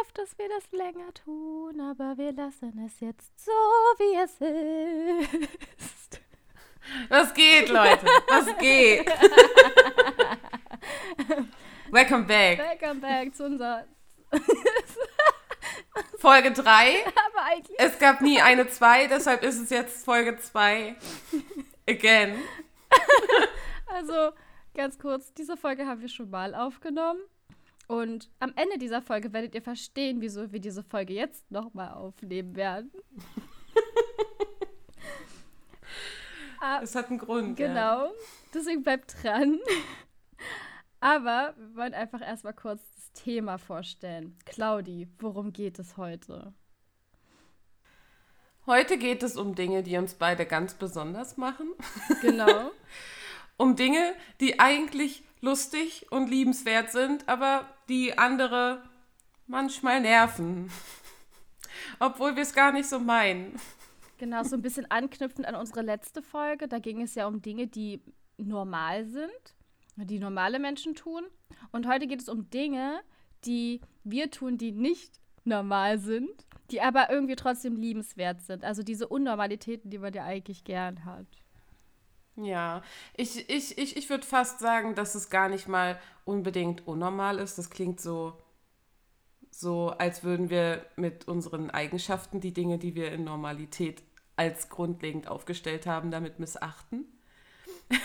gehofft, 0.00 0.18
dass 0.18 0.36
wir 0.38 0.48
das 0.48 0.70
länger 0.72 1.12
tun, 1.14 1.80
aber 1.80 2.16
wir 2.16 2.32
lassen 2.32 2.84
es 2.86 3.00
jetzt 3.00 3.44
so, 3.44 3.50
wie 3.98 4.16
es 4.16 4.40
ist. 5.84 6.20
Was 7.08 7.32
geht, 7.34 7.68
Leute? 7.68 8.06
Was 8.28 8.46
geht? 8.58 9.06
Welcome 11.90 12.24
back. 12.24 12.58
Welcome 12.58 13.00
back 13.00 13.34
zu 13.34 13.44
unserer 13.44 13.84
Folge 16.18 16.52
3. 16.52 16.62
aber 16.62 17.44
eigentlich 17.44 17.78
Es 17.78 17.98
gab 17.98 18.20
nie 18.20 18.40
eine 18.40 18.68
2, 18.68 19.08
deshalb 19.08 19.42
ist 19.42 19.60
es 19.60 19.70
jetzt 19.70 20.04
Folge 20.04 20.38
2. 20.38 20.96
Again. 21.88 22.42
Also, 23.86 24.30
ganz 24.74 24.98
kurz, 24.98 25.34
diese 25.34 25.56
Folge 25.56 25.86
haben 25.86 26.00
wir 26.00 26.08
schon 26.08 26.30
mal 26.30 26.54
aufgenommen. 26.54 27.20
Und 27.90 28.30
am 28.38 28.52
Ende 28.54 28.78
dieser 28.78 29.02
Folge 29.02 29.32
werdet 29.32 29.52
ihr 29.52 29.62
verstehen, 29.62 30.20
wieso 30.20 30.52
wir 30.52 30.60
diese 30.60 30.84
Folge 30.84 31.12
jetzt 31.12 31.50
nochmal 31.50 31.92
aufnehmen 31.92 32.54
werden. 32.54 32.92
Ah, 36.62 36.80
Es 36.82 36.94
hat 36.94 37.08
einen 37.08 37.18
Grund. 37.18 37.58
Ja. 37.58 37.68
genau. 37.68 38.12
Deswegen 38.52 38.82
bleibt 38.82 39.14
dran. 39.22 39.58
Aber 41.00 41.54
wir 41.56 41.74
wollen 41.74 41.94
einfach 41.94 42.20
erstmal 42.20 42.52
kurz 42.52 42.82
das 42.94 43.12
Thema 43.12 43.56
vorstellen. 43.56 44.36
Claudi, 44.44 45.08
worum 45.18 45.54
geht 45.54 45.78
es 45.78 45.96
heute? 45.96 46.52
Heute 48.66 48.98
geht 48.98 49.22
es 49.22 49.38
um 49.38 49.54
Dinge, 49.54 49.82
die 49.82 49.96
uns 49.96 50.12
beide 50.12 50.44
ganz 50.44 50.74
besonders 50.74 51.38
machen. 51.38 51.72
Genau. 52.20 52.70
Um 53.56 53.74
Dinge, 53.76 54.14
die 54.40 54.58
eigentlich 54.60 55.22
lustig 55.40 56.06
und 56.10 56.30
liebenswert 56.30 56.90
sind, 56.90 57.28
aber 57.28 57.66
die 57.88 58.18
andere 58.18 58.82
manchmal 59.46 60.00
nerven. 60.00 60.70
Obwohl 61.98 62.36
wir 62.36 62.42
es 62.42 62.54
gar 62.54 62.72
nicht 62.72 62.88
so 62.88 62.98
meinen. 62.98 63.58
Genau, 64.18 64.42
so 64.42 64.54
ein 64.54 64.62
bisschen 64.62 64.90
anknüpfend 64.90 65.46
an 65.46 65.54
unsere 65.54 65.82
letzte 65.82 66.22
Folge. 66.22 66.68
Da 66.68 66.78
ging 66.78 67.00
es 67.00 67.14
ja 67.14 67.26
um 67.26 67.40
Dinge, 67.40 67.66
die 67.66 68.02
normal 68.36 69.06
sind, 69.06 69.54
die 69.96 70.18
normale 70.18 70.58
Menschen 70.58 70.94
tun. 70.94 71.24
Und 71.72 71.88
heute 71.88 72.06
geht 72.06 72.20
es 72.20 72.28
um 72.28 72.50
Dinge, 72.50 73.00
die 73.44 73.80
wir 74.04 74.30
tun, 74.30 74.58
die 74.58 74.72
nicht 74.72 75.20
normal 75.44 75.98
sind, 75.98 76.46
die 76.70 76.80
aber 76.80 77.10
irgendwie 77.10 77.36
trotzdem 77.36 77.76
liebenswert 77.76 78.42
sind. 78.42 78.64
Also 78.64 78.82
diese 78.82 79.08
Unnormalitäten, 79.08 79.90
die 79.90 79.98
man 79.98 80.12
ja 80.12 80.24
eigentlich 80.24 80.64
gern 80.64 81.04
hat. 81.04 81.26
Ja, 82.36 82.82
ich, 83.16 83.48
ich, 83.50 83.76
ich, 83.76 83.96
ich 83.96 84.08
würde 84.08 84.26
fast 84.26 84.60
sagen, 84.60 84.94
dass 84.94 85.14
es 85.14 85.30
gar 85.30 85.48
nicht 85.48 85.68
mal 85.68 86.00
unbedingt 86.24 86.86
unnormal 86.86 87.38
ist. 87.38 87.58
Das 87.58 87.70
klingt 87.70 88.00
so, 88.00 88.38
so, 89.50 89.90
als 89.90 90.24
würden 90.24 90.48
wir 90.48 90.86
mit 90.96 91.28
unseren 91.28 91.70
Eigenschaften 91.70 92.40
die 92.40 92.52
Dinge, 92.52 92.78
die 92.78 92.94
wir 92.94 93.12
in 93.12 93.24
Normalität 93.24 94.02
als 94.36 94.68
grundlegend 94.70 95.28
aufgestellt 95.28 95.86
haben, 95.86 96.10
damit 96.10 96.38
missachten. 96.38 97.04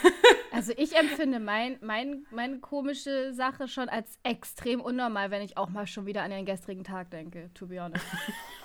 Also 0.51 0.71
ich 0.77 0.95
empfinde 0.95 1.41
mein, 1.41 1.77
mein, 1.81 2.25
meine 2.31 2.59
komische 2.59 3.33
Sache 3.33 3.67
schon 3.67 3.89
als 3.89 4.17
extrem 4.23 4.79
unnormal, 4.79 5.29
wenn 5.29 5.41
ich 5.41 5.57
auch 5.57 5.67
mal 5.67 5.85
schon 5.85 6.05
wieder 6.05 6.23
an 6.23 6.31
den 6.31 6.45
gestrigen 6.45 6.85
Tag 6.85 7.11
denke, 7.11 7.49
to 7.53 7.67
be 7.67 7.81
honest. 7.81 8.05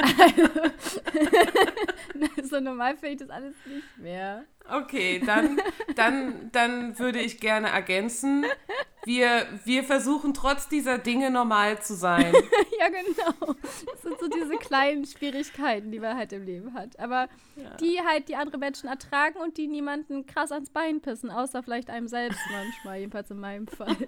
so 2.42 2.60
normal 2.60 2.96
finde 2.96 3.12
ich 3.12 3.18
das 3.18 3.30
alles 3.30 3.54
nicht 3.66 3.98
mehr. 3.98 4.44
Okay, 4.70 5.20
dann, 5.24 5.60
dann, 5.96 6.50
dann 6.52 6.98
würde 6.98 7.20
ich 7.20 7.40
gerne 7.40 7.68
ergänzen. 7.68 8.44
Wir, 9.04 9.46
wir 9.64 9.82
versuchen 9.82 10.34
trotz 10.34 10.68
dieser 10.68 10.98
Dinge 10.98 11.30
normal 11.30 11.80
zu 11.80 11.94
sein. 11.94 12.32
ja, 12.78 12.88
genau. 12.88 13.54
Das 13.90 14.02
sind 14.02 14.20
so 14.20 14.28
diese 14.28 14.56
kleinen 14.58 15.06
Schwierigkeiten, 15.06 15.90
die 15.90 15.98
man 15.98 16.16
halt 16.16 16.32
im 16.34 16.44
Leben 16.44 16.74
hat. 16.74 16.98
Aber 17.00 17.28
Ja. 17.56 17.70
die 17.80 18.00
halt 18.06 18.28
die 18.28 18.36
andere 18.36 18.58
Menschen 18.58 18.88
ertragen 18.88 19.38
und 19.38 19.56
die 19.56 19.68
niemanden 19.68 20.26
krass 20.26 20.52
ans 20.52 20.68
Bein 20.70 21.00
pissen, 21.00 21.30
außer 21.30 21.62
vielleicht 21.62 21.88
einem 21.88 22.08
selbst 22.08 22.40
manchmal, 22.50 22.98
jedenfalls 22.98 23.30
in 23.30 23.40
meinem 23.40 23.66
Fall. 23.66 23.96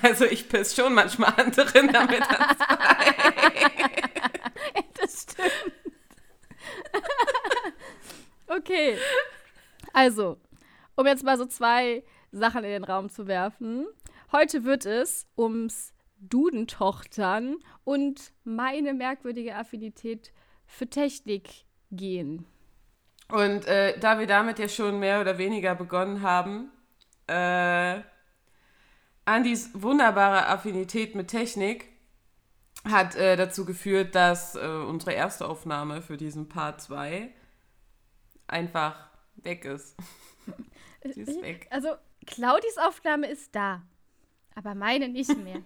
Also 0.00 0.24
ich 0.24 0.48
piss 0.48 0.74
schon 0.76 0.94
manchmal 0.94 1.34
anderen 1.36 1.92
damit 1.92 2.22
ans 2.22 2.58
das 5.00 5.22
stimmt. 5.22 5.72
okay. 8.48 8.96
Also, 9.92 10.38
um 10.96 11.06
jetzt 11.06 11.24
mal 11.24 11.38
so 11.38 11.46
zwei 11.46 12.02
Sachen 12.32 12.64
in 12.64 12.70
den 12.70 12.84
Raum 12.84 13.10
zu 13.10 13.26
werfen. 13.26 13.86
Heute 14.32 14.64
wird 14.64 14.86
es 14.86 15.26
ums 15.36 15.92
Dudentochtern 16.18 17.56
und 17.84 18.32
meine 18.44 18.94
merkwürdige 18.94 19.54
Affinität 19.54 20.32
für 20.66 20.88
Technik 20.88 21.64
gehen. 21.90 22.46
Und 23.28 23.66
äh, 23.66 23.98
da 23.98 24.18
wir 24.18 24.26
damit 24.26 24.58
ja 24.58 24.68
schon 24.68 24.98
mehr 24.98 25.20
oder 25.20 25.38
weniger 25.38 25.74
begonnen 25.74 26.22
haben, 26.22 26.70
äh, 27.26 28.00
Andys 29.24 29.70
wunderbare 29.74 30.46
Affinität 30.46 31.14
mit 31.14 31.28
Technik 31.28 31.88
hat 32.84 33.14
äh, 33.14 33.36
dazu 33.36 33.64
geführt, 33.64 34.14
dass 34.14 34.56
äh, 34.56 34.66
unsere 34.66 35.12
erste 35.12 35.48
Aufnahme 35.48 36.02
für 36.02 36.16
diesen 36.16 36.48
Part 36.48 36.80
2 36.80 37.30
einfach 38.48 39.11
weg 39.36 39.64
ist. 39.64 39.96
Die 41.04 41.20
ist 41.20 41.42
weg. 41.42 41.66
Also, 41.70 41.88
Claudis 42.26 42.78
Aufnahme 42.78 43.26
ist 43.28 43.54
da, 43.54 43.82
aber 44.54 44.74
meine 44.74 45.08
nicht 45.08 45.36
mehr. 45.38 45.62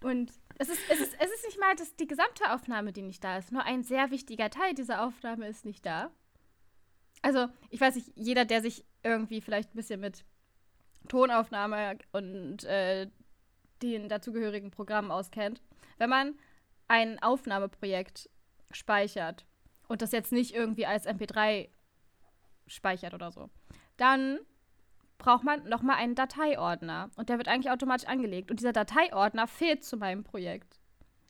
Und 0.00 0.32
es 0.58 0.68
ist, 0.68 0.80
es 0.88 1.00
ist, 1.00 1.14
es 1.18 1.30
ist 1.30 1.44
nicht 1.44 1.60
mal 1.60 1.74
das, 1.76 1.94
die 1.96 2.06
gesamte 2.06 2.52
Aufnahme, 2.52 2.92
die 2.92 3.02
nicht 3.02 3.22
da 3.22 3.38
ist. 3.38 3.52
Nur 3.52 3.64
ein 3.64 3.82
sehr 3.82 4.10
wichtiger 4.10 4.50
Teil 4.50 4.74
dieser 4.74 5.04
Aufnahme 5.04 5.46
ist 5.48 5.64
nicht 5.64 5.84
da. 5.84 6.10
Also, 7.22 7.48
ich 7.70 7.80
weiß 7.80 7.96
nicht, 7.96 8.12
jeder, 8.14 8.44
der 8.44 8.62
sich 8.62 8.84
irgendwie 9.02 9.40
vielleicht 9.40 9.74
ein 9.74 9.76
bisschen 9.76 10.00
mit 10.00 10.24
Tonaufnahme 11.08 11.98
und 12.12 12.64
äh, 12.64 13.08
den 13.82 14.08
dazugehörigen 14.08 14.70
Programmen 14.70 15.10
auskennt, 15.10 15.62
wenn 15.98 16.10
man 16.10 16.38
ein 16.88 17.20
Aufnahmeprojekt 17.20 18.30
speichert 18.70 19.46
und 19.88 20.02
das 20.02 20.12
jetzt 20.12 20.32
nicht 20.32 20.54
irgendwie 20.54 20.86
als 20.86 21.06
MP3 21.06 21.68
speichert 22.68 23.14
oder 23.14 23.30
so, 23.30 23.50
dann 23.96 24.38
braucht 25.18 25.44
man 25.44 25.68
nochmal 25.68 25.96
einen 25.96 26.14
Dateiordner. 26.14 27.10
Und 27.16 27.28
der 27.28 27.38
wird 27.38 27.48
eigentlich 27.48 27.70
automatisch 27.70 28.08
angelegt. 28.08 28.50
Und 28.50 28.60
dieser 28.60 28.72
Dateiordner 28.72 29.46
fehlt 29.46 29.84
zu 29.84 29.96
meinem 29.96 30.24
Projekt. 30.24 30.78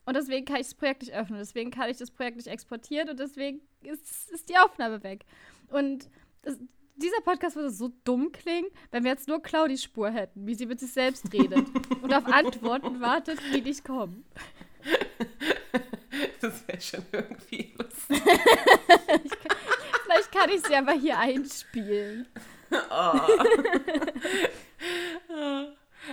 Und 0.04 0.14
deswegen 0.14 0.46
kann 0.46 0.56
ich 0.56 0.66
das 0.66 0.74
Projekt 0.74 1.02
nicht 1.02 1.14
öffnen. 1.14 1.38
Deswegen 1.38 1.70
kann 1.70 1.90
ich 1.90 1.96
das 1.96 2.10
Projekt 2.10 2.36
nicht 2.36 2.48
exportieren. 2.48 3.08
Und 3.08 3.18
deswegen 3.18 3.60
ist, 3.82 4.30
ist 4.30 4.48
die 4.48 4.58
Aufnahme 4.58 5.02
weg. 5.02 5.24
Und 5.68 6.08
das, 6.42 6.58
dieser 6.96 7.20
Podcast 7.22 7.56
würde 7.56 7.70
so 7.70 7.90
dumm 8.04 8.32
klingen, 8.32 8.68
wenn 8.90 9.04
wir 9.04 9.10
jetzt 9.10 9.28
nur 9.28 9.42
Claudis 9.42 9.82
Spur 9.82 10.10
hätten, 10.10 10.46
wie 10.46 10.54
sie 10.54 10.66
mit 10.66 10.80
sich 10.80 10.92
selbst 10.92 11.32
redet 11.32 11.66
und 12.02 12.12
auf 12.12 12.26
Antworten 12.26 13.00
wartet, 13.00 13.38
die 13.54 13.62
nicht 13.62 13.84
kommen. 13.84 14.24
Das 16.40 16.66
wäre 16.66 16.80
schon 16.80 17.04
irgendwie 17.12 17.74
lustig. 17.76 18.22
Kann 20.38 20.50
ich 20.50 20.64
sie 20.64 20.76
aber 20.76 20.92
hier 20.92 21.18
einspielen. 21.18 22.26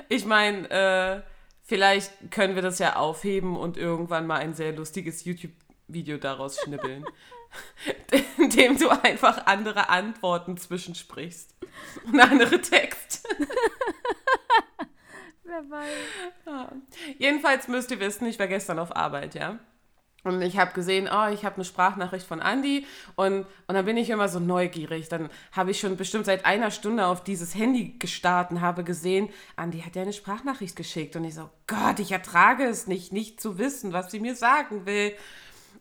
Ich 0.09 0.25
meine, 0.25 0.69
äh, 0.69 1.21
vielleicht 1.63 2.11
können 2.29 2.55
wir 2.55 2.61
das 2.61 2.79
ja 2.79 2.97
aufheben 2.97 3.55
und 3.55 3.77
irgendwann 3.77 4.27
mal 4.27 4.39
ein 4.39 4.53
sehr 4.53 4.73
lustiges 4.73 5.23
YouTube-Video 5.23 6.17
daraus 6.17 6.59
schnibbeln. 6.59 7.05
Indem 8.37 8.77
du 8.77 8.89
einfach 8.89 9.45
andere 9.45 9.89
Antworten 9.89 10.57
zwischensprichst. 10.57 11.55
Und 12.05 12.19
andere 12.19 12.59
Text. 12.61 13.25
Wer 15.43 15.69
weiß. 15.69 15.89
Ja. 16.45 16.71
Jedenfalls 17.17 17.69
müsst 17.69 17.91
ihr 17.91 18.01
wissen, 18.01 18.27
ich 18.27 18.37
war 18.37 18.47
gestern 18.47 18.79
auf 18.79 18.95
Arbeit, 18.95 19.35
ja. 19.35 19.59
Und 20.25 20.41
ich 20.41 20.57
habe 20.57 20.73
gesehen, 20.73 21.07
oh, 21.07 21.27
ich 21.31 21.45
habe 21.45 21.55
eine 21.55 21.65
Sprachnachricht 21.65 22.25
von 22.25 22.41
Andy 22.41 22.87
und, 23.15 23.45
und 23.67 23.75
dann 23.75 23.85
bin 23.85 23.95
ich 23.95 24.09
immer 24.09 24.27
so 24.27 24.39
neugierig. 24.39 25.07
Dann 25.07 25.29
habe 25.51 25.69
ich 25.69 25.79
schon 25.79 25.97
bestimmt 25.97 26.25
seit 26.25 26.45
einer 26.45 26.71
Stunde 26.71 27.05
auf 27.05 27.23
dieses 27.23 27.53
Handy 27.53 27.95
gestarrt 27.99 28.49
und 28.49 28.59
habe 28.59 28.83
gesehen, 28.83 29.29
Andy 29.55 29.81
hat 29.81 29.95
ja 29.95 30.01
eine 30.01 30.13
Sprachnachricht 30.13 30.75
geschickt. 30.75 31.15
Und 31.15 31.25
ich 31.25 31.35
so, 31.35 31.47
Gott, 31.67 31.99
ich 31.99 32.11
ertrage 32.11 32.65
es 32.65 32.87
nicht, 32.87 33.13
nicht 33.13 33.39
zu 33.39 33.59
wissen, 33.59 33.93
was 33.93 34.09
sie 34.09 34.19
mir 34.19 34.35
sagen 34.35 34.87
will. 34.87 35.13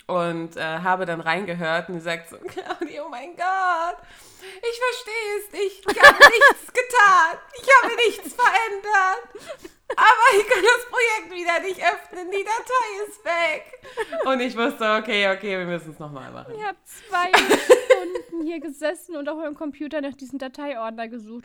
Und 0.06 0.58
äh, 0.58 0.60
habe 0.60 1.06
dann 1.06 1.22
reingehört 1.22 1.88
und 1.88 1.94
sie 1.94 2.00
sagt 2.02 2.28
so, 2.28 2.36
Claudia, 2.46 3.02
oh 3.06 3.08
mein 3.08 3.34
Gott, 3.34 3.96
ich 4.42 4.78
verstehe 4.78 5.38
es 5.40 5.52
nicht. 5.52 5.90
Ich 5.90 6.02
habe 6.02 6.18
nichts 6.18 6.66
getan. 6.66 7.38
Ich 7.62 7.68
habe 7.82 7.96
nichts 7.96 8.34
verändert. 8.34 9.72
Aber 9.96 10.38
ich 10.38 10.46
kann 10.46 10.62
das 10.62 10.86
Projekt 10.90 11.34
wieder 11.34 11.60
nicht 11.60 11.80
öffnen. 11.80 12.30
Die 12.30 12.44
Datei 12.44 13.06
ist 13.06 13.24
weg. 13.24 14.26
Und 14.26 14.40
ich 14.40 14.56
wusste, 14.56 14.96
okay, 14.96 15.34
okay, 15.34 15.58
wir 15.58 15.66
müssen 15.66 15.92
es 15.92 15.98
nochmal 15.98 16.30
machen. 16.32 16.54
Ich 16.56 16.64
habe 16.64 16.78
zwei 16.84 17.28
Stunden 17.28 18.46
hier 18.46 18.60
gesessen 18.60 19.16
und 19.16 19.28
auf 19.28 19.38
meinem 19.38 19.54
Computer 19.54 20.00
nach 20.00 20.14
diesem 20.14 20.38
Dateiordner 20.38 21.08
gesucht. 21.08 21.44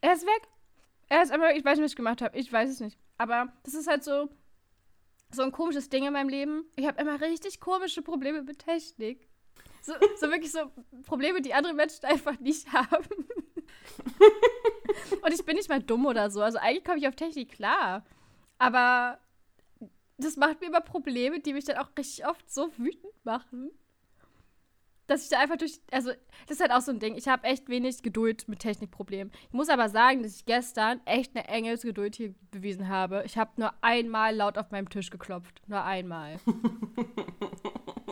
Er 0.00 0.14
ist 0.14 0.26
weg. 0.26 0.42
Er 1.08 1.22
ist 1.22 1.30
einfach, 1.30 1.50
ich 1.50 1.64
weiß 1.64 1.78
nicht, 1.78 1.84
was 1.84 1.92
ich 1.92 1.96
gemacht 1.96 2.22
habe. 2.22 2.36
Ich 2.38 2.52
weiß 2.52 2.70
es 2.70 2.80
nicht. 2.80 2.98
Aber 3.18 3.52
das 3.64 3.74
ist 3.74 3.86
halt 3.86 4.02
so, 4.02 4.28
so 5.30 5.42
ein 5.42 5.52
komisches 5.52 5.88
Ding 5.88 6.04
in 6.04 6.12
meinem 6.12 6.28
Leben. 6.28 6.64
Ich 6.76 6.86
habe 6.86 7.00
immer 7.00 7.20
richtig 7.20 7.60
komische 7.60 8.02
Probleme 8.02 8.42
mit 8.42 8.58
Technik. 8.58 9.28
So, 9.82 9.92
so 10.18 10.30
wirklich 10.30 10.50
so 10.50 10.70
Probleme, 11.06 11.40
die 11.40 11.54
andere 11.54 11.72
Menschen 11.74 12.04
einfach 12.04 12.38
nicht 12.40 12.72
haben. 12.72 13.06
Und 15.26 15.32
ich 15.32 15.44
bin 15.44 15.56
nicht 15.56 15.68
mal 15.68 15.82
dumm 15.82 16.06
oder 16.06 16.30
so. 16.30 16.40
Also 16.40 16.58
eigentlich 16.58 16.84
komme 16.84 16.98
ich 16.98 17.08
auf 17.08 17.16
Technik 17.16 17.50
klar. 17.50 18.04
Aber 18.58 19.18
das 20.18 20.36
macht 20.36 20.60
mir 20.60 20.68
immer 20.68 20.80
Probleme, 20.80 21.40
die 21.40 21.52
mich 21.52 21.64
dann 21.64 21.78
auch 21.78 21.88
richtig 21.98 22.26
oft 22.26 22.48
so 22.50 22.70
wütend 22.78 23.24
machen 23.24 23.70
dass 25.06 25.22
ich 25.22 25.28
da 25.28 25.38
einfach 25.38 25.56
durch. 25.56 25.80
Also, 25.90 26.10
das 26.46 26.56
ist 26.56 26.60
halt 26.60 26.72
auch 26.72 26.80
so 26.80 26.92
ein 26.92 26.98
Ding. 26.98 27.16
Ich 27.16 27.28
habe 27.28 27.44
echt 27.44 27.68
wenig 27.68 28.02
Geduld 28.02 28.48
mit 28.48 28.60
Technikproblemen. 28.60 29.32
Ich 29.48 29.52
muss 29.52 29.68
aber 29.68 29.88
sagen, 29.88 30.22
dass 30.22 30.36
ich 30.36 30.46
gestern 30.46 31.00
echt 31.04 31.36
eine 31.36 31.46
Engelsgeduld 31.48 32.16
hier 32.16 32.34
bewiesen 32.50 32.88
habe. 32.88 33.22
Ich 33.24 33.38
habe 33.38 33.52
nur 33.56 33.72
einmal 33.82 34.34
laut 34.34 34.58
auf 34.58 34.70
meinem 34.70 34.88
Tisch 34.88 35.10
geklopft. 35.10 35.62
Nur 35.68 35.84
einmal. 35.84 36.38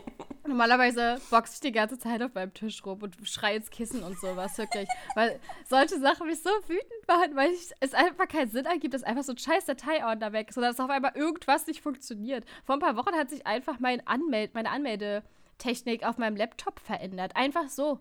Normalerweise 0.54 1.20
boxe 1.30 1.54
ich 1.54 1.60
die 1.60 1.72
ganze 1.72 1.98
Zeit 1.98 2.22
auf 2.22 2.32
meinem 2.32 2.54
Tisch 2.54 2.86
rum 2.86 3.02
und 3.02 3.16
schreie 3.24 3.56
ins 3.56 3.70
Kissen 3.70 4.04
und 4.04 4.16
sowas, 4.20 4.56
wirklich. 4.56 4.88
weil 5.16 5.40
solche 5.68 5.98
Sachen 5.98 6.28
mich 6.28 6.40
so 6.40 6.50
wütend 6.68 7.08
machen, 7.08 7.34
weil 7.34 7.50
ich, 7.50 7.72
es 7.80 7.92
einfach 7.92 8.28
keinen 8.28 8.50
Sinn 8.50 8.64
ergibt, 8.64 8.94
dass 8.94 9.02
einfach 9.02 9.24
so 9.24 9.32
ein 9.32 9.38
scheiß 9.38 9.64
Dateiordner 9.64 10.32
weg 10.32 10.50
ist, 10.50 10.54
sondern 10.54 10.72
dass 10.72 10.78
auf 10.78 10.90
einmal 10.90 11.16
irgendwas 11.16 11.66
nicht 11.66 11.80
funktioniert. 11.80 12.44
Vor 12.64 12.76
ein 12.76 12.80
paar 12.80 12.96
Wochen 12.96 13.16
hat 13.16 13.30
sich 13.30 13.46
einfach 13.46 13.80
mein 13.80 14.06
Anmeld 14.06 14.54
meine 14.54 14.70
Anmelde- 14.70 15.24
Technik 15.58 16.04
auf 16.04 16.18
meinem 16.18 16.36
Laptop 16.36 16.80
verändert. 16.80 17.36
Einfach 17.36 17.68
so. 17.68 18.00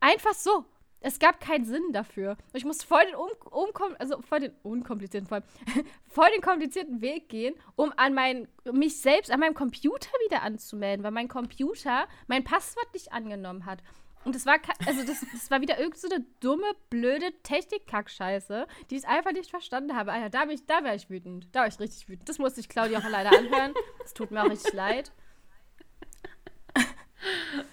Einfach 0.00 0.34
so. 0.34 0.64
Es 1.02 1.18
gab 1.18 1.40
keinen 1.40 1.64
Sinn 1.64 1.92
dafür. 1.92 2.36
Ich 2.52 2.64
musste 2.64 2.86
voll 2.86 3.04
den, 3.06 3.14
um, 3.14 3.28
um, 3.50 3.96
also 3.98 4.20
voll 4.22 4.40
den 4.40 4.52
unkomplizierten, 4.62 5.28
voll, 5.28 5.42
voll 6.08 6.28
den 6.34 6.40
komplizierten 6.40 7.00
Weg 7.00 7.28
gehen, 7.28 7.54
um 7.76 7.92
an 7.96 8.14
mein, 8.14 8.48
mich 8.72 9.00
selbst 9.00 9.30
an 9.30 9.40
meinem 9.40 9.54
Computer 9.54 10.10
wieder 10.26 10.42
anzumelden, 10.42 11.04
weil 11.04 11.10
mein 11.10 11.28
Computer 11.28 12.06
mein 12.26 12.44
Passwort 12.44 12.92
nicht 12.94 13.12
angenommen 13.12 13.66
hat. 13.66 13.82
Und 14.24 14.36
das 14.36 14.46
war, 14.46 14.56
also 14.86 15.04
das, 15.04 15.26
das 15.32 15.50
war 15.50 15.60
wieder 15.60 15.80
irgend 15.80 15.98
so 15.98 16.08
dumme, 16.40 16.66
blöde 16.90 17.32
Technik-Kack-Scheiße, 17.42 18.68
die 18.90 18.96
ich 18.96 19.08
einfach 19.08 19.32
nicht 19.32 19.50
verstanden 19.50 19.96
habe. 19.96 20.12
Alter, 20.12 20.30
da, 20.30 20.44
da 20.44 20.84
wäre 20.84 20.94
ich 20.94 21.10
wütend. 21.10 21.48
Da 21.52 21.60
war 21.60 21.66
ich 21.66 21.80
richtig 21.80 22.08
wütend. 22.08 22.28
Das 22.28 22.38
musste 22.38 22.60
ich 22.60 22.68
Claudia 22.68 23.00
auch 23.00 23.08
leider 23.08 23.36
anhören. 23.36 23.74
Es 24.04 24.14
tut 24.14 24.30
mir 24.30 24.42
auch 24.42 24.50
richtig 24.50 24.72
leid. 24.74 25.10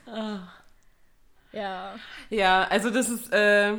Ja. 1.51 1.95
Ja, 2.29 2.67
also 2.69 2.89
das 2.89 3.09
ist, 3.09 3.33
äh, 3.33 3.73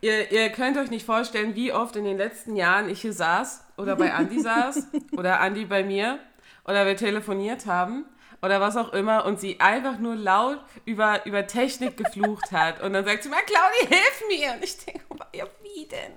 ihr, 0.00 0.30
ihr 0.30 0.50
könnt 0.50 0.76
euch 0.76 0.90
nicht 0.90 1.04
vorstellen, 1.04 1.54
wie 1.54 1.72
oft 1.72 1.96
in 1.96 2.04
den 2.04 2.16
letzten 2.16 2.56
Jahren 2.56 2.88
ich 2.88 3.02
hier 3.02 3.12
saß 3.12 3.64
oder 3.76 3.96
bei 3.96 4.12
Andi 4.12 4.40
saß 4.40 4.88
oder 5.16 5.40
Andi 5.40 5.64
bei 5.64 5.84
mir 5.84 6.18
oder 6.64 6.86
wir 6.86 6.96
telefoniert 6.96 7.66
haben 7.66 8.06
oder 8.42 8.60
was 8.60 8.76
auch 8.76 8.92
immer 8.92 9.24
und 9.24 9.40
sie 9.40 9.60
einfach 9.60 9.98
nur 9.98 10.14
laut 10.14 10.58
über, 10.84 11.24
über 11.26 11.46
Technik 11.46 11.96
geflucht 11.96 12.52
hat. 12.52 12.82
Und 12.82 12.92
dann 12.92 13.04
sagt 13.04 13.22
sie 13.22 13.28
mal, 13.28 13.40
Claudia, 13.44 13.96
hilf 13.96 14.22
mir. 14.28 14.54
Und 14.54 14.64
ich 14.64 14.76
denke, 14.84 15.02
ja, 15.34 15.44
wie 15.62 15.86
denn? 15.86 16.12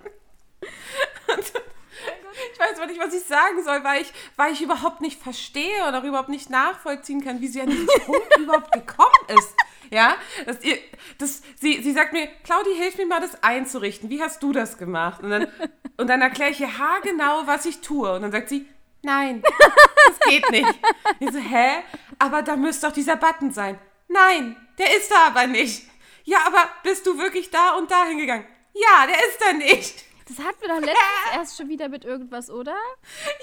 Ich 2.53 2.59
weiß 2.59 2.77
aber 2.77 2.87
nicht, 2.87 2.99
was 2.99 3.13
ich 3.13 3.23
sagen 3.23 3.63
soll, 3.63 3.83
weil 3.83 4.01
ich, 4.01 4.13
weil 4.35 4.53
ich 4.53 4.61
überhaupt 4.61 5.01
nicht 5.01 5.21
verstehe 5.21 5.87
oder 5.87 6.03
überhaupt 6.03 6.29
nicht 6.29 6.49
nachvollziehen 6.49 7.23
kann, 7.23 7.41
wie 7.41 7.47
sie 7.47 7.61
an 7.61 7.69
diesen 7.69 7.87
Punkt 8.05 8.37
überhaupt 8.39 8.71
gekommen 8.71 9.37
ist. 9.37 9.55
Ja, 9.91 10.15
das, 10.45 10.61
ihr, 10.63 10.77
das, 11.17 11.41
sie, 11.59 11.81
sie 11.81 11.93
sagt 11.93 12.13
mir, 12.13 12.27
Claudi, 12.43 12.75
hilf 12.75 12.97
mir 12.97 13.07
mal, 13.07 13.21
das 13.21 13.41
einzurichten. 13.43 14.09
Wie 14.09 14.21
hast 14.21 14.43
du 14.43 14.51
das 14.51 14.77
gemacht? 14.77 15.23
Und 15.23 15.31
dann, 15.31 15.47
und 15.97 16.07
dann 16.07 16.21
erkläre 16.21 16.51
ich 16.51 16.61
ihr 16.61 16.77
haargenau, 16.77 17.43
was 17.45 17.65
ich 17.65 17.81
tue. 17.81 18.13
Und 18.13 18.21
dann 18.21 18.31
sagt 18.31 18.49
sie, 18.49 18.67
nein, 19.01 19.41
das 19.41 20.29
geht 20.29 20.49
nicht. 20.51 20.79
Ich 21.19 21.31
so, 21.31 21.39
hä? 21.39 21.83
Aber 22.19 22.41
da 22.41 22.55
müsste 22.55 22.87
doch 22.87 22.93
dieser 22.93 23.15
Button 23.15 23.51
sein. 23.51 23.79
Nein, 24.07 24.55
der 24.77 24.95
ist 24.95 25.11
da 25.11 25.27
aber 25.27 25.47
nicht. 25.47 25.87
Ja, 26.23 26.39
aber 26.45 26.69
bist 26.83 27.07
du 27.07 27.17
wirklich 27.17 27.49
da 27.49 27.71
und 27.71 27.89
da 27.89 28.05
hingegangen? 28.05 28.45
Ja, 28.73 29.07
der 29.07 29.17
ist 29.27 29.41
da 29.41 29.53
nicht. 29.53 30.05
Das 30.29 30.45
hatten 30.45 30.61
wir 30.61 30.67
doch 30.69 30.79
letztens 30.79 30.99
erst 31.33 31.57
schon 31.57 31.69
wieder 31.69 31.89
mit 31.89 32.05
irgendwas, 32.05 32.49
oder? 32.51 32.75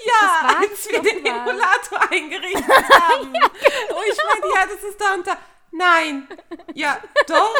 Ja, 0.05 0.57
als 0.59 0.89
wir 0.89 1.01
den 1.01 1.21
mal. 1.21 1.41
Emulator 1.41 2.01
eingerichtet 2.11 2.65
haben. 2.67 3.33
ja, 3.35 3.41
genau. 3.41 3.49
Oh, 3.89 4.01
ich 4.09 4.17
meine, 4.17 4.53
ja, 4.53 4.65
das 4.65 4.83
ist 4.83 4.99
da 4.99 5.13
und 5.13 5.27
da. 5.27 5.37
Nein. 5.71 6.27
Ja, 6.73 6.97
doch. 7.27 7.55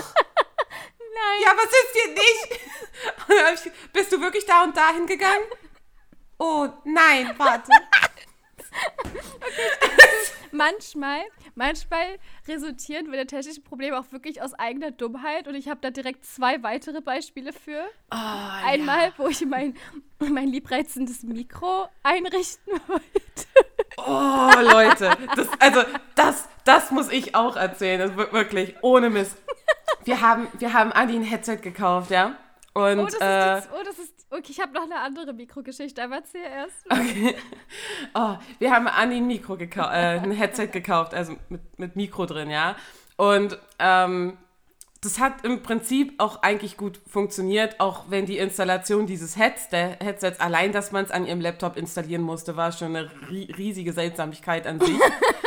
Nein. 0.98 1.42
Ja, 1.42 1.52
was 1.58 1.66
ist 1.66 1.94
hier 1.94 2.14
nicht? 2.14 3.66
Ich, 3.66 3.92
bist 3.92 4.12
du 4.14 4.22
wirklich 4.22 4.46
da 4.46 4.64
und 4.64 4.78
da 4.78 4.94
hingegangen? 4.94 5.48
Oh, 6.40 6.70
nein, 6.86 7.34
warte. 7.38 7.72
Okay, 9.06 10.08
manchmal 10.52 11.22
manchmal 11.58 12.18
resultieren 12.48 13.10
meine 13.10 13.26
technischen 13.26 13.64
Probleme 13.64 14.00
auch 14.00 14.12
wirklich 14.12 14.42
aus 14.42 14.54
eigener 14.54 14.92
Dummheit 14.92 15.48
und 15.48 15.56
ich 15.56 15.68
habe 15.68 15.80
da 15.82 15.90
direkt 15.90 16.26
zwei 16.26 16.62
weitere 16.64 17.02
Beispiele 17.02 17.52
für. 17.52 17.84
Oh, 18.12 18.16
Einmal, 18.66 19.08
ja. 19.08 19.14
wo 19.18 19.28
ich 19.28 19.46
mein, 19.46 19.76
mein 20.20 20.48
liebreizendes 20.48 21.24
Mikro 21.24 21.90
einrichten 22.04 22.74
wollte. 22.88 23.04
Oh, 23.98 24.52
Leute, 24.62 25.18
das, 25.36 25.48
also 25.60 25.82
das, 26.16 26.48
das 26.64 26.92
muss 26.92 27.12
ich 27.12 27.36
auch 27.36 27.56
erzählen, 27.56 28.00
das 28.00 28.32
wirklich, 28.32 28.76
ohne 28.82 29.10
Mist. 29.10 29.36
Wir 30.04 30.22
haben, 30.22 30.48
wir 30.60 30.74
haben 30.74 30.92
Andi 30.92 31.16
ein 31.16 31.24
Headset 31.24 31.58
gekauft, 31.58 32.12
ja? 32.12 32.38
Und, 32.74 33.00
oh, 33.00 33.06
das 33.06 33.16
äh, 33.20 33.58
ist 33.58 33.66
jetzt, 33.66 33.70
oh, 33.74 33.84
das 33.84 34.00
ist 34.00 34.17
Okay, 34.30 34.52
ich 34.52 34.60
habe 34.60 34.74
noch 34.74 34.84
eine 34.84 35.00
andere 35.00 35.34
Mikrogeschichte, 35.34 36.04
aber 36.04 36.16
erzähl 36.18 36.42
erst. 36.42 36.86
Okay. 36.90 37.36
Oh, 38.14 38.38
wir 38.60 38.72
haben 38.72 38.88
Anni 38.88 39.18
ein 39.18 39.28
Mikro 39.28 39.58
gekauft, 39.58 39.92
äh, 39.92 40.20
ein 40.20 40.32
Headset 40.32 40.68
gekauft, 40.68 41.14
also 41.14 41.36
mit, 41.50 41.62
mit 41.78 41.96
Mikro 41.96 42.26
drin, 42.26 42.50
ja. 42.50 42.76
Und 43.16 43.58
ähm, 43.80 44.38
das 45.02 45.20
hat 45.20 45.46
im 45.46 45.62
Prinzip 45.62 46.16
auch 46.18 46.42
eigentlich 46.42 46.78
gut 46.78 47.00
funktioniert, 47.08 47.80
auch 47.80 48.06
wenn 48.10 48.26
die 48.26 48.38
Installation 48.38 49.06
dieses 49.06 49.38
Heads, 49.38 49.70
der 49.70 49.98
Headsets, 50.00 50.40
allein, 50.40 50.72
dass 50.72 50.92
man 50.92 51.06
es 51.06 51.12
an 51.12 51.26
ihrem 51.26 51.42
Laptop 51.42 51.78
installieren 51.78 52.22
musste, 52.22 52.56
war 52.56 52.72
schon 52.72 52.96
eine 52.96 53.10
riesige 53.30 53.94
Seltsamkeit 53.94 54.66
an 54.66 54.80
sich. 54.80 54.98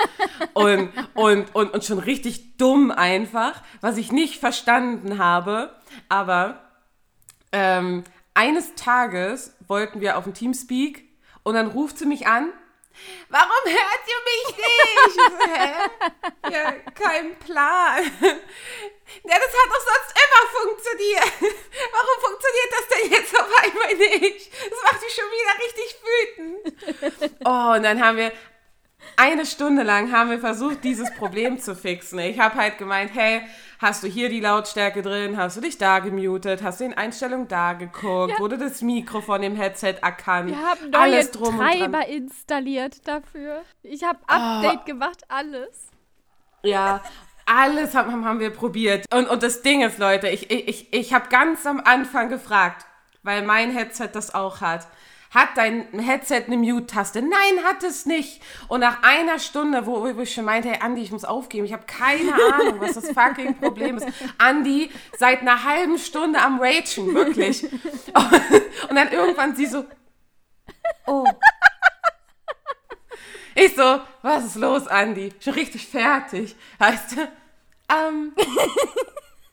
und, 0.55 0.91
und, 1.15 1.55
und, 1.55 1.75
und 1.75 1.85
schon 1.85 1.99
richtig 1.99 2.57
dumm 2.57 2.91
einfach, 2.91 3.63
was 3.81 3.97
ich 3.97 4.13
nicht 4.13 4.39
verstanden 4.39 5.19
habe. 5.19 5.71
Aber 6.09 6.61
ähm, 7.53 8.05
eines 8.41 8.75
Tages 8.75 9.55
wollten 9.69 10.01
wir 10.01 10.17
auf 10.17 10.25
dem 10.25 10.33
Teamspeak 10.33 11.05
und 11.43 11.55
dann 11.57 11.67
ruft 11.67 11.99
sie 11.99 12.07
mich 12.07 12.27
an. 12.27 12.51
Warum 13.29 13.65
hört 13.67 14.03
ihr 14.09 14.21
mich 14.31 14.57
nicht? 14.57 15.15
so, 15.15 15.27
hä? 15.47 15.73
Ja, 16.51 16.73
kein 16.95 17.39
Plan. 17.39 18.03
Ja, 19.25 19.37
das 19.37 19.53
hat 19.53 19.69
doch 19.69 19.85
sonst 19.91 20.15
immer 20.23 20.43
funktioniert. 20.63 21.33
Warum 21.93 22.17
funktioniert 22.23 22.71
das 22.71 22.87
denn 22.89 23.11
jetzt 23.11 23.35
auf 23.39 23.51
einmal 23.63 23.95
nicht? 23.97 24.53
Das 24.71 24.83
macht 24.85 25.03
mich 25.03 25.15
schon 25.15 25.31
wieder 25.37 25.55
richtig 25.65 25.89
wütend. 26.07 27.41
Oh, 27.45 27.75
und 27.75 27.83
dann 27.83 28.03
haben 28.03 28.17
wir 28.17 28.33
eine 29.17 29.45
Stunde 29.47 29.83
lang 29.83 30.13
haben 30.13 30.31
wir 30.31 30.39
versucht, 30.39 30.85
dieses 30.85 31.13
Problem 31.15 31.59
zu 31.59 31.75
fixen. 31.75 32.19
Ich 32.21 32.39
habe 32.39 32.55
halt 32.55 32.79
gemeint, 32.79 33.11
hey, 33.15 33.43
hast 33.81 34.03
du 34.03 34.09
hier 34.09 34.29
die 34.29 34.41
Lautstärke 34.41 35.03
drin, 35.03 35.37
hast 35.37 35.57
du 35.57 35.63
dich 35.63 35.79
da 35.79 36.01
gemutet, 36.01 36.63
hast 36.63 36.81
du 36.81 36.85
in 36.85 36.95
Einstellungen 36.95 37.49
da 37.49 37.73
geguckt, 37.73 38.33
ja. 38.33 38.39
wurde 38.39 38.59
das 38.59 38.83
Mikro 38.83 39.23
von 39.23 39.41
dem 39.41 39.57
Headset 39.57 39.97
erkannt, 40.03 40.51
wir 40.51 40.59
haben 40.59 40.91
neue 40.91 41.01
alles 41.01 41.31
drum 41.31 41.59
Treiber 41.59 42.07
installiert 42.07 43.09
dafür. 43.09 43.63
Ich 43.83 44.05
habe 44.05 44.19
Update 44.27 44.81
oh. 44.83 44.85
gemacht, 44.85 45.23
alles. 45.29 45.89
Ja, 46.63 47.03
alles 47.47 47.95
haben, 47.95 48.25
haben 48.25 48.39
wir 48.39 48.51
probiert. 48.51 49.07
Und, 49.13 49.29
und 49.29 49.43
das 49.43 49.63
Ding 49.63 49.83
ist, 49.83 49.99
Leute, 49.99 50.29
ich, 50.29 50.51
ich, 50.51 50.93
ich 50.93 51.15
habe 51.15 51.29
ganz 51.31 51.67
am 51.67 51.81
Anfang 51.81 52.29
gefragt, 52.29 52.87
weil 53.23 53.43
mein 53.43 53.71
Headset 53.71 54.11
das 54.13 54.35
auch 54.35 54.61
hat 54.61 54.87
hat 55.31 55.51
dein 55.57 55.87
Headset 55.99 56.45
eine 56.47 56.57
Mute-Taste? 56.57 57.23
Nein, 57.23 57.65
hat 57.65 57.83
es 57.85 58.05
nicht. 58.05 58.43
Und 58.69 58.81
nach 58.81 59.03
einer 59.03 59.39
Stunde, 59.39 59.87
wo, 59.87 60.07
ich 60.07 60.35
schon 60.35 60.45
meinte, 60.45 60.69
hey 60.69 60.79
Andi, 60.81 61.03
ich 61.03 61.13
muss 61.13 61.25
aufgeben, 61.25 61.65
ich 61.65 61.73
habe 61.73 61.85
keine 61.87 62.35
Ahnung, 62.35 62.81
was 62.81 62.95
das 62.95 63.11
fucking 63.13 63.59
Problem 63.59 63.99
ist. 63.99 64.07
Andi, 64.39 64.91
seit 65.17 65.41
einer 65.41 65.63
halben 65.65 65.99
Stunde 65.99 66.41
am 66.41 66.61
Ragen, 66.61 67.15
wirklich. 67.15 67.65
Und 68.89 68.97
dann 68.97 69.13
irgendwann 69.13 69.55
sie 69.55 69.67
so, 69.67 69.85
oh. 71.07 71.25
Ich 73.55 73.75
so, 73.75 74.01
was 74.23 74.45
ist 74.45 74.57
los, 74.57 74.87
Andi? 74.87 75.33
Schon 75.41 75.55
richtig 75.55 75.87
fertig. 75.87 76.57
Heißt, 76.79 77.17
ähm, 77.89 78.33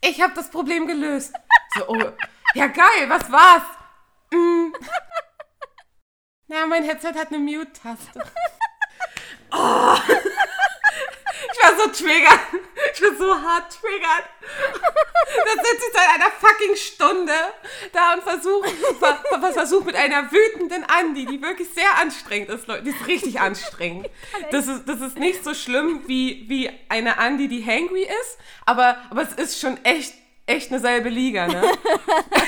ich 0.02 0.22
habe 0.22 0.34
das 0.34 0.50
Problem 0.50 0.88
gelöst. 0.88 1.34
So, 1.76 1.88
oh, 1.88 2.12
ja 2.54 2.68
geil, 2.68 3.08
was 3.08 3.32
war's? 3.32 3.64
Mm, 4.32 4.74
na, 6.48 6.66
mein 6.66 6.84
Headset 6.84 7.14
hat 7.16 7.28
eine 7.28 7.40
Mute-Taste. 7.40 8.22
oh. 9.52 9.98
Ich 11.52 11.64
war 11.64 11.78
so 11.78 11.88
triggert. 11.90 12.40
Ich 12.94 13.00
bin 13.00 13.18
so 13.18 13.34
hart 13.34 13.72
triggert. 13.72 14.24
Dann 15.46 15.66
sitze 15.66 15.86
ich 15.88 15.94
seit 15.94 16.16
einer 16.16 16.32
fucking 16.32 16.76
Stunde 16.76 17.34
da 17.94 18.14
und 18.14 18.24
versuche 18.24 18.70
ver 19.00 19.54
versuch 19.54 19.84
mit 19.84 19.96
einer 19.96 20.32
wütenden 20.32 20.84
Andi, 20.84 21.26
die 21.26 21.42
wirklich 21.42 21.70
sehr 21.70 21.98
anstrengend 22.00 22.50
ist, 22.50 22.68
Leute. 22.68 22.84
Die 22.84 22.90
ist 22.92 23.08
richtig 23.08 23.40
anstrengend. 23.40 24.10
Das 24.52 24.68
ist, 24.68 24.88
das 24.88 25.02
ist 25.02 25.18
nicht 25.18 25.44
so 25.44 25.54
schlimm 25.54 26.04
wie, 26.08 26.46
wie 26.48 26.70
eine 26.90 27.18
Andi, 27.18 27.48
die 27.48 27.66
hangry 27.66 28.04
ist, 28.04 28.38
aber, 28.66 28.98
aber 29.10 29.22
es 29.22 29.34
ist 29.34 29.60
schon 29.60 29.84
echt 29.84 30.14
echt 30.48 30.72
eine 30.72 30.80
selbe 30.80 31.10
Liga, 31.10 31.48
ne? 31.48 31.62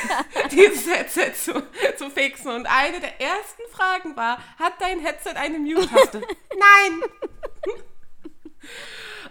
Dieses 0.51 0.87
Headset 0.87 1.33
zu, 1.33 1.53
zu 1.97 2.09
fixen. 2.09 2.51
Und 2.51 2.65
eine 2.65 2.99
der 2.99 3.21
ersten 3.21 3.61
Fragen 3.71 4.15
war, 4.15 4.39
hat 4.57 4.73
dein 4.79 4.99
Headset 4.99 5.35
eine 5.35 5.59
Mute-Taste? 5.59 6.21
Nein! 6.57 7.01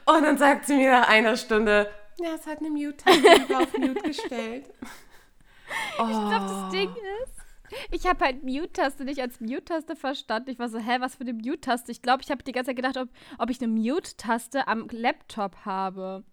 Und 0.04 0.22
dann 0.22 0.38
sagt 0.38 0.66
sie 0.66 0.76
mir 0.76 0.92
nach 0.92 1.08
einer 1.08 1.36
Stunde, 1.36 1.90
ja, 2.20 2.34
es 2.34 2.46
hat 2.46 2.58
eine 2.58 2.70
Mute-Taste, 2.70 3.56
auf 3.56 3.78
Mute 3.78 4.02
gestellt. 4.02 4.68
Oh. 5.98 6.04
Ich 6.04 6.28
glaube, 6.28 6.46
das 6.46 6.70
Ding 6.72 6.90
ist, 7.22 7.38
ich 7.92 8.06
habe 8.06 8.24
halt 8.24 8.42
Mute-Taste 8.42 9.04
nicht 9.04 9.20
als 9.20 9.40
Mute-Taste 9.40 9.94
verstanden. 9.94 10.50
Ich 10.50 10.58
war 10.58 10.68
so, 10.68 10.78
hä, 10.78 10.96
was 10.98 11.14
für 11.14 11.20
eine 11.22 11.34
Mute-Taste? 11.34 11.92
Ich 11.92 12.02
glaube, 12.02 12.22
ich 12.22 12.30
habe 12.30 12.42
die 12.42 12.52
ganze 12.52 12.70
Zeit 12.70 12.76
gedacht, 12.76 12.96
ob, 12.96 13.08
ob 13.38 13.50
ich 13.50 13.62
eine 13.62 13.68
Mute-Taste 13.72 14.66
am 14.66 14.88
Laptop 14.90 15.64
habe. 15.64 16.24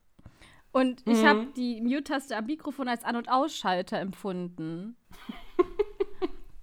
Und 0.75 1.08
ich 1.08 1.24
habe 1.24 1.44
mhm. 1.44 1.53
die 1.53 1.79
Mute-Taste 1.79 2.36
am 2.36 2.48
Mikrofon 2.48 2.89
als 2.89 3.05
An- 3.05 3.15
und 3.15 3.29
Ausschalter 3.29 3.98
empfunden. 3.98 4.98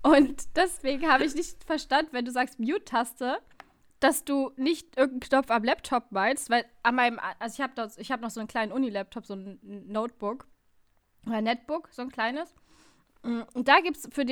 und 0.03 0.55
deswegen 0.55 1.11
habe 1.11 1.25
ich 1.25 1.35
nicht 1.35 1.65
verstanden, 1.65 2.13
wenn 2.13 2.27
du 2.27 2.31
sagst 2.31 2.61
Mute-Taste, 2.61 3.39
dass 4.01 4.27
du 4.27 4.51
nicht 4.57 4.99
irgendeinen 4.99 5.21
Knopf 5.21 5.51
am 5.51 5.65
Laptop 5.65 6.13
meinst, 6.13 6.51
weil 6.51 6.67
an 6.83 6.97
meinem, 6.97 7.19
also 7.39 7.55
ich 7.55 7.63
habe 7.63 7.89
hab 7.89 8.21
noch 8.21 8.29
so 8.29 8.41
einen 8.41 8.49
kleinen 8.49 8.71
Uni-Laptop, 8.73 9.25
so 9.25 9.33
ein 9.33 9.59
Notebook 9.63 10.47
oder 11.27 11.41
Netbook, 11.41 11.89
so 11.91 12.03
ein 12.03 12.13
kleines. 12.13 12.55
Und 13.23 13.67
da 13.67 13.81
gibt 13.81 13.97
es 13.97 14.11
für, 14.13 14.27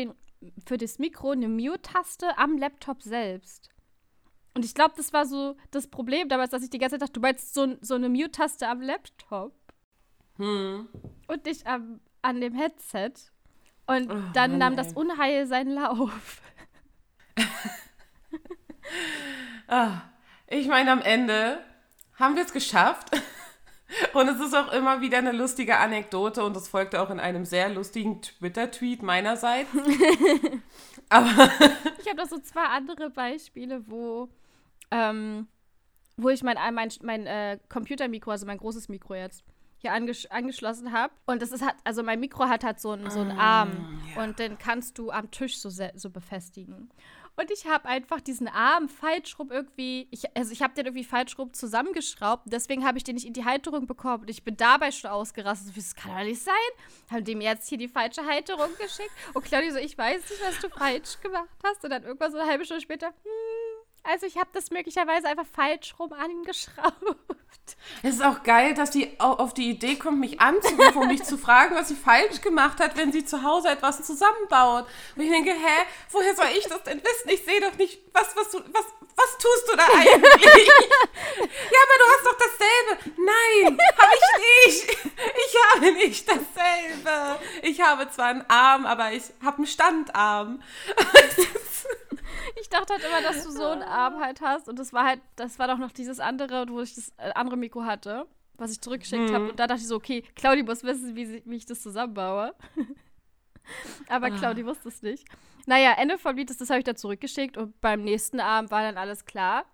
für 0.66 0.76
das 0.76 0.99
Mikro 0.99 1.30
eine 1.30 1.49
Mute-Taste 1.49 2.37
am 2.37 2.58
Laptop 2.58 3.02
selbst. 3.02 3.70
Und 4.52 4.64
ich 4.66 4.75
glaube, 4.75 4.92
das 4.96 5.14
war 5.14 5.25
so 5.25 5.56
das 5.70 5.88
Problem 5.88 6.28
damals, 6.28 6.50
dass 6.50 6.62
ich 6.62 6.68
die 6.68 6.78
ganze 6.78 6.96
Zeit 6.96 7.02
dachte, 7.02 7.14
du 7.14 7.20
meinst 7.20 7.54
so, 7.54 7.76
so 7.80 7.94
eine 7.94 8.10
Mute-Taste 8.10 8.68
am 8.68 8.82
Laptop. 8.82 9.54
Hm. 10.40 10.88
Und 11.26 11.44
nicht 11.44 11.66
am, 11.66 12.00
an 12.23 12.40
dem 12.40 12.54
Headset. 12.54 13.12
Und 13.87 14.11
oh, 14.11 14.16
dann 14.32 14.52
Mann, 14.52 14.59
nahm 14.59 14.73
ey. 14.73 14.76
das 14.76 14.92
Unheil 14.94 15.47
seinen 15.47 15.75
Lauf. 15.75 16.42
Ah, 19.68 20.02
ich 20.49 20.66
meine, 20.66 20.90
am 20.90 21.00
Ende 21.00 21.61
haben 22.18 22.35
wir 22.35 22.44
es 22.44 22.52
geschafft. 22.52 23.09
Und 24.12 24.28
es 24.28 24.40
ist 24.40 24.54
auch 24.54 24.73
immer 24.73 25.00
wieder 25.00 25.18
eine 25.18 25.30
lustige 25.32 25.78
Anekdote 25.78 26.44
und 26.44 26.56
es 26.56 26.68
folgte 26.68 27.00
auch 27.00 27.11
in 27.11 27.18
einem 27.18 27.44
sehr 27.44 27.68
lustigen 27.68 28.23
Twitter-Tweet 28.23 29.02
meinerseits. 29.02 29.68
Aber 31.09 31.50
ich 31.99 32.09
habe 32.09 32.16
noch 32.16 32.28
so 32.28 32.38
zwei 32.38 32.62
andere 32.66 33.11
Beispiele, 33.11 33.82
wo, 33.88 34.28
ähm, 34.92 35.49
wo 36.16 36.28
ich 36.28 36.44
mein, 36.44 36.56
mein, 36.73 36.92
mein 37.02 37.26
äh, 37.26 37.59
Computermikro, 37.68 38.30
also 38.30 38.47
mein 38.47 38.59
großes 38.59 38.88
Mikro 38.88 39.16
jetzt, 39.16 39.44
hier 39.80 39.92
anges 39.92 40.30
angeschlossen 40.30 40.92
habe. 40.92 41.12
Und 41.26 41.42
das 41.42 41.52
ist 41.52 41.64
halt, 41.64 41.75
also 41.84 42.02
mein 42.02 42.20
Mikro 42.20 42.44
hat 42.46 42.64
halt 42.64 42.80
so, 42.80 42.92
einen, 42.92 43.10
so 43.10 43.20
einen 43.20 43.32
ah, 43.32 43.62
Arm 43.62 44.02
ja. 44.14 44.22
und 44.22 44.38
den 44.38 44.58
kannst 44.58 44.99
du 44.99 45.10
am 45.10 45.30
Tisch 45.30 45.58
so, 45.58 45.70
so 45.70 46.10
befestigen. 46.10 46.90
Und 47.37 47.50
ich 47.50 47.66
habe 47.66 47.88
einfach 47.88 48.20
diesen 48.20 48.49
Arm 48.49 48.90
falsch 48.90 49.38
rum 49.38 49.50
irgendwie, 49.50 50.08
ich, 50.10 50.37
also 50.37 50.52
ich 50.52 50.60
habe 50.60 50.75
den 50.75 50.84
irgendwie 50.84 51.04
falsch 51.04 51.38
rum 51.38 51.54
zusammengeschraubt. 51.54 52.42
Deswegen 52.46 52.84
habe 52.84 52.99
ich 52.99 53.04
den 53.04 53.14
nicht 53.14 53.26
in 53.26 53.32
die 53.32 53.46
Halterung 53.46 53.87
bekommen. 53.87 54.22
Und 54.22 54.30
ich 54.30 54.44
bin 54.44 54.58
dabei 54.58 54.90
schon 54.90 55.10
ausgerastet. 55.10 55.75
Das 55.75 55.94
kann 55.94 56.14
doch 56.14 56.25
nicht 56.25 56.42
sein. 56.42 56.54
Haben 57.10 57.25
dem 57.25 57.40
jetzt 57.40 57.66
hier 57.68 57.78
die 57.78 57.88
falsche 57.88 58.26
Halterung 58.26 58.68
geschickt. 58.78 59.10
Und 59.32 59.44
Claudia 59.44 59.72
so, 59.72 59.78
ich 59.78 59.96
weiß 59.96 60.28
nicht, 60.28 60.42
was 60.46 60.60
du 60.60 60.68
falsch 60.68 61.18
gemacht 61.22 61.49
hast. 61.64 61.82
Und 61.82 61.90
dann 61.90 62.02
irgendwann 62.02 62.30
so 62.30 62.37
eine 62.37 62.46
halbe 62.50 62.66
Stunde 62.66 62.82
später, 62.82 63.06
hm, 63.06 63.59
also 64.02 64.26
ich 64.26 64.37
habe 64.37 64.50
das 64.52 64.71
möglicherweise 64.71 65.28
einfach 65.28 65.47
falsch 65.47 65.95
rum 65.99 66.12
angeschraubt. 66.12 67.16
Es 68.02 68.14
ist 68.14 68.25
auch 68.25 68.42
geil, 68.42 68.75
dass 68.75 68.92
sie 68.92 69.14
auf 69.19 69.54
die 69.54 69.71
Idee 69.71 69.97
kommt, 69.97 70.19
mich 70.19 70.40
anzurufen, 70.40 71.02
um 71.02 71.09
mich 71.09 71.23
zu 71.23 71.38
fragen, 71.38 71.75
was 71.75 71.88
sie 71.88 71.95
falsch 71.95 72.40
gemacht 72.40 72.80
hat, 72.80 72.97
wenn 72.97 73.12
sie 73.12 73.25
zu 73.25 73.42
Hause 73.42 73.69
etwas 73.69 74.02
zusammenbaut. 74.02 74.87
Und 75.14 75.23
ich 75.23 75.30
denke, 75.30 75.50
hä, 75.50 75.85
woher 76.11 76.35
soll 76.35 76.49
ich 76.59 76.64
das 76.66 76.83
denn 76.83 77.02
wissen? 77.02 77.28
Ich 77.28 77.45
sehe 77.45 77.61
doch 77.61 77.76
nicht, 77.76 78.00
was, 78.12 78.35
was, 78.37 78.50
du, 78.50 78.59
was, 78.73 78.85
was 79.16 79.38
tust 79.38 79.69
du 79.71 79.76
da 79.76 79.85
eigentlich? 79.95 80.66
ja, 80.66 81.78
aber 81.85 81.97
du 81.99 82.04
hast 82.11 82.26
doch 82.26 82.38
dasselbe. 82.38 83.21
Nein, 83.21 83.78
habe 83.99 84.14
ich 84.14 84.66
nicht. 84.66 84.99
Ich 85.12 85.57
habe 85.75 85.92
nicht 85.92 86.28
dasselbe. 86.28 87.38
Ich 87.62 87.80
habe 87.80 88.11
zwar 88.11 88.26
einen 88.26 88.45
Arm, 88.49 88.87
aber 88.87 89.12
ich 89.12 89.25
habe 89.45 89.59
einen 89.59 89.66
Standarm. 89.66 90.62
Ich 92.61 92.69
dachte 92.69 92.95
halt 92.95 93.04
immer, 93.04 93.23
dass 93.23 93.45
du 93.45 93.50
so 93.50 93.66
einen 93.66 93.83
Arm 93.83 94.21
halt 94.21 94.40
hast. 94.40 94.69
Und 94.69 94.78
das 94.78 94.92
war 94.92 95.04
halt, 95.04 95.21
das 95.37 95.59
war 95.59 95.69
doch 95.69 95.78
noch 95.78 95.92
dieses 95.92 96.21
andere, 96.21 96.66
wo 96.69 96.80
ich 96.80 96.95
das 96.95 97.12
äh, 97.19 97.33
andere 97.35 97.57
Mikro 97.57 97.85
hatte, 97.85 98.26
was 98.57 98.73
ich 98.73 98.80
zurückgeschickt 98.80 99.30
mhm. 99.30 99.35
habe. 99.35 99.50
Und 99.50 99.59
da 99.61 99.66
dachte 99.66 99.80
ich 99.80 99.88
so, 99.88 99.97
okay, 99.97 100.23
Claudi 100.35 100.62
muss 100.62 100.83
wissen, 100.83 101.14
wie, 101.14 101.26
sie, 101.26 101.42
wie 101.45 101.57
ich 101.57 101.66
das 101.66 101.83
zusammenbaue. 101.83 102.54
Aber 104.09 104.26
ah. 104.26 104.30
Claudi 104.30 104.64
wusste 104.64 104.88
es 104.88 105.02
nicht. 105.02 105.26
Naja, 105.66 105.92
Ende 105.97 106.19
vom 106.19 106.37
Lied 106.37 106.50
ist, 106.50 106.61
das 106.61 106.71
habe 106.71 106.78
ich 106.80 106.85
dann 106.85 106.97
zurückgeschickt 106.97 107.57
und 107.57 107.80
beim 107.80 108.02
nächsten 108.02 108.40
Abend 108.40 108.71
war 108.71 108.83
dann 108.83 108.97
alles 108.97 109.25
klar. 109.25 109.64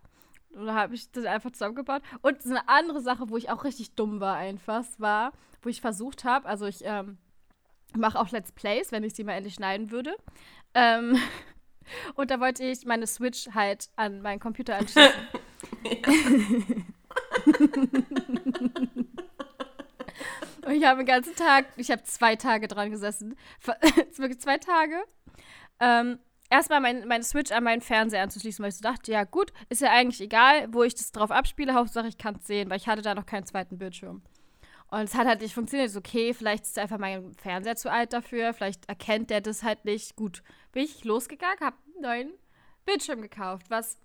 Und 0.50 0.66
da 0.66 0.75
habe 0.75 0.95
ich 0.95 1.11
das 1.12 1.25
einfach 1.25 1.52
zusammengebaut. 1.52 2.02
Und 2.23 2.42
so 2.42 2.50
eine 2.50 2.68
andere 2.68 3.00
Sache, 3.00 3.28
wo 3.28 3.37
ich 3.37 3.50
auch 3.50 3.64
richtig 3.64 3.95
dumm 3.95 4.21
war, 4.21 4.37
einfach, 4.37 4.85
war, 4.99 5.33
wo 5.62 5.68
ich 5.68 5.80
versucht 5.80 6.25
habe, 6.25 6.47
also 6.49 6.66
ich 6.66 6.80
ähm, 6.83 7.18
mache 7.95 8.18
auch 8.18 8.30
Let's 8.30 8.52
Plays, 8.52 8.92
wenn 8.92 9.04
ich 9.04 9.14
sie 9.14 9.25
mal 9.25 9.35
endlich 9.35 9.54
schneiden 9.54 9.90
würde. 9.90 10.16
Ähm, 10.75 11.18
Und 12.14 12.30
da 12.30 12.40
wollte 12.40 12.64
ich 12.64 12.84
meine 12.84 13.06
Switch 13.06 13.48
halt 13.54 13.88
an 13.96 14.22
meinen 14.22 14.40
Computer 14.40 14.76
anschließen. 14.76 15.12
Und 20.66 20.74
ich 20.74 20.84
habe 20.84 20.98
den 20.98 21.06
ganzen 21.06 21.36
Tag, 21.36 21.66
ich 21.76 21.90
habe 21.92 22.02
zwei 22.02 22.34
Tage 22.34 22.66
dran 22.66 22.90
gesessen. 22.90 23.36
wirklich 24.16 24.40
zwei 24.40 24.58
Tage. 24.58 24.96
Ähm, 25.78 26.18
erstmal 26.50 26.80
mein, 26.80 27.06
meine 27.06 27.22
Switch 27.22 27.52
an 27.52 27.62
meinen 27.62 27.80
Fernseher 27.80 28.22
anzuschließen, 28.22 28.62
weil 28.62 28.70
ich 28.70 28.78
so 28.78 28.82
dachte, 28.82 29.12
ja 29.12 29.22
gut, 29.22 29.52
ist 29.68 29.80
ja 29.80 29.92
eigentlich 29.92 30.20
egal, 30.20 30.66
wo 30.72 30.82
ich 30.82 30.94
das 30.94 31.12
drauf 31.12 31.30
abspiele, 31.30 31.74
Hauptsache 31.74 32.08
ich 32.08 32.18
kann 32.18 32.34
es 32.36 32.46
sehen, 32.46 32.68
weil 32.68 32.78
ich 32.78 32.88
hatte 32.88 33.02
da 33.02 33.14
noch 33.14 33.26
keinen 33.26 33.46
zweiten 33.46 33.78
Bildschirm. 33.78 34.22
Und 34.88 35.00
es 35.02 35.14
hat 35.14 35.26
halt 35.26 35.40
nicht 35.40 35.54
funktioniert. 35.54 35.90
So, 35.90 35.98
okay, 36.00 36.32
vielleicht 36.32 36.64
ist 36.64 36.78
einfach 36.78 36.98
mein 36.98 37.34
Fernseher 37.34 37.76
zu 37.76 37.90
alt 37.90 38.12
dafür, 38.12 38.52
vielleicht 38.52 38.88
erkennt 38.88 39.30
der 39.30 39.40
das 39.40 39.62
halt 39.62 39.84
nicht. 39.84 40.16
Gut, 40.16 40.42
bin 40.76 40.85
ich 40.85 41.04
losgegangen, 41.04 41.59
habe 41.61 41.78
einen 41.87 42.02
neuen 42.02 42.33
Bildschirm 42.85 43.23
gekauft, 43.23 43.71
was 43.71 43.99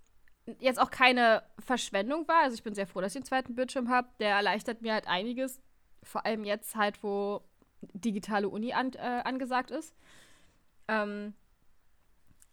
jetzt 0.58 0.80
auch 0.80 0.90
keine 0.90 1.42
Verschwendung 1.58 2.26
war. 2.26 2.44
Also 2.44 2.54
ich 2.54 2.62
bin 2.62 2.74
sehr 2.74 2.86
froh, 2.86 3.02
dass 3.02 3.12
ich 3.12 3.16
einen 3.16 3.26
zweiten 3.26 3.54
Bildschirm 3.54 3.90
habe. 3.90 4.08
Der 4.20 4.36
erleichtert 4.36 4.80
mir 4.80 4.94
halt 4.94 5.06
einiges. 5.06 5.60
Vor 6.02 6.24
allem 6.24 6.44
jetzt 6.44 6.74
halt, 6.74 7.02
wo 7.02 7.42
digitale 7.92 8.48
Uni 8.48 8.72
an, 8.72 8.90
äh, 8.94 9.20
angesagt 9.22 9.70
ist. 9.70 9.94
Ähm, 10.88 11.34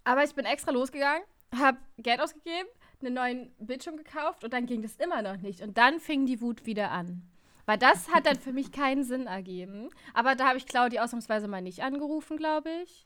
aber 0.03 0.25
ich 0.25 0.35
bin 0.35 0.43
extra 0.43 0.71
losgegangen, 0.71 1.23
habe 1.55 1.77
Geld 1.97 2.19
ausgegeben, 2.19 2.67
einen 2.99 3.13
neuen 3.13 3.55
Bildschirm 3.57 3.95
gekauft 3.95 4.43
und 4.43 4.51
dann 4.51 4.65
ging 4.65 4.81
das 4.81 4.97
immer 4.97 5.21
noch 5.21 5.37
nicht. 5.37 5.61
Und 5.61 5.77
dann 5.77 6.01
fing 6.01 6.25
die 6.25 6.41
Wut 6.41 6.65
wieder 6.65 6.91
an. 6.91 7.21
Weil 7.65 7.77
das 7.77 8.09
hat 8.09 8.25
dann 8.25 8.37
für 8.37 8.51
mich 8.51 8.73
keinen 8.73 9.05
Sinn 9.05 9.27
ergeben. 9.27 9.91
Aber 10.13 10.35
da 10.35 10.49
habe 10.49 10.57
ich 10.57 10.65
Claudi 10.65 10.99
ausnahmsweise 10.99 11.47
mal 11.47 11.61
nicht 11.61 11.83
angerufen, 11.83 12.35
glaube 12.35 12.69
ich. 12.83 13.05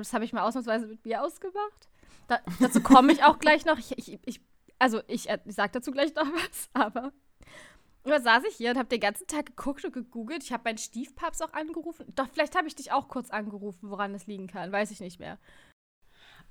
Das 0.00 0.12
habe 0.12 0.24
ich 0.24 0.32
mal 0.32 0.42
ausnahmsweise 0.42 0.86
mit 0.86 1.04
mir 1.04 1.22
ausgemacht. 1.22 1.88
Da, 2.28 2.40
dazu 2.60 2.80
komme 2.82 3.12
ich 3.12 3.22
auch 3.24 3.38
gleich 3.38 3.64
noch. 3.64 3.78
Ich, 3.78 3.96
ich, 3.98 4.18
ich 4.24 4.40
also 4.78 5.00
ich, 5.06 5.28
äh, 5.28 5.38
ich 5.44 5.54
sage 5.54 5.72
dazu 5.72 5.90
gleich 5.90 6.14
noch 6.14 6.26
was, 6.26 6.68
aber 6.74 7.12
da 8.04 8.20
saß 8.20 8.44
ich 8.44 8.56
hier 8.56 8.70
und 8.70 8.78
habe 8.78 8.88
den 8.88 9.00
ganzen 9.00 9.26
Tag 9.26 9.46
geguckt 9.46 9.84
und 9.84 9.92
gegoogelt. 9.92 10.42
Ich 10.42 10.52
habe 10.52 10.64
meinen 10.64 10.78
Stiefpaps 10.78 11.40
auch 11.40 11.52
angerufen. 11.52 12.06
Doch, 12.14 12.28
vielleicht 12.30 12.54
habe 12.54 12.68
ich 12.68 12.74
dich 12.74 12.92
auch 12.92 13.08
kurz 13.08 13.30
angerufen, 13.30 13.90
woran 13.90 14.14
es 14.14 14.26
liegen 14.26 14.46
kann. 14.46 14.72
Weiß 14.72 14.90
ich 14.90 15.00
nicht 15.00 15.20
mehr. 15.20 15.38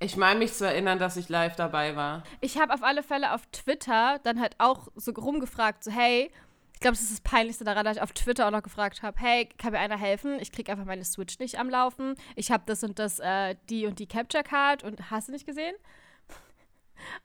Ich 0.00 0.16
meine 0.16 0.40
mich 0.40 0.52
zu 0.52 0.66
erinnern, 0.66 0.98
dass 0.98 1.16
ich 1.16 1.28
live 1.28 1.54
dabei 1.54 1.94
war. 1.94 2.24
Ich 2.40 2.58
habe 2.58 2.74
auf 2.74 2.82
alle 2.82 3.04
Fälle 3.04 3.32
auf 3.32 3.46
Twitter 3.52 4.18
dann 4.24 4.40
halt 4.40 4.56
auch 4.58 4.88
so 4.96 5.12
rumgefragt, 5.12 5.84
so 5.84 5.92
hey, 5.92 6.32
ich 6.74 6.80
glaube, 6.80 6.96
das 6.96 7.02
ist 7.02 7.12
das 7.12 7.20
Peinlichste 7.20 7.64
daran, 7.64 7.84
dass 7.84 7.96
ich 7.96 8.02
auf 8.02 8.12
Twitter 8.12 8.46
auch 8.46 8.50
noch 8.50 8.62
gefragt 8.62 9.02
habe, 9.02 9.18
hey, 9.18 9.48
kann 9.58 9.72
mir 9.72 9.78
einer 9.78 9.96
helfen? 9.96 10.38
Ich 10.40 10.52
kriege 10.52 10.70
einfach 10.70 10.84
meine 10.84 11.04
Switch 11.04 11.38
nicht 11.38 11.58
am 11.58 11.70
Laufen. 11.70 12.14
Ich 12.36 12.50
habe 12.50 12.64
das 12.66 12.82
und 12.82 12.98
das, 12.98 13.20
äh, 13.20 13.56
die 13.70 13.86
und 13.86 13.98
die 13.98 14.06
Capture 14.06 14.42
Card 14.42 14.82
und 14.82 15.10
hast 15.10 15.28
du 15.28 15.32
nicht 15.32 15.46
gesehen? 15.46 15.74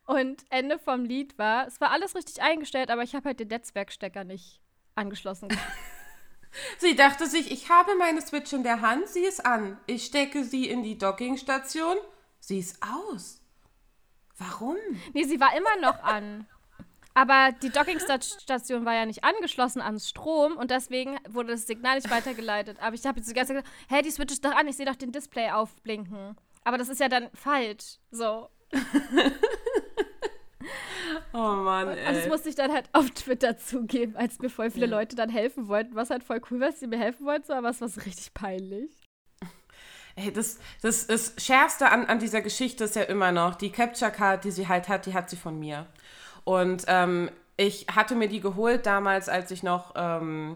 Und 0.06 0.44
Ende 0.50 0.80
vom 0.80 1.04
Lied 1.04 1.38
war, 1.38 1.68
es 1.68 1.82
war 1.82 1.92
alles 1.92 2.16
richtig 2.16 2.42
eingestellt, 2.42 2.90
aber 2.90 3.04
ich 3.04 3.16
habe 3.16 3.26
halt 3.26 3.40
den 3.40 3.48
Netzwerkstecker 3.50 4.24
nicht 4.24 4.62
angeschlossen. 4.96 5.50
sie 6.78 6.96
dachte 6.96 7.28
sich, 7.28 7.52
ich 7.52 7.70
habe 7.70 7.96
meine 7.96 8.22
Switch 8.22 8.54
in 8.54 8.64
der 8.64 8.82
Hand, 8.82 9.08
sie 9.08 9.24
ist 9.26 9.46
an. 9.46 9.78
Ich 9.88 10.06
stecke 10.06 10.44
sie 10.44 10.70
in 10.70 10.84
die 10.84 10.98
Dockingstation, 10.98 11.98
sie 12.40 12.60
ist 12.60 12.82
aus. 12.82 13.42
Warum? 14.38 14.78
Nee, 15.14 15.26
sie 15.26 15.40
war 15.40 15.56
immer 15.58 15.76
noch 15.82 16.02
an. 16.02 16.48
Aber 17.20 17.52
die 17.52 17.70
Dockingstation 17.70 18.86
war 18.86 18.94
ja 18.94 19.06
nicht 19.06 19.26
angeschlossen 19.26 19.82
ans 19.82 20.08
Strom 20.08 20.56
und 20.56 20.72
deswegen 20.72 21.18
wurde 21.28 21.52
das 21.52 21.68
Signal 21.68 21.96
nicht 21.96 22.10
weitergeleitet. 22.10 22.78
Aber 22.80 22.96
ich 22.96 23.06
habe 23.06 23.20
jetzt 23.20 23.30
die 23.30 23.34
ganze 23.34 23.54
Zeit 23.54 23.66
gesagt, 23.66 23.78
hä, 23.90 24.02
die 24.02 24.12
Switch 24.12 24.32
ist 24.32 24.46
doch 24.46 24.56
an, 24.56 24.70
ich 24.70 24.78
sehe 24.78 24.86
doch 24.86 24.96
den 24.96 25.12
Display 25.12 25.52
aufblinken. 25.52 26.38
Aber 26.64 26.78
das 26.78 26.88
ist 26.88 27.02
ja 27.02 27.10
dann 27.10 27.30
falsch. 27.34 27.98
So. 28.10 28.48
oh 31.34 31.38
Mann, 31.38 31.90
ey. 31.90 32.08
Und 32.08 32.16
das 32.16 32.28
musste 32.30 32.48
ich 32.48 32.56
dann 32.56 32.72
halt 32.72 32.88
auf 32.94 33.12
Twitter 33.12 33.58
zugeben, 33.58 34.16
als 34.16 34.40
mir 34.40 34.50
voll 34.50 34.72
viele 34.72 34.86
ja. 34.86 34.92
Leute 34.92 35.18
dann 35.18 35.30
helfen 35.30 35.68
wollten, 35.68 35.96
was 35.96 36.12
halt 36.12 36.24
voll 36.24 36.40
cool 36.50 36.62
war, 36.62 36.70
dass 36.70 36.80
sie 36.80 36.88
mir 36.88 37.00
helfen 37.00 37.26
wollten, 37.26 37.52
aber 37.52 37.68
es 37.68 37.82
war 37.82 37.90
so 37.90 38.00
richtig 38.00 38.34
peinlich. 38.34 38.92
Hey, 40.16 40.32
das, 40.32 40.58
das, 40.82 41.08
das 41.08 41.34
Schärfste 41.38 41.90
an, 41.90 42.06
an 42.06 42.20
dieser 42.20 42.42
Geschichte 42.42 42.86
ist 42.86 42.96
ja 42.96 43.04
immer 43.04 43.34
noch, 43.34 43.56
die 43.56 43.74
Capture 43.74 44.10
Card, 44.10 44.46
die 44.46 44.52
sie 44.52 44.70
halt 44.70 44.88
hat, 44.88 45.06
die 45.06 45.14
hat 45.14 45.30
sie 45.30 45.36
von 45.36 45.60
mir. 45.60 45.86
Und 46.44 46.86
ähm, 46.88 47.30
ich 47.58 47.88
hatte 47.94 48.16
mir 48.16 48.30
die 48.30 48.40
geholt 48.40 48.86
damals, 48.86 49.30
als 49.30 49.52
ich 49.52 49.64
noch 49.64 49.94
ähm, 49.96 50.56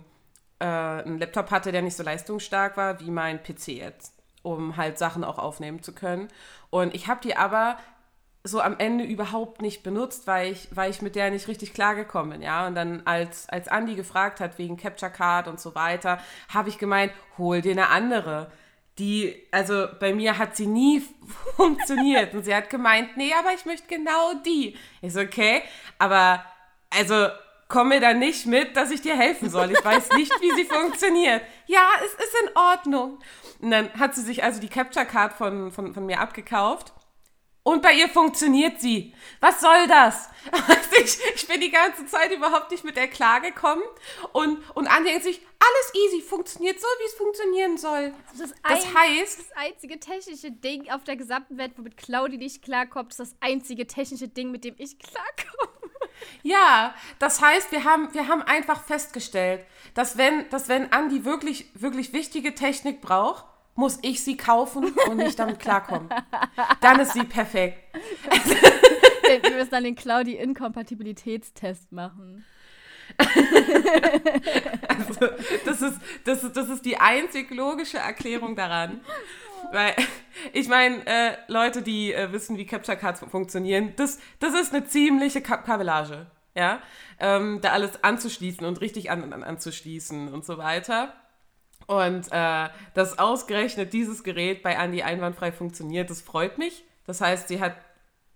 äh, 0.60 0.66
einen 0.66 1.20
Laptop 1.20 1.52
hatte, 1.52 1.72
der 1.72 1.82
nicht 1.82 1.98
so 1.98 2.04
leistungsstark 2.04 2.78
war 2.78 3.00
wie 3.00 3.12
mein 3.12 3.44
PC 3.44 3.70
jetzt, 3.70 4.14
um 4.42 4.78
halt 4.78 4.98
Sachen 4.98 5.24
auch 5.24 5.38
aufnehmen 5.38 5.84
zu 5.84 5.94
können. 5.94 6.30
Und 6.70 6.96
ich 6.96 7.08
habe 7.08 7.20
die 7.22 7.36
aber 7.36 7.78
so 8.46 8.60
am 8.60 8.78
Ende 8.78 9.06
überhaupt 9.06 9.62
nicht 9.62 9.84
benutzt, 9.84 10.28
weil 10.28 10.52
ich, 10.52 10.68
weil 10.76 10.92
ich 10.92 11.02
mit 11.02 11.16
der 11.16 11.32
nicht 11.32 11.48
richtig 11.48 11.74
klargekommen 11.74 12.34
bin, 12.34 12.42
ja. 12.42 12.68
Und 12.68 12.76
dann, 12.76 13.02
als, 13.06 13.48
als 13.50 13.68
Andi 13.70 13.96
gefragt 13.96 14.40
hat 14.40 14.58
wegen 14.58 14.76
Capture 14.76 15.12
Card 15.12 15.48
und 15.48 15.60
so 15.60 15.76
weiter, 15.76 16.20
habe 16.50 16.70
ich 16.70 16.78
gemeint, 16.78 17.14
hol 17.38 17.62
dir 17.62 17.72
eine 17.72 17.90
andere 17.90 18.52
die, 19.00 19.48
also 19.52 19.88
bei 20.00 20.14
mir 20.14 20.38
hat 20.38 20.56
sie 20.56 20.68
nie 20.68 21.04
funktioniert. 21.56 22.34
Und 22.34 22.44
sie 22.44 22.54
hat 22.54 22.70
gemeint, 22.70 23.18
nee, 23.18 23.34
aber 23.38 23.54
ich 23.54 23.66
möchte 23.66 23.88
genau 23.88 24.34
die. 24.46 24.76
So, 25.02 25.22
okay, 25.22 25.64
aber 25.98 26.44
also 26.90 27.28
komm 27.68 27.90
mir 27.90 28.00
da 28.00 28.14
nicht 28.14 28.46
mit, 28.46 28.78
dass 28.78 28.92
ich 28.92 29.02
dir 29.02 29.16
helfen 29.16 29.50
soll. 29.50 29.72
Ich 29.72 29.84
weiß 29.84 30.10
nicht, 30.12 30.32
wie 30.42 30.52
sie 30.52 30.66
funktioniert. 30.66 31.42
Ja, 31.66 31.90
es 32.06 32.14
ist 32.14 32.36
in 32.44 32.56
Ordnung. 32.56 33.20
Und 33.60 33.72
dann 33.72 33.92
hat 33.94 34.14
sie 34.14 34.22
sich 34.22 34.44
also 34.44 34.62
die 34.62 34.70
Capture 34.70 35.06
Card 35.06 35.34
von, 35.34 35.72
von, 35.72 35.94
von 35.94 36.06
mir 36.06 36.20
abgekauft 36.20 36.94
und 37.64 37.82
bei 37.82 37.94
ihr 37.94 38.10
funktioniert 38.10 38.82
sie. 38.82 39.14
Was 39.40 39.62
soll 39.62 39.88
das? 39.88 40.30
Ich, 41.04 41.18
ich 41.36 41.48
bin 41.48 41.60
die 41.60 41.72
ganze 41.72 42.06
Zeit 42.06 42.32
überhaupt 42.32 42.70
nicht 42.70 42.84
mit 42.84 42.96
der 42.96 43.08
klargekommen. 43.08 43.84
Und, 44.32 44.60
und 44.76 44.88
Anja 44.88 45.10
denkt 45.10 45.24
sich, 45.24 45.42
alles 45.60 46.06
easy, 46.06 46.22
funktioniert 46.22 46.80
so, 46.80 46.86
wie 46.86 47.06
es 47.08 47.14
funktionieren 47.16 47.78
soll. 47.78 48.14
Das, 48.38 48.52
das 48.62 48.86
ein, 48.86 48.94
heißt. 48.94 49.40
Das 49.40 49.52
einzige 49.58 50.00
technische 50.00 50.52
Ding 50.52 50.90
auf 50.92 51.04
der 51.04 51.16
gesamten 51.16 51.58
Welt, 51.58 51.74
womit 51.78 51.98
Claudi 51.98 52.38
nicht 52.38 52.62
klarkommt, 52.62 53.12
ist 53.12 53.20
das 53.20 53.36
einzige 53.40 53.88
technische 53.88 54.28
Ding, 54.28 54.52
mit 54.52 54.64
dem 54.64 54.76
ich 54.78 54.98
klarkomme. 55.00 55.74
Ja, 56.44 56.94
das 57.20 57.42
heißt, 57.42 57.72
wir 57.72 57.84
haben, 57.84 58.14
wir 58.14 58.28
haben 58.28 58.44
einfach 58.44 58.84
festgestellt, 58.84 59.66
dass 59.94 60.18
wenn, 60.18 60.48
dass 60.50 60.70
wenn 60.70 60.92
Andi 60.92 61.26
wirklich, 61.26 61.66
wirklich 61.74 62.14
wichtige 62.14 62.54
Technik 62.54 63.02
braucht, 63.02 63.46
muss 63.76 64.00
ich 64.02 64.24
sie 64.24 64.38
kaufen 64.38 64.94
und 65.08 65.18
nicht 65.18 65.38
damit 65.40 65.60
klarkommen. 65.60 66.10
Dann 66.82 67.00
ist 67.00 67.14
sie 67.14 67.24
perfekt. 67.24 67.80
Wir 69.42 69.52
müssen 69.52 69.72
dann 69.72 69.84
den 69.84 69.96
Claudi-Inkompatibilitätstest 69.96 71.92
machen. 71.92 72.46
also, 74.88 75.28
das 75.66 75.82
ist, 75.82 76.00
das, 76.24 76.44
ist, 76.44 76.56
das 76.56 76.70
ist 76.70 76.86
die 76.86 76.98
einzig 76.98 77.52
logische 77.52 77.98
Erklärung 77.98 78.56
daran. 78.56 79.02
Weil, 79.72 79.96
ich 80.52 80.68
meine, 80.68 81.06
äh, 81.06 81.38
Leute, 81.48 81.82
die 81.82 82.14
äh, 82.14 82.32
wissen, 82.32 82.58
wie 82.58 82.66
Capture 82.66 82.98
Cards 82.98 83.22
funktionieren, 83.22 83.94
das, 83.96 84.20
das 84.40 84.54
ist 84.54 84.74
eine 84.74 84.86
ziemliche 84.86 85.42
Kabellage. 85.42 86.28
Ja? 86.56 86.82
Ähm, 87.20 87.60
da 87.62 87.72
alles 87.72 88.04
anzuschließen 88.04 88.66
und 88.66 88.82
richtig 88.82 89.10
an, 89.10 89.34
an, 89.34 89.44
anzuschließen 89.44 90.32
und 90.32 90.46
so 90.46 90.58
weiter. 90.58 91.14
Und 91.88 92.28
äh, 92.32 92.70
dass 92.94 93.20
ausgerechnet 93.20 93.94
dieses 93.94 94.24
Gerät 94.24 94.64
bei 94.64 94.78
Andi 94.78 95.04
einwandfrei 95.04 95.52
funktioniert, 95.52 96.10
das 96.10 96.22
freut 96.22 96.58
mich. 96.58 96.84
Das 97.06 97.22
heißt, 97.22 97.48
sie 97.50 97.60
hat 97.60 97.76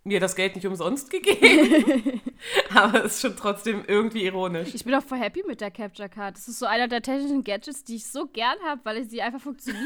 mir 0.03 0.19
das 0.19 0.35
Geld 0.35 0.55
nicht 0.55 0.65
umsonst 0.65 1.09
gegeben. 1.09 2.21
Aber 2.73 3.05
es 3.05 3.15
ist 3.15 3.21
schon 3.21 3.35
trotzdem 3.35 3.83
irgendwie 3.87 4.23
ironisch. 4.25 4.73
Ich 4.73 4.83
bin 4.85 4.95
auch 4.95 5.03
voll 5.03 5.19
happy 5.19 5.43
mit 5.45 5.61
der 5.61 5.69
Capture 5.71 6.09
Card. 6.09 6.37
Das 6.37 6.47
ist 6.47 6.59
so 6.59 6.65
einer 6.65 6.87
der 6.87 7.01
technischen 7.01 7.43
Gadgets, 7.43 7.83
die 7.83 7.97
ich 7.97 8.07
so 8.07 8.27
gern 8.27 8.57
habe, 8.65 8.81
weil 8.83 9.03
sie 9.03 9.21
einfach 9.21 9.41
funktioniert. 9.41 9.85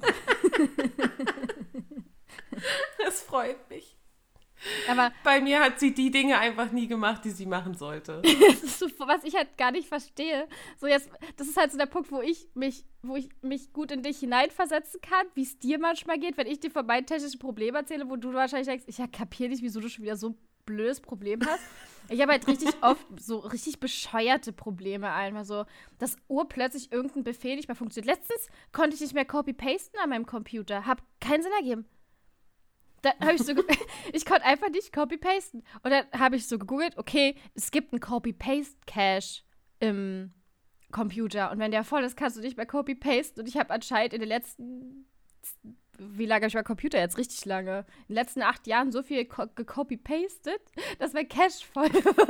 das 3.04 3.20
freut 3.22 3.67
mich. 3.67 3.67
Aber 4.88 5.12
bei 5.24 5.40
mir 5.40 5.60
hat 5.60 5.80
sie 5.80 5.94
die 5.94 6.10
Dinge 6.10 6.38
einfach 6.38 6.72
nie 6.72 6.86
gemacht, 6.86 7.24
die 7.24 7.30
sie 7.30 7.46
machen 7.46 7.74
sollte. 7.74 8.22
so, 8.64 8.86
was 8.98 9.24
ich 9.24 9.34
halt 9.34 9.56
gar 9.56 9.70
nicht 9.70 9.88
verstehe. 9.88 10.48
So 10.76 10.86
jetzt, 10.86 11.10
das 11.36 11.48
ist 11.48 11.56
halt 11.56 11.72
so 11.72 11.78
der 11.78 11.86
Punkt, 11.86 12.10
wo 12.10 12.20
ich 12.20 12.48
mich, 12.54 12.84
wo 13.02 13.16
ich 13.16 13.28
mich 13.42 13.72
gut 13.72 13.92
in 13.92 14.02
dich 14.02 14.18
hineinversetzen 14.18 15.00
kann, 15.00 15.26
wie 15.34 15.42
es 15.42 15.58
dir 15.58 15.78
manchmal 15.78 16.18
geht, 16.18 16.36
wenn 16.36 16.46
ich 16.46 16.60
dir 16.60 16.70
von 16.70 16.86
meinen 16.86 17.06
technischen 17.06 17.38
Problemen 17.38 17.76
erzähle, 17.76 18.08
wo 18.08 18.16
du 18.16 18.32
wahrscheinlich 18.32 18.68
denkst, 18.68 18.84
ich 18.86 18.98
ja, 18.98 19.06
kapiere 19.06 19.50
nicht, 19.50 19.62
wieso 19.62 19.80
du 19.80 19.88
schon 19.88 20.04
wieder 20.04 20.16
so 20.16 20.30
ein 20.30 20.38
blödes 20.68 21.00
Problem 21.00 21.40
hast. 21.46 21.62
Ich 22.10 22.20
habe 22.20 22.32
halt 22.32 22.46
richtig 22.46 22.70
oft 22.82 23.06
so 23.18 23.38
richtig 23.38 23.80
bescheuerte 23.80 24.52
Probleme 24.52 25.10
einfach 25.12 25.44
so, 25.44 25.64
dass 25.98 26.16
urplötzlich 26.28 26.92
irgendein 26.92 27.24
Befehl 27.24 27.56
nicht 27.56 27.68
mehr 27.68 27.74
funktioniert. 27.74 28.18
Letztens 28.18 28.48
konnte 28.72 28.94
ich 28.94 29.00
nicht 29.00 29.14
mehr 29.14 29.24
copy-pasten 29.24 29.98
an 30.00 30.10
meinem 30.10 30.26
Computer. 30.26 30.86
Hab 30.86 31.02
keinen 31.20 31.42
Sinn 31.42 31.52
ergeben. 31.58 31.86
Da 33.02 33.12
habe 33.20 33.34
ich 33.34 33.42
so, 33.42 33.52
ich 34.12 34.24
konnte 34.24 34.44
einfach 34.44 34.70
nicht 34.70 34.92
copy-pasten. 34.92 35.62
Und 35.82 35.90
dann 35.90 36.06
habe 36.16 36.36
ich 36.36 36.46
so 36.46 36.58
gegoogelt, 36.58 36.96
okay, 36.98 37.36
es 37.54 37.70
gibt 37.70 37.92
einen 37.92 38.00
Copy-Paste-Cache 38.00 39.42
im 39.80 40.32
Computer. 40.90 41.50
Und 41.50 41.58
wenn 41.58 41.70
der 41.70 41.84
voll 41.84 42.02
ist, 42.04 42.16
kannst 42.16 42.36
du 42.36 42.40
nicht 42.40 42.56
mehr 42.56 42.66
copy-pasten. 42.66 43.42
Und 43.42 43.48
ich 43.48 43.56
habe 43.56 43.70
anscheinend 43.70 44.14
in 44.14 44.20
den 44.20 44.28
letzten, 44.28 45.06
wie 45.98 46.26
lange 46.26 46.42
habe 46.42 46.48
ich 46.48 46.54
mein 46.54 46.64
Computer 46.64 46.98
jetzt? 46.98 47.18
Richtig 47.18 47.44
lange. 47.44 47.86
In 48.08 48.14
den 48.14 48.16
letzten 48.16 48.42
acht 48.42 48.66
Jahren 48.66 48.90
so 48.90 49.02
viel 49.02 49.24
gecopy-pastet, 49.24 50.62
dass 50.98 51.12
mein 51.12 51.28
Cache 51.28 51.64
voll 51.72 51.92
war. 52.04 52.28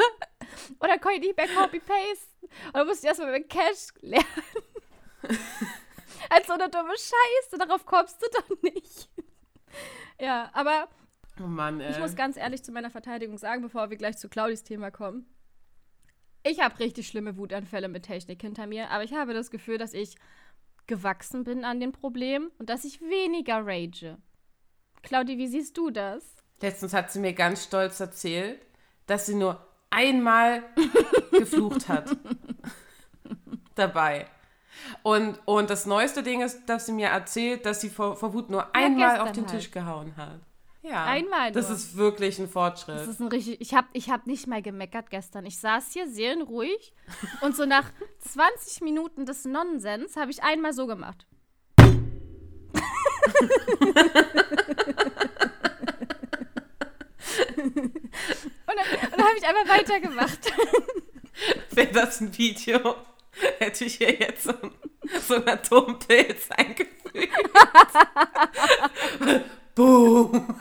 Und 0.78 0.88
dann 0.88 1.00
konnte 1.00 1.18
ich 1.18 1.26
nicht 1.26 1.36
mehr 1.36 1.48
copy-pasten. 1.48 2.48
Und 2.66 2.74
dann 2.74 2.86
musste 2.86 3.06
ich 3.06 3.08
erstmal 3.08 3.32
meinen 3.32 3.48
Cache 3.48 3.92
lernen. 4.00 4.26
Als 6.30 6.46
so 6.46 6.52
eine 6.52 6.68
dumme 6.68 6.94
Scheiße, 6.96 7.58
darauf 7.58 7.86
kommst 7.86 8.20
du 8.22 8.26
doch 8.32 8.62
nicht. 8.62 9.08
Ja, 10.20 10.50
aber 10.52 10.88
oh 11.38 11.46
Mann, 11.46 11.80
ich 11.80 11.96
muss 12.00 12.16
ganz 12.16 12.36
ehrlich 12.36 12.64
zu 12.64 12.72
meiner 12.72 12.90
Verteidigung 12.90 13.38
sagen, 13.38 13.62
bevor 13.62 13.88
wir 13.88 13.96
gleich 13.96 14.18
zu 14.18 14.28
Claudis 14.28 14.64
Thema 14.64 14.90
kommen. 14.90 15.26
Ich 16.42 16.60
habe 16.60 16.78
richtig 16.80 17.06
schlimme 17.06 17.36
Wutanfälle 17.36 17.88
mit 17.88 18.04
Technik 18.04 18.40
hinter 18.40 18.66
mir, 18.66 18.90
aber 18.90 19.04
ich 19.04 19.12
habe 19.12 19.32
das 19.32 19.52
Gefühl, 19.52 19.78
dass 19.78 19.94
ich 19.94 20.16
gewachsen 20.88 21.44
bin 21.44 21.64
an 21.64 21.78
den 21.78 21.92
Problemen 21.92 22.50
und 22.58 22.68
dass 22.68 22.84
ich 22.84 23.00
weniger 23.00 23.64
rage. 23.64 24.18
Claudi, 25.02 25.38
wie 25.38 25.46
siehst 25.46 25.76
du 25.76 25.90
das? 25.90 26.24
Letztens 26.60 26.92
hat 26.92 27.12
sie 27.12 27.20
mir 27.20 27.34
ganz 27.34 27.64
stolz 27.64 28.00
erzählt, 28.00 28.60
dass 29.06 29.26
sie 29.26 29.36
nur 29.36 29.64
einmal 29.90 30.64
geflucht 31.30 31.88
hat. 31.88 32.16
Dabei. 33.74 34.26
Und, 35.02 35.38
und 35.44 35.70
das 35.70 35.86
neueste 35.86 36.22
Ding 36.22 36.42
ist, 36.42 36.66
dass 36.66 36.86
sie 36.86 36.92
mir 36.92 37.08
erzählt, 37.08 37.66
dass 37.66 37.80
sie 37.80 37.90
vor, 37.90 38.16
vor 38.16 38.32
Wut 38.34 38.50
nur 38.50 38.60
ja, 38.60 38.70
einmal 38.72 39.20
auf 39.20 39.32
den 39.32 39.46
halt. 39.46 39.60
Tisch 39.60 39.70
gehauen 39.70 40.16
hat. 40.16 40.40
Ja, 40.82 41.04
einmal. 41.04 41.52
Das 41.52 41.70
ist 41.70 41.96
wirklich 41.96 42.38
ein 42.38 42.48
Fortschritt. 42.48 42.96
Das 42.96 43.08
ist 43.08 43.20
ein 43.20 43.28
richtig. 43.28 43.60
Ich 43.60 43.74
habe 43.74 43.88
ich 43.92 44.10
hab 44.10 44.26
nicht 44.26 44.46
mal 44.46 44.62
gemeckert 44.62 45.10
gestern. 45.10 45.44
Ich 45.44 45.58
saß 45.58 45.92
hier 45.92 46.08
seelenruhig 46.08 46.94
und 47.42 47.56
so 47.56 47.66
nach 47.66 47.90
20 48.20 48.82
Minuten 48.82 49.26
des 49.26 49.44
Nonsens 49.44 50.16
habe 50.16 50.30
ich 50.30 50.42
einmal 50.42 50.72
so 50.72 50.86
gemacht. 50.86 51.26
und 57.56 57.86
dann, 58.66 59.10
dann 59.10 59.20
habe 59.20 59.36
ich 59.36 59.46
einfach 59.46 59.68
weitergemacht. 59.68 60.52
Wäre 61.70 61.92
das 61.92 62.20
ein 62.20 62.36
Video? 62.36 62.96
hätte 63.58 63.84
ich 63.84 63.96
hier 63.96 64.14
jetzt 64.14 64.44
so, 64.44 64.54
so 65.26 65.34
einen 65.36 65.48
Atompilz 65.48 66.50
eingefügt. 66.50 66.94
Boom. 69.74 70.58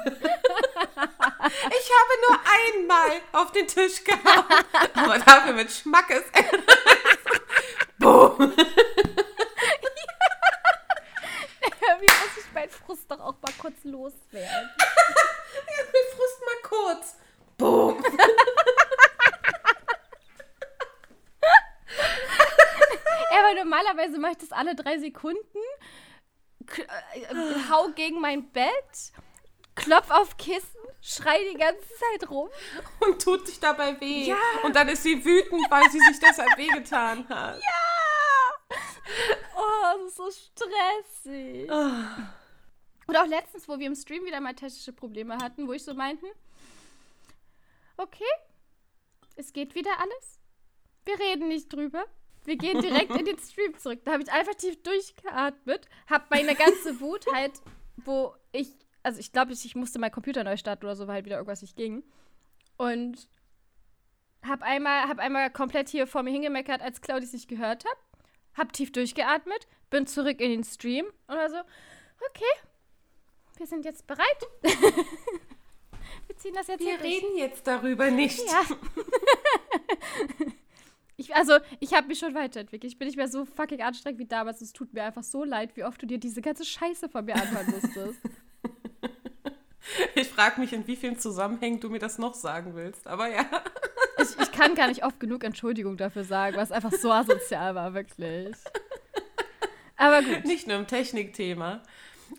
Ich 1.70 1.92
habe 1.92 2.13
nur 2.28 2.40
einmal 2.46 3.22
auf 3.34 3.52
den 3.52 3.68
Tisch 3.68 4.02
gehauen, 4.04 4.66
aber 4.94 5.20
dafür 5.20 5.54
mit 5.54 5.72
Schmackes. 5.72 6.24
Boom. 7.98 8.36
Ja. 8.40 8.48
Wie 12.00 12.06
muss 12.06 12.38
ich 12.38 12.52
meinen 12.54 12.70
Frust 12.70 13.10
doch 13.10 13.20
auch 13.20 13.36
mal 13.42 13.52
kurz 13.60 13.84
loswerden? 13.84 14.40
Ja, 14.40 15.84
den 15.84 16.08
Frust 16.16 16.40
mal 16.46 16.62
kurz. 16.70 17.18
Boom. 17.58 18.04
weil 23.77 23.77
normalerweise 23.88 24.19
mache 24.19 24.34
ich 24.34 24.38
das 24.38 24.52
alle 24.52 24.76
drei 24.76 24.97
Sekunden. 25.00 25.60
Äh, 26.78 27.69
hau 27.69 27.89
gegen 27.89 28.19
mein 28.19 28.52
Bett, 28.52 29.13
klopf 29.76 30.10
auf 30.10 30.36
Kissen, 30.38 30.80
schreit 31.02 31.41
die 31.52 31.58
ganze 31.58 31.82
Zeit 31.82 32.30
rum. 32.30 32.50
Und 33.00 33.21
tut 33.21 33.47
sich 33.47 33.60
dabei 33.60 34.00
weh. 34.02 34.26
Ja. 34.26 34.38
Und 34.63 34.76
dann 34.76 34.89
ist 34.89 35.04
sie 35.04 35.23
wütend, 35.23 35.69
weil 35.69 35.89
sie 35.89 36.00
sich 36.00 36.19
deshalb 36.19 36.58
wehgetan 36.58 37.28
hat. 37.30 37.62
Ja! 37.62 38.78
Oh, 39.56 39.97
das 39.97 40.08
ist 40.08 40.17
so 40.17 40.30
stressig. 40.32 41.71
Ah. 41.71 42.34
Oder 43.08 43.23
auch 43.23 43.28
letztens, 43.28 43.67
wo 43.69 43.80
wir 43.80 43.88
im 43.88 43.95
Stream 43.95 44.26
wieder 44.26 44.41
mal 44.41 44.54
technische 44.54 44.91
Probleme 44.91 45.38
hatten, 45.38 45.67
wo 45.67 45.73
ich 45.73 45.84
so 45.84 45.93
meinten, 45.93 46.26
okay, 47.95 48.26
es 49.38 49.54
geht 49.54 49.76
wieder 49.76 49.91
alles. 49.97 50.39
Wir 51.06 51.17
reden 51.17 51.47
nicht 51.47 51.71
drüber. 51.71 52.06
Wir 52.48 52.56
gehen 52.56 52.82
direkt 52.82 53.14
in 53.14 53.26
den 53.26 53.38
Stream 53.38 53.78
zurück. 53.78 54.00
Da 54.06 54.14
habe 54.14 54.24
ich 54.24 54.32
einfach 54.32 54.56
tief 54.56 54.82
durchgeatmet, 54.82 55.86
habe 56.10 56.24
meine 56.30 56.56
ganze 56.56 57.02
Wut 57.02 57.26
halt, 57.34 57.52
wo 57.98 58.34
ich, 58.54 58.70
also 59.04 59.20
ich 59.20 59.34
glaube, 59.34 59.52
ich 59.52 59.76
musste 59.76 60.00
meinen 60.00 60.14
Computer 60.14 60.46
neu 60.46 60.56
starten 60.56 60.86
oder 60.86 60.96
so, 60.96 61.08
weil 61.08 61.16
halt 61.16 61.26
wieder 61.26 61.36
irgendwas 61.36 61.62
nicht 61.62 61.76
ging. 61.76 62.04
Und 62.78 63.28
habe 64.44 64.64
einmal, 64.64 65.10
hab 65.10 65.20
einmal 65.20 65.52
komplett 65.52 65.90
hier 65.90 66.08
vor 66.08 66.24
mir 66.24 66.32
hingemeckert, 66.32 66.82
als 66.82 67.02
Claudi 67.02 67.26
es 67.26 67.34
nicht 67.34 67.50
gehört 67.50 67.84
hat. 67.84 67.98
Hab 68.54 68.72
tief 68.72 68.94
durchgeatmet, 68.94 69.68
bin 69.90 70.08
zurück 70.08 70.40
in 70.40 70.50
den 70.50 70.64
Stream 70.64 71.06
und 71.28 71.36
war 71.36 71.50
so, 71.50 71.60
okay, 72.30 72.46
wir 73.58 73.68
sind 73.68 73.84
jetzt 73.84 74.08
bereit. 74.08 74.48
wir 74.62 76.38
ziehen 76.38 76.54
das 76.56 76.68
jetzt 76.68 76.80
Wir 76.80 76.92
hier 76.92 76.98
durch. 76.98 77.14
reden 77.14 77.38
jetzt 77.38 77.68
darüber 77.68 78.10
nicht. 78.10 78.40
Ja. 78.40 78.64
ich, 81.17 81.36
also, 81.36 81.58
ich 81.80 81.93
habe 81.93 82.08
mich 82.08 82.19
schon 82.19 82.34
weiterentwickelt. 82.34 82.91
Ich 82.91 82.97
bin 82.97 83.08
nicht 83.08 83.17
mehr 83.17 83.27
so 83.27 83.45
fucking 83.45 83.82
anstrengend 83.82 84.19
wie 84.19 84.25
damals. 84.25 84.62
Es 84.62 84.71
tut 84.71 84.93
mir 84.93 85.03
einfach 85.03 85.23
so 85.23 85.43
leid, 85.43 85.75
wie 85.75 85.84
oft 85.84 86.01
du 86.01 86.06
dir 86.06 86.19
diese 86.19 86.41
ganze 86.41 86.63
Scheiße 86.63 87.10
von 87.10 87.25
mir 87.25 87.36
anhören 87.36 87.67
musstest. 87.71 88.19
Ich 90.15 90.27
frage 90.27 90.60
mich, 90.60 90.73
in 90.73 90.86
wie 90.86 90.97
vielen 90.97 91.17
Zusammenhängen 91.17 91.80
du 91.80 91.89
mir 91.89 91.99
das 91.99 92.17
noch 92.17 92.34
sagen 92.34 92.75
willst. 92.75 93.08
Aber 93.08 93.30
ja. 93.30 93.45
ich, 94.17 94.38
ich 94.38 94.51
kann 94.51 94.75
gar 94.75 94.89
nicht 94.89 95.06
oft 95.06 95.17
genug 95.17 95.45
Entschuldigung 95.45 95.95
dafür 95.95 96.25
sagen, 96.25 96.58
weil 96.58 96.63
es 96.65 96.73
einfach 96.73 96.91
so 96.91 97.10
asozial 97.10 97.73
war, 97.73 97.93
wirklich. 97.93 98.53
Aber 99.95 100.21
gut. 100.21 100.43
Nicht 100.43 100.67
nur 100.67 100.75
im 100.75 100.88
Technikthema. 100.88 101.82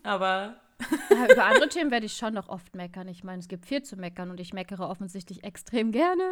Aber 0.03 0.61
Ja, 1.09 1.25
über 1.31 1.45
andere 1.45 1.69
Themen 1.69 1.91
werde 1.91 2.05
ich 2.05 2.13
schon 2.13 2.33
noch 2.33 2.49
oft 2.49 2.75
meckern. 2.75 3.07
Ich 3.07 3.23
meine, 3.23 3.39
es 3.39 3.47
gibt 3.47 3.65
viel 3.65 3.83
zu 3.83 3.95
meckern 3.97 4.29
und 4.29 4.39
ich 4.39 4.53
meckere 4.53 4.89
offensichtlich 4.89 5.43
extrem 5.43 5.91
gerne. 5.91 6.23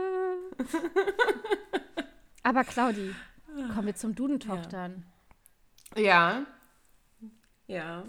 Aber 2.48 2.64
Claudi, 2.64 3.14
kommen 3.74 3.88
wir 3.88 3.96
zum 3.96 4.16
Dudentochtern. 4.16 5.06
ja. 5.96 6.46
Ja. 7.68 8.04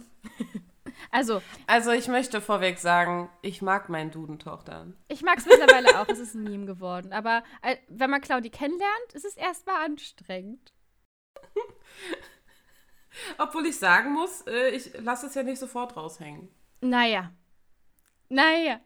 Also, 1.11 1.43
Also 1.67 1.91
ich 1.91 2.07
möchte 2.07 2.41
vorweg 2.41 2.79
sagen, 2.79 3.29
ich 3.43 3.63
mag 3.63 3.89
meinen 3.89 4.13
Dudentochtern. 4.13 4.97
ich 5.09 5.23
mag 5.23 5.39
es 5.39 5.47
mittlerweile 5.47 6.01
auch. 6.01 6.09
Es 6.09 6.21
ist 6.21 6.35
ein 6.35 6.45
Meme 6.45 6.67
geworden. 6.67 7.13
Aber 7.13 7.43
äh, 7.63 7.77
wenn 7.89 8.11
man 8.11 8.21
Claudi 8.21 8.51
kennenlernt, 8.51 9.13
ist 9.15 9.25
es 9.25 9.37
erstmal 9.37 9.85
anstrengend. 9.85 10.73
Obwohl 13.39 13.67
ich 13.67 13.79
sagen 13.79 14.13
muss, 14.13 14.43
äh, 14.47 14.69
ich 14.71 14.93
lasse 15.01 15.27
es 15.27 15.35
ja 15.35 15.43
nicht 15.43 15.59
sofort 15.59 15.97
raushängen. 15.97 16.49
Naja. 16.81 17.33
Naja. 18.29 18.81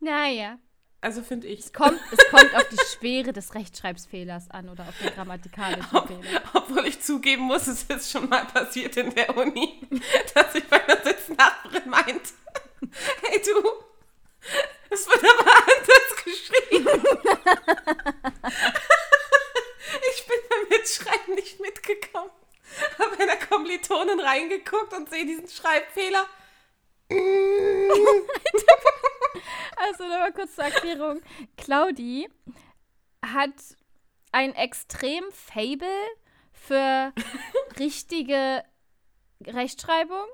Naja. 0.00 0.58
Also 1.02 1.22
finde 1.22 1.46
ich. 1.46 1.60
Es 1.60 1.72
kommt, 1.72 1.98
es 2.10 2.18
kommt 2.30 2.54
auf 2.54 2.68
die 2.68 2.76
Schwere 2.96 3.32
des 3.32 3.54
Rechtschreibsfehlers 3.54 4.50
an 4.50 4.68
oder 4.68 4.86
auf 4.86 4.98
den 4.98 5.14
grammatikalischen 5.14 6.06
Fehler. 6.06 6.42
Obwohl 6.52 6.86
ich 6.86 7.00
zugeben 7.00 7.44
muss, 7.44 7.66
es 7.66 7.84
ist 7.84 8.10
schon 8.10 8.28
mal 8.28 8.44
passiert 8.44 8.96
in 8.98 9.14
der 9.14 9.34
Uni, 9.36 9.80
dass 10.34 10.54
ich 10.54 10.66
bei 10.68 10.82
einer 10.84 11.02
Sitznachbarin 11.02 11.88
meinte, 11.88 12.30
hey 13.22 13.40
du, 13.42 13.62
es 14.90 15.06
wird 15.06 15.24
aber 15.24 15.50
anders 15.50 16.24
geschrieben. 16.24 17.02
ich 20.12 20.26
bin 20.26 20.38
beim 20.50 20.68
Mitschreiben 20.68 21.34
nicht 21.34 21.60
mitgekommen. 21.60 22.30
Habe 22.98 23.16
bei 23.16 23.22
einer 23.24 23.36
Kommilitonin 23.36 24.20
reingeguckt 24.20 24.92
und 24.92 25.08
sehe 25.08 25.24
diesen 25.24 25.48
Schreibfehler. 25.48 26.26
Also 29.76 30.04
nochmal 30.04 30.32
kurz 30.32 30.54
zur 30.54 30.64
Erklärung. 30.64 31.20
Claudi 31.56 32.28
hat 33.24 33.54
ein 34.30 34.54
extrem 34.54 35.24
Fable 35.32 35.88
für 36.52 37.12
richtige 37.78 38.62
Rechtschreibung 39.46 40.26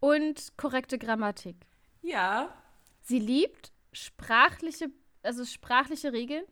und 0.00 0.56
korrekte 0.56 0.98
Grammatik. 0.98 1.56
Ja, 2.02 2.54
Sie 3.02 3.18
liebt 3.18 3.72
sprachliche, 3.92 4.90
also 5.22 5.44
sprachliche 5.44 6.12
Regeln 6.12 6.44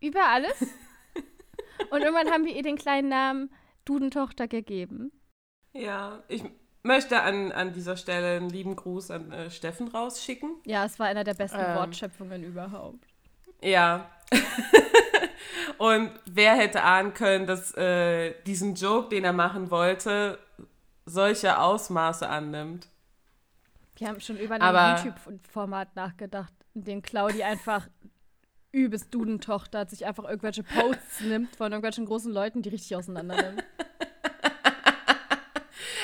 über 0.00 0.26
alles. 0.26 0.54
Und 1.90 2.02
irgendwann 2.02 2.30
haben 2.30 2.44
wir 2.44 2.54
ihr 2.54 2.62
den 2.62 2.76
kleinen 2.76 3.08
Namen 3.08 3.50
Dudentochter 3.84 4.48
gegeben. 4.48 5.12
ja. 5.72 6.22
Ich 6.28 6.42
möchte 6.82 7.22
an, 7.22 7.52
an 7.52 7.72
dieser 7.72 7.96
Stelle 7.96 8.36
einen 8.36 8.50
lieben 8.50 8.76
Gruß 8.76 9.10
an 9.10 9.32
äh, 9.32 9.50
Steffen 9.50 9.88
rausschicken. 9.88 10.56
Ja, 10.64 10.84
es 10.84 10.98
war 10.98 11.06
einer 11.06 11.24
der 11.24 11.34
besten 11.34 11.58
Ähm. 11.60 11.76
Wortschöpfungen 11.76 12.44
überhaupt. 12.44 13.06
Ja. 13.62 14.10
Und 15.78 16.12
wer 16.26 16.56
hätte 16.56 16.82
ahnen 16.82 17.14
können, 17.14 17.46
dass 17.46 17.74
äh, 17.74 18.34
diesen 18.46 18.74
Joke, 18.74 19.08
den 19.08 19.24
er 19.24 19.32
machen 19.32 19.70
wollte, 19.70 20.38
solche 21.06 21.58
Ausmaße 21.58 22.28
annimmt. 22.28 22.88
Wir 23.96 24.08
haben 24.08 24.20
schon 24.20 24.38
über 24.38 24.60
ein 24.60 25.04
YouTube-Format 25.04 25.96
nachgedacht, 25.96 26.52
in 26.74 26.84
dem 26.84 27.02
Claudi 27.02 27.42
einfach 27.42 27.88
übelst 28.72 29.12
Dudentochter 29.12 29.86
sich 29.86 30.06
einfach 30.06 30.24
irgendwelche 30.24 30.62
Posts 30.62 31.22
nimmt 31.22 31.56
von 31.56 31.72
irgendwelchen 31.72 32.06
großen 32.06 32.32
Leuten, 32.32 32.62
die 32.62 32.68
richtig 32.68 32.94
auseinander 32.96 33.42
nimmt. 33.42 33.64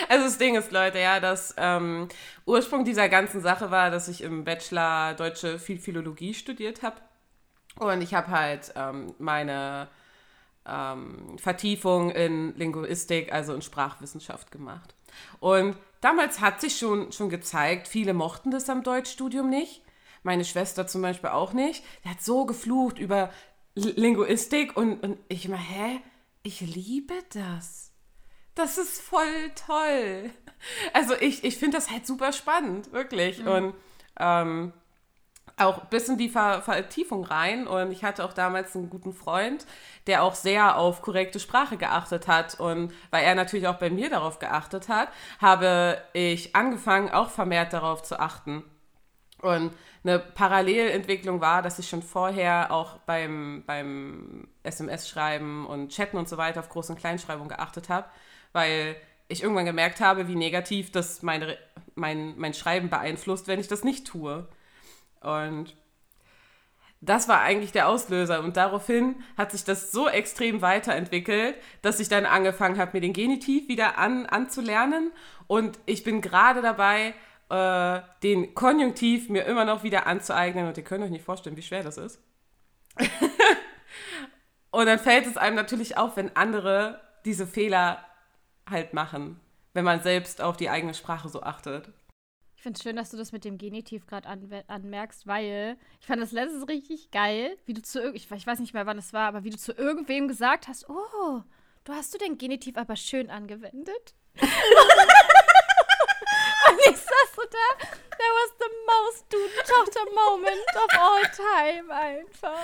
Also 0.09 0.25
das 0.25 0.39
Ding 0.39 0.55
ist, 0.55 0.73
Leute, 0.73 0.99
ja, 0.99 1.21
dass 1.21 1.55
ähm, 1.57 2.09
Ursprung 2.45 2.85
dieser 2.85 3.09
ganzen 3.09 3.41
Sache 3.41 3.71
war, 3.71 3.91
dass 3.91 4.09
ich 4.09 4.23
im 4.23 4.45
Bachelor 4.45 5.15
Deutsche 5.15 5.59
Phil- 5.59 5.79
Philologie 5.79 6.35
studiert 6.35 6.83
habe. 6.83 6.97
Und 7.79 8.01
ich 8.01 8.15
habe 8.15 8.29
halt 8.29 8.73
ähm, 8.77 9.15
meine 9.19 9.89
ähm, 10.67 11.39
Vertiefung 11.39 12.11
in 12.11 12.57
Linguistik, 12.57 13.33
also 13.33 13.55
in 13.55 13.63
Sprachwissenschaft 13.63 14.51
gemacht. 14.51 14.95
Und 15.41 15.77
damals 16.01 16.41
hat 16.41 16.61
sich 16.61 16.79
schon, 16.79 17.13
schon 17.13 17.29
gezeigt, 17.29 17.89
viele 17.89 18.15
mochten 18.15 18.51
das 18.51 18.71
am 18.71 18.83
Deutschstudium 18.83 19.51
nicht. 19.51 19.83
Meine 20.23 20.45
Schwester 20.45 20.87
zum 20.87 21.03
Beispiel 21.03 21.31
auch 21.31 21.53
nicht. 21.53 21.85
Die 22.05 22.09
hat 22.09 22.23
so 22.23 22.47
geflucht 22.47 22.99
über 22.99 23.31
Linguistik 23.75 24.77
und, 24.77 25.03
und 25.03 25.19
ich 25.29 25.45
immer, 25.45 25.59
hä? 25.59 26.01
Ich 26.43 26.61
liebe 26.61 27.15
das. 27.33 27.86
Das 28.57 28.79
ist 28.79 29.01
voll 29.01 29.51
toll. 29.55 30.31
Also 30.93 31.15
ich, 31.21 31.45
ich 31.45 31.59
finde 31.59 31.77
das 31.77 31.91
halt 31.91 32.07
super 32.07 32.33
spannend, 32.33 32.91
wirklich. 32.93 33.47
Und 33.47 33.75
ähm, 34.19 34.73
auch 35.59 35.85
bis 35.87 36.09
in 36.09 36.19
die 36.19 36.29
Ver 36.29 36.63
Vertiefung 36.63 37.25
rein. 37.25 37.67
Und 37.67 37.93
ich 37.93 38.03
hatte 38.03 38.25
auch 38.25 38.33
damals 38.33 38.75
einen 38.75 38.91
guten 38.91 39.13
Freund, 39.13 39.67
der 40.07 40.23
auch 40.23 40.35
sehr 40.35 40.77
auf 40.79 41.03
korrekte 41.03 41.39
Sprache 41.39 41.77
geachtet 41.77 42.29
hat. 42.29 42.59
Und 42.59 42.93
weil 43.11 43.25
er 43.25 43.35
natürlich 43.35 43.69
auch 43.69 43.79
bei 43.79 43.91
mir 43.91 44.11
darauf 44.11 44.39
geachtet 44.39 44.89
hat, 44.89 45.09
habe 45.41 45.99
ich 46.15 46.57
angefangen, 46.57 47.11
auch 47.11 47.31
vermehrt 47.31 47.73
darauf 47.73 48.03
zu 48.03 48.19
achten. 48.19 48.65
Und 49.43 49.73
eine 50.03 50.19
Parallelentwicklung 50.19 51.41
war, 51.41 51.63
dass 51.63 51.79
ich 51.79 51.89
schon 51.89 52.03
vorher 52.03 52.71
auch 52.73 52.99
beim, 53.01 53.65
beim 53.67 54.49
SMS-Schreiben 54.63 55.67
und 55.67 55.91
Chatten 55.91 56.17
und 56.17 56.29
so 56.29 56.39
weiter 56.39 56.61
auf 56.61 56.71
Groß- 56.71 56.91
und 56.91 56.99
Kleinschreibung 56.99 57.49
geachtet 57.49 57.89
habe, 57.89 58.09
weil 58.57 58.97
ich 59.29 59.43
irgendwann 59.43 59.67
gemerkt 59.67 60.01
habe, 60.01 60.29
wie 60.29 60.35
negativ 60.35 60.91
das 60.91 61.23
meine, 61.23 61.59
mein, 61.95 62.35
mein 62.39 62.55
Schreiben 62.55 62.89
beeinflusst, 62.89 63.47
wenn 63.49 63.61
ich 63.61 63.69
das 63.69 63.85
nicht 63.85 64.07
tue. 64.07 64.49
Und 65.21 65.77
das 67.03 67.29
war 67.29 67.43
eigentlich 67.43 67.73
der 67.73 67.89
Auslöser. 67.89 68.43
Und 68.43 68.57
daraufhin 68.57 69.17
hat 69.37 69.53
sich 69.53 69.63
das 69.65 69.93
so 69.93 70.09
extrem 70.09 70.63
weiterentwickelt, 70.63 71.55
dass 71.83 72.01
ich 72.01 72.09
dann 72.09 72.25
angefangen 72.25 72.79
habe, 72.79 72.93
mir 72.95 73.01
den 73.03 73.13
Genitiv 73.13 73.69
wieder 73.69 73.99
an, 73.99 74.25
anzulernen. 74.25 75.13
Und 75.47 75.79
ich 75.85 76.03
bin 76.03 76.23
gerade 76.23 76.63
dabei, 76.63 77.15
äh, 77.51 78.01
den 78.23 78.55
Konjunktiv 78.55 79.29
mir 79.29 79.45
immer 79.45 79.67
noch 79.67 79.83
wieder 79.83 80.07
anzueignen. 80.07 80.67
Und 80.67 80.79
ihr 80.79 80.85
könnt 80.85 81.05
euch 81.05 81.11
nicht 81.11 81.25
vorstellen, 81.25 81.57
wie 81.57 81.63
schwer 81.63 81.83
das 81.83 81.99
ist. 81.99 82.23
Und 84.71 84.87
dann 84.87 84.99
fällt 84.99 85.27
es 85.27 85.37
einem 85.37 85.57
natürlich 85.57 85.99
auf, 85.99 86.17
wenn 86.17 86.35
andere 86.37 87.01
diese 87.25 87.47
Fehler 87.47 88.05
halt 88.69 88.93
machen, 88.95 89.41
wenn 89.75 89.85
man 89.85 90.03
selbst 90.03 90.41
auf 90.41 90.57
die 90.57 90.69
eigene 90.71 90.95
Sprache 90.95 91.29
so 91.29 91.43
achtet. 91.43 91.93
Ich 92.57 92.63
finde 92.63 92.79
es 92.79 92.83
schön, 92.83 92.97
dass 92.97 93.11
du 93.11 93.17
das 93.17 93.33
mit 93.33 93.45
dem 93.45 93.59
Genitiv 93.59 94.07
gerade 94.07 94.29
anwe- 94.29 94.67
anmerkst, 94.67 95.27
weil 95.27 95.77
ich 96.01 96.07
fand 96.07 96.21
das 96.23 96.33
letztes 96.33 96.67
richtig 96.69 97.11
geil, 97.11 97.57
wie 97.67 97.75
du 97.75 97.83
zu 97.83 98.13
ich, 98.13 98.31
ich 98.31 98.47
weiß 98.47 98.59
nicht 98.59 98.75
mehr, 98.75 98.87
wann 98.87 98.99
es 98.99 99.13
war, 99.13 99.29
aber 99.29 99.45
wie 99.45 99.51
du 99.51 99.59
zu 99.59 99.73
irgendwem 99.73 100.27
gesagt 100.27 100.67
hast, 100.67 100.89
oh, 100.89 101.43
du 101.85 101.93
hast 101.93 102.13
du 102.15 102.19
den 102.19 102.39
Genitiv 102.39 102.77
aber 102.77 102.97
schön 102.97 103.31
angewendet. 103.31 104.15
Und 106.69 106.79
ich 106.91 106.97
saß 106.97 107.35
so 107.37 107.43
da, 107.43 107.87
that 107.87 108.19
was 108.19 108.56
the 109.07 109.19
Studenttochter-Moment 109.27 110.77
of 110.77 110.99
all 110.99 111.23
time 111.31 111.95
einfach. 111.95 112.59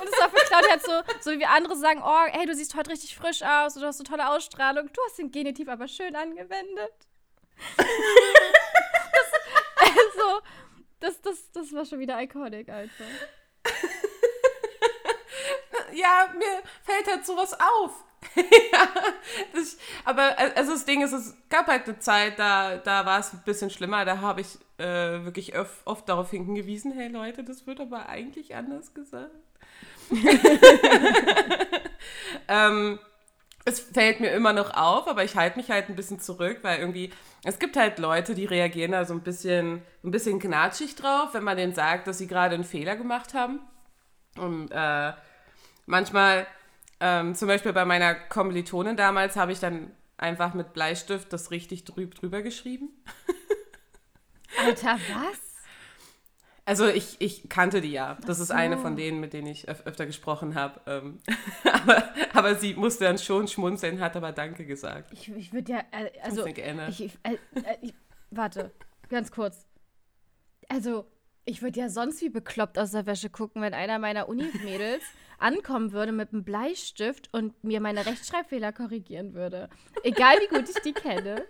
Und 0.00 0.08
es 0.08 0.20
war 0.20 0.30
für 0.30 0.44
Claudia 0.46 0.70
halt 0.70 0.82
so, 0.82 1.02
so 1.20 1.38
wie 1.38 1.44
andere 1.44 1.76
sagen, 1.76 2.02
oh, 2.04 2.24
hey, 2.30 2.46
du 2.46 2.54
siehst 2.54 2.74
heute 2.74 2.90
richtig 2.90 3.16
frisch 3.16 3.42
aus, 3.42 3.74
du 3.74 3.84
hast 3.86 3.98
so 3.98 4.04
tolle 4.04 4.28
Ausstrahlung. 4.28 4.90
Du 4.92 5.00
hast 5.06 5.18
den 5.18 5.30
Genitiv 5.30 5.68
aber 5.68 5.88
schön 5.88 6.16
angewendet. 6.16 6.92
das, 7.76 7.86
also, 9.80 10.40
das, 11.00 11.20
das, 11.22 11.52
das 11.52 11.72
war 11.72 11.84
schon 11.84 12.00
wieder 12.00 12.20
iconic 12.20 12.68
einfach. 12.68 13.04
ja, 15.92 16.32
mir 16.36 16.62
fällt 16.82 17.06
halt 17.06 17.24
sowas 17.24 17.54
auf. 17.54 18.04
ja, 18.72 18.88
das, 19.52 19.78
aber 20.04 20.38
äh, 20.38 20.52
also 20.56 20.72
das 20.72 20.84
Ding 20.84 21.02
ist, 21.02 21.12
es 21.12 21.36
gab 21.48 21.66
halt 21.66 21.86
eine 21.86 21.98
Zeit, 21.98 22.38
da, 22.38 22.76
da 22.76 23.06
war 23.06 23.20
es 23.20 23.32
ein 23.32 23.42
bisschen 23.44 23.70
schlimmer. 23.70 24.04
Da 24.04 24.20
habe 24.20 24.40
ich 24.40 24.58
äh, 24.78 25.24
wirklich 25.24 25.56
oft, 25.58 25.86
oft 25.86 26.08
darauf 26.08 26.30
hingewiesen, 26.30 26.92
hey 26.92 27.08
Leute, 27.08 27.44
das 27.44 27.66
wird 27.66 27.80
aber 27.80 28.08
eigentlich 28.08 28.54
anders 28.54 28.94
gesagt. 28.94 29.30
ähm, 32.48 32.98
es 33.64 33.80
fällt 33.80 34.20
mir 34.20 34.30
immer 34.32 34.52
noch 34.52 34.74
auf, 34.74 35.08
aber 35.08 35.24
ich 35.24 35.36
halte 35.36 35.56
mich 35.56 35.70
halt 35.70 35.88
ein 35.88 35.96
bisschen 35.96 36.20
zurück, 36.20 36.58
weil 36.62 36.80
irgendwie, 36.80 37.10
es 37.44 37.58
gibt 37.58 37.76
halt 37.76 37.98
Leute, 37.98 38.34
die 38.34 38.44
reagieren 38.44 38.92
da 38.92 39.04
so 39.04 39.14
ein 39.14 39.22
bisschen, 39.22 39.82
ein 40.02 40.10
bisschen 40.10 40.38
knatschig 40.38 40.96
drauf, 40.96 41.30
wenn 41.32 41.44
man 41.44 41.56
denen 41.56 41.74
sagt, 41.74 42.06
dass 42.06 42.18
sie 42.18 42.26
gerade 42.26 42.54
einen 42.54 42.64
Fehler 42.64 42.96
gemacht 42.96 43.32
haben. 43.32 43.60
Und 44.36 44.70
äh, 44.70 45.12
manchmal 45.86 46.46
ähm, 47.00 47.34
zum 47.34 47.48
Beispiel 47.48 47.72
bei 47.72 47.84
meiner 47.84 48.14
Kommilitonin 48.14 48.96
damals 48.96 49.36
habe 49.36 49.52
ich 49.52 49.60
dann 49.60 49.90
einfach 50.16 50.54
mit 50.54 50.72
Bleistift 50.72 51.32
das 51.32 51.50
richtig 51.50 51.84
drüb 51.84 52.14
drüber 52.14 52.42
geschrieben. 52.42 52.88
Alter, 54.64 54.98
was? 55.12 55.44
Also 56.66 56.88
ich, 56.88 57.16
ich 57.18 57.48
kannte 57.48 57.80
die 57.80 57.90
ja. 57.90 58.16
Das 58.26 58.38
so. 58.38 58.44
ist 58.44 58.50
eine 58.50 58.78
von 58.78 58.96
denen, 58.96 59.20
mit 59.20 59.34
denen 59.34 59.48
ich 59.48 59.68
öf 59.68 59.82
öfter 59.84 60.06
gesprochen 60.06 60.54
habe. 60.54 60.80
Ähm, 60.86 61.20
aber, 61.72 62.04
aber 62.32 62.54
sie 62.54 62.74
musste 62.74 63.04
dann 63.04 63.18
schon 63.18 63.48
schmunzeln, 63.48 64.00
hat 64.00 64.16
aber 64.16 64.32
Danke 64.32 64.64
gesagt. 64.64 65.12
Ich, 65.12 65.28
ich 65.28 65.52
würde 65.52 65.72
ja, 65.72 65.78
äh, 65.90 66.10
also, 66.22 66.46
ich, 66.46 66.58
ich, 66.58 67.18
äh, 67.22 67.34
äh, 67.34 67.76
ich, 67.82 67.94
warte, 68.30 68.70
ganz 69.10 69.30
kurz. 69.30 69.66
Also, 70.68 71.04
ich 71.44 71.62
würde 71.62 71.80
ja 71.80 71.88
sonst 71.88 72.20
wie 72.22 72.30
bekloppt 72.30 72.78
aus 72.78 72.92
der 72.92 73.06
Wäsche 73.06 73.30
gucken, 73.30 73.62
wenn 73.62 73.74
einer 73.74 73.98
meiner 73.98 74.28
Uni-Mädels 74.28 75.02
ankommen 75.38 75.92
würde 75.92 76.12
mit 76.12 76.32
einem 76.32 76.44
Bleistift 76.44 77.28
und 77.32 77.62
mir 77.62 77.80
meine 77.80 78.06
Rechtschreibfehler 78.06 78.72
korrigieren 78.72 79.34
würde. 79.34 79.68
Egal 80.02 80.36
wie 80.40 80.48
gut 80.48 80.68
ich 80.68 80.82
die 80.82 80.92
kenne. 80.92 81.44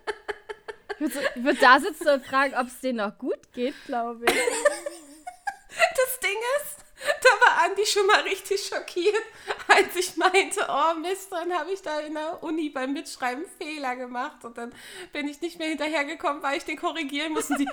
Ich 0.95 0.99
würde, 0.99 1.13
so, 1.13 1.43
würd 1.43 1.61
da 1.61 1.79
sitzen 1.79 2.07
und 2.07 2.25
fragen, 2.25 2.55
ob 2.55 2.67
es 2.67 2.79
denen 2.79 2.97
noch 2.97 3.17
gut 3.17 3.51
geht, 3.53 3.75
glaube 3.85 4.25
ich. 4.25 4.33
Das 4.33 6.19
Ding 6.19 6.37
ist, 6.57 6.85
da 7.21 7.29
war 7.45 7.65
Andi 7.65 7.85
schon 7.85 8.07
mal 8.07 8.21
richtig 8.21 8.65
schockiert, 8.65 9.23
als 9.67 9.95
ich 9.95 10.15
meinte, 10.15 10.65
oh 10.69 10.97
Mist, 10.99 11.31
dann 11.31 11.53
habe 11.53 11.71
ich 11.71 11.81
da 11.81 11.99
in 11.99 12.13
der 12.13 12.41
Uni 12.41 12.69
beim 12.69 12.93
Mitschreiben 12.93 13.45
Fehler 13.57 13.95
gemacht 13.95 14.43
und 14.45 14.57
dann 14.57 14.73
bin 15.11 15.27
ich 15.27 15.41
nicht 15.41 15.59
mehr 15.59 15.67
hinterhergekommen, 15.67 16.41
weil 16.41 16.57
ich 16.57 16.65
den 16.65 16.77
korrigieren 16.77 17.33
musste. 17.33 17.57
Sie, 17.57 17.67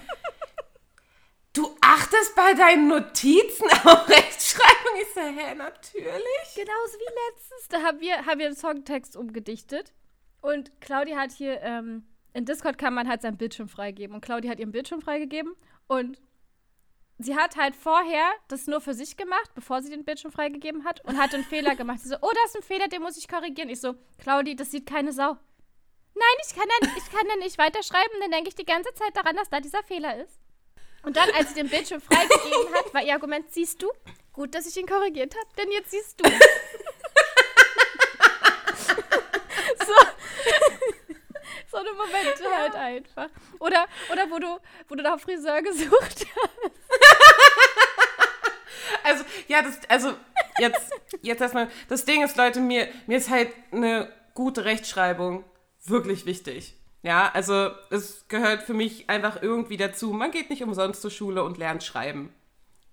Du 1.52 1.76
achtest 1.82 2.34
bei 2.34 2.54
deinen 2.54 2.88
Notizen 2.88 3.66
auf 3.84 4.08
Rechtschreibung? 4.08 5.00
Ich 5.02 5.12
so, 5.12 5.20
hä, 5.20 5.54
natürlich. 5.54 6.54
Genauso 6.54 6.98
wie 6.98 7.30
letztens. 7.30 7.68
Da 7.68 7.82
haben 7.82 8.00
wir, 8.00 8.24
haben 8.24 8.38
wir 8.38 8.46
einen 8.46 8.56
Songtext 8.56 9.16
umgedichtet. 9.16 9.92
Und 10.40 10.72
Claudia 10.80 11.18
hat 11.18 11.30
hier, 11.30 11.60
ähm, 11.60 12.06
in 12.32 12.46
Discord 12.46 12.78
kann 12.78 12.94
man 12.94 13.06
halt 13.06 13.20
seinen 13.20 13.36
Bildschirm 13.36 13.68
freigeben. 13.68 14.14
Und 14.14 14.22
Claudia 14.22 14.50
hat 14.50 14.60
ihren 14.60 14.72
Bildschirm 14.72 15.02
freigegeben. 15.02 15.54
Und 15.88 16.22
sie 17.18 17.36
hat 17.36 17.56
halt 17.56 17.76
vorher 17.76 18.32
das 18.48 18.66
nur 18.66 18.80
für 18.80 18.94
sich 18.94 19.18
gemacht, 19.18 19.50
bevor 19.54 19.82
sie 19.82 19.90
den 19.90 20.06
Bildschirm 20.06 20.32
freigegeben 20.32 20.86
hat. 20.86 21.04
Und 21.04 21.18
hat 21.18 21.34
einen 21.34 21.44
Fehler 21.44 21.76
gemacht. 21.76 22.00
Sie 22.00 22.08
so, 22.08 22.16
oh, 22.22 22.30
das 22.32 22.54
ist 22.54 22.56
ein 22.56 22.62
Fehler, 22.62 22.88
den 22.88 23.02
muss 23.02 23.18
ich 23.18 23.28
korrigieren. 23.28 23.68
Ich 23.68 23.80
so, 23.80 23.94
Claudia, 24.16 24.54
das 24.54 24.70
sieht 24.70 24.86
keine 24.86 25.12
Sau. 25.12 25.36
Nein, 26.14 26.36
ich 26.46 26.54
kann 26.54 26.68
dann, 26.80 26.90
ich 26.96 27.12
kann 27.12 27.28
dann 27.28 27.40
nicht 27.40 27.58
weiterschreiben. 27.58 28.20
Dann 28.20 28.30
denke 28.30 28.48
ich 28.48 28.54
die 28.54 28.64
ganze 28.64 28.94
Zeit 28.94 29.14
daran, 29.14 29.36
dass 29.36 29.50
da 29.50 29.60
dieser 29.60 29.82
Fehler 29.82 30.22
ist. 30.24 30.41
Und 31.02 31.16
dann, 31.16 31.30
als 31.30 31.48
sie 31.48 31.54
den 31.54 31.68
Bildschirm 31.68 32.00
freigegeben 32.00 32.74
hat, 32.74 32.94
war 32.94 33.02
ihr 33.02 33.12
Argument, 33.14 33.44
siehst 33.50 33.82
du? 33.82 33.90
Gut, 34.32 34.54
dass 34.54 34.66
ich 34.66 34.76
ihn 34.76 34.86
korrigiert 34.86 35.34
habe, 35.34 35.46
denn 35.58 35.70
jetzt 35.72 35.90
siehst 35.90 36.20
du. 36.20 36.24
so. 39.84 39.94
so 41.70 41.76
eine 41.76 41.92
Momente 41.92 42.44
ja. 42.44 42.50
halt 42.56 42.74
einfach. 42.76 43.28
Oder, 43.58 43.86
oder 44.10 44.30
wo 44.30 44.38
du, 44.38 44.58
wo 44.88 44.94
du 44.94 45.02
nach 45.02 45.18
Friseur 45.18 45.60
gesucht 45.62 46.26
hast. 46.26 46.26
also, 49.04 49.24
ja, 49.48 49.62
das, 49.62 49.80
also, 49.88 50.14
jetzt, 50.58 50.92
jetzt 51.20 51.40
erstmal, 51.40 51.68
das 51.88 52.04
Ding 52.04 52.22
ist, 52.22 52.36
Leute, 52.36 52.60
mir, 52.60 52.88
mir 53.06 53.18
ist 53.18 53.28
halt 53.28 53.50
eine 53.72 54.12
gute 54.34 54.64
Rechtschreibung 54.64 55.44
wirklich 55.84 56.26
wichtig. 56.26 56.76
Ja, 57.02 57.30
also 57.32 57.70
es 57.90 58.26
gehört 58.28 58.62
für 58.62 58.74
mich 58.74 59.10
einfach 59.10 59.42
irgendwie 59.42 59.76
dazu. 59.76 60.12
Man 60.12 60.30
geht 60.30 60.50
nicht 60.50 60.62
umsonst 60.62 61.02
zur 61.02 61.10
Schule 61.10 61.42
und 61.42 61.58
lernt 61.58 61.82
schreiben. 61.82 62.32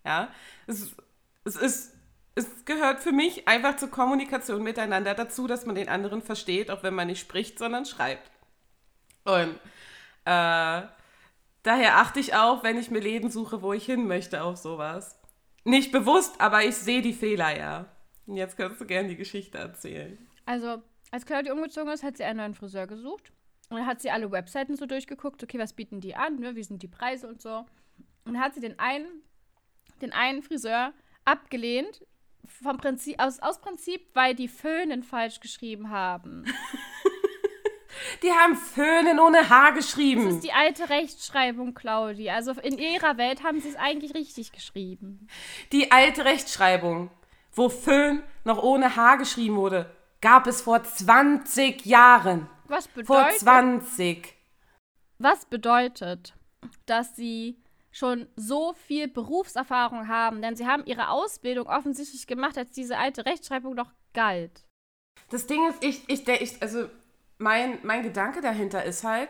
Ja, 0.04 0.30
es, 0.66 0.96
es 1.44 1.56
ist, 1.56 1.96
es 2.34 2.66
gehört 2.66 3.02
für 3.02 3.12
mich 3.12 3.48
einfach 3.48 3.76
zur 3.76 3.92
Kommunikation 3.92 4.64
miteinander 4.64 5.14
dazu, 5.14 5.46
dass 5.46 5.66
man 5.66 5.76
den 5.76 5.90
anderen 5.90 6.24
versteht, 6.24 6.72
auch 6.72 6.82
wenn 6.82 6.96
man 6.96 7.08
nicht 7.08 7.20
spricht, 7.20 7.60
sondern 7.60 7.86
schreibt. 7.86 8.32
Und 9.26 9.56
äh, 10.26 10.82
daher 11.64 11.98
achte 11.98 12.20
ich 12.20 12.34
auch, 12.34 12.64
wenn 12.64 12.78
ich 12.78 12.90
mir 12.90 13.00
Läden 13.00 13.30
suche, 13.30 13.62
wo 13.62 13.74
ich 13.74 13.86
hin 13.86 14.08
möchte, 14.08 14.42
auf 14.42 14.58
sowas. 14.58 15.20
Nicht 15.66 15.92
bewusst, 15.92 16.42
aber 16.42 16.64
ich 16.64 16.76
sehe 16.76 17.04
die 17.04 17.14
Fehler 17.14 17.56
ja. 17.56 17.86
Und 18.26 18.38
jetzt 18.38 18.58
kannst 18.58 18.82
du 18.82 18.86
gerne 18.86 19.10
die 19.10 19.18
Geschichte 19.18 19.60
erzählen. 19.60 20.18
Also, 20.46 20.82
als 21.12 21.26
Claudia 21.26 21.54
umgezogen 21.54 21.92
ist, 21.92 22.04
hat 22.04 22.18
sie 22.18 22.24
einen 22.24 22.38
neuen 22.38 22.54
Friseur 22.56 22.88
gesucht. 22.88 23.32
Und 23.70 23.78
dann 23.78 23.86
hat 23.86 24.02
sie 24.02 24.12
alle 24.12 24.32
Webseiten 24.32 24.76
so 24.76 24.86
durchgeguckt, 24.86 25.44
okay, 25.44 25.60
was 25.60 25.74
bieten 25.74 26.02
die 26.02 26.16
an, 26.16 26.38
ne? 26.38 26.56
wie 26.56 26.64
sind 26.64 26.82
die 26.82 26.88
Preise 26.88 27.28
und 27.28 27.42
so. 27.42 27.66
Und 28.26 28.34
dann 28.34 28.40
hat 28.40 28.56
sie 28.56 28.62
den 28.62 28.80
einen, 28.80 29.08
den 30.02 30.12
einen 30.12 30.42
Friseur 30.42 30.94
abgelehnt, 31.26 32.06
vom 32.46 32.78
Prinzip, 32.78 33.22
aus, 33.22 33.40
aus 33.40 33.62
Prinzip, 33.62 34.10
weil 34.14 34.34
die 34.34 34.48
Föhnen 34.48 35.04
falsch 35.04 35.40
geschrieben 35.40 35.90
haben. 35.90 36.46
Die 38.24 38.32
haben 38.32 38.56
Föhnen 38.56 39.20
ohne 39.20 39.50
H 39.50 39.72
geschrieben. 39.72 40.26
Das 40.26 40.36
ist 40.36 40.44
die 40.44 40.54
alte 40.54 40.90
Rechtschreibung, 40.90 41.74
Claudi. 41.74 42.30
Also 42.30 42.52
in 42.54 42.78
ihrer 42.78 43.18
Welt 43.18 43.44
haben 43.44 43.60
sie 43.60 43.70
es 43.70 43.76
eigentlich 43.76 44.14
richtig 44.14 44.52
geschrieben. 44.52 45.28
Die 45.72 45.92
alte 45.92 46.26
Rechtschreibung, 46.26 47.12
wo 47.52 47.70
Föhn 47.70 48.24
noch 48.46 48.62
ohne 48.62 48.96
H 48.96 49.18
geschrieben 49.18 49.56
wurde, 49.56 49.94
gab 50.22 50.48
es 50.48 50.62
vor 50.62 50.84
20 50.84 51.86
Jahren. 51.86 52.48
Was 52.70 52.88
bedeutet, 52.88 53.08
Vor 53.08 53.30
20. 53.40 54.36
Was 55.18 55.46
bedeutet, 55.46 56.34
dass 56.86 57.16
sie 57.16 57.62
schon 57.92 58.28
so 58.36 58.74
viel 58.74 59.08
Berufserfahrung 59.08 60.08
haben, 60.08 60.42
denn 60.42 60.56
sie 60.56 60.68
haben 60.68 60.86
ihre 60.86 61.10
Ausbildung 61.10 61.68
offensichtlich 61.68 62.28
gemacht, 62.28 62.58
als 62.58 62.72
diese 62.72 62.98
alte 62.98 63.26
Rechtschreibung 63.26 63.74
noch 63.74 63.92
galt. 64.14 64.64
Das 65.30 65.48
Ding 65.48 65.68
ist, 65.68 65.84
ich, 65.84 66.08
ich, 66.08 66.28
ich 66.28 66.62
also 66.62 66.90
mein, 67.38 67.80
mein 67.84 68.04
Gedanke 68.04 68.42
dahinter 68.42 68.84
ist 68.84 69.04
halt, 69.04 69.30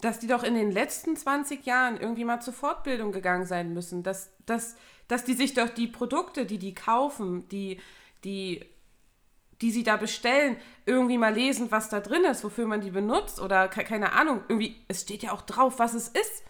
dass 0.00 0.18
die 0.18 0.26
doch 0.26 0.42
in 0.42 0.54
den 0.54 0.70
letzten 0.70 1.16
20 1.16 1.64
Jahren 1.64 1.98
irgendwie 1.98 2.24
mal 2.24 2.40
zur 2.40 2.52
Fortbildung 2.52 3.12
gegangen 3.12 3.46
sein 3.46 3.72
müssen, 3.72 4.02
dass, 4.02 4.32
dass, 4.44 4.76
dass 5.08 5.24
die 5.24 5.34
sich 5.34 5.54
doch 5.54 5.68
die 5.68 5.86
Produkte, 5.86 6.44
die 6.46 6.58
die 6.58 6.74
kaufen, 6.74 7.48
die, 7.48 7.80
die 8.24 8.64
die 9.64 9.70
sie 9.70 9.82
da 9.82 9.96
bestellen, 9.96 10.58
irgendwie 10.84 11.16
mal 11.16 11.32
lesen, 11.32 11.70
was 11.70 11.88
da 11.88 12.00
drin 12.00 12.24
ist, 12.24 12.44
wofür 12.44 12.66
man 12.66 12.82
die 12.82 12.90
benutzt 12.90 13.40
oder 13.40 13.66
keine 13.66 14.12
Ahnung, 14.12 14.42
irgendwie, 14.46 14.76
es 14.88 15.00
steht 15.00 15.22
ja 15.22 15.32
auch 15.32 15.40
drauf, 15.40 15.78
was 15.78 15.94
es 15.94 16.08
ist. 16.08 16.44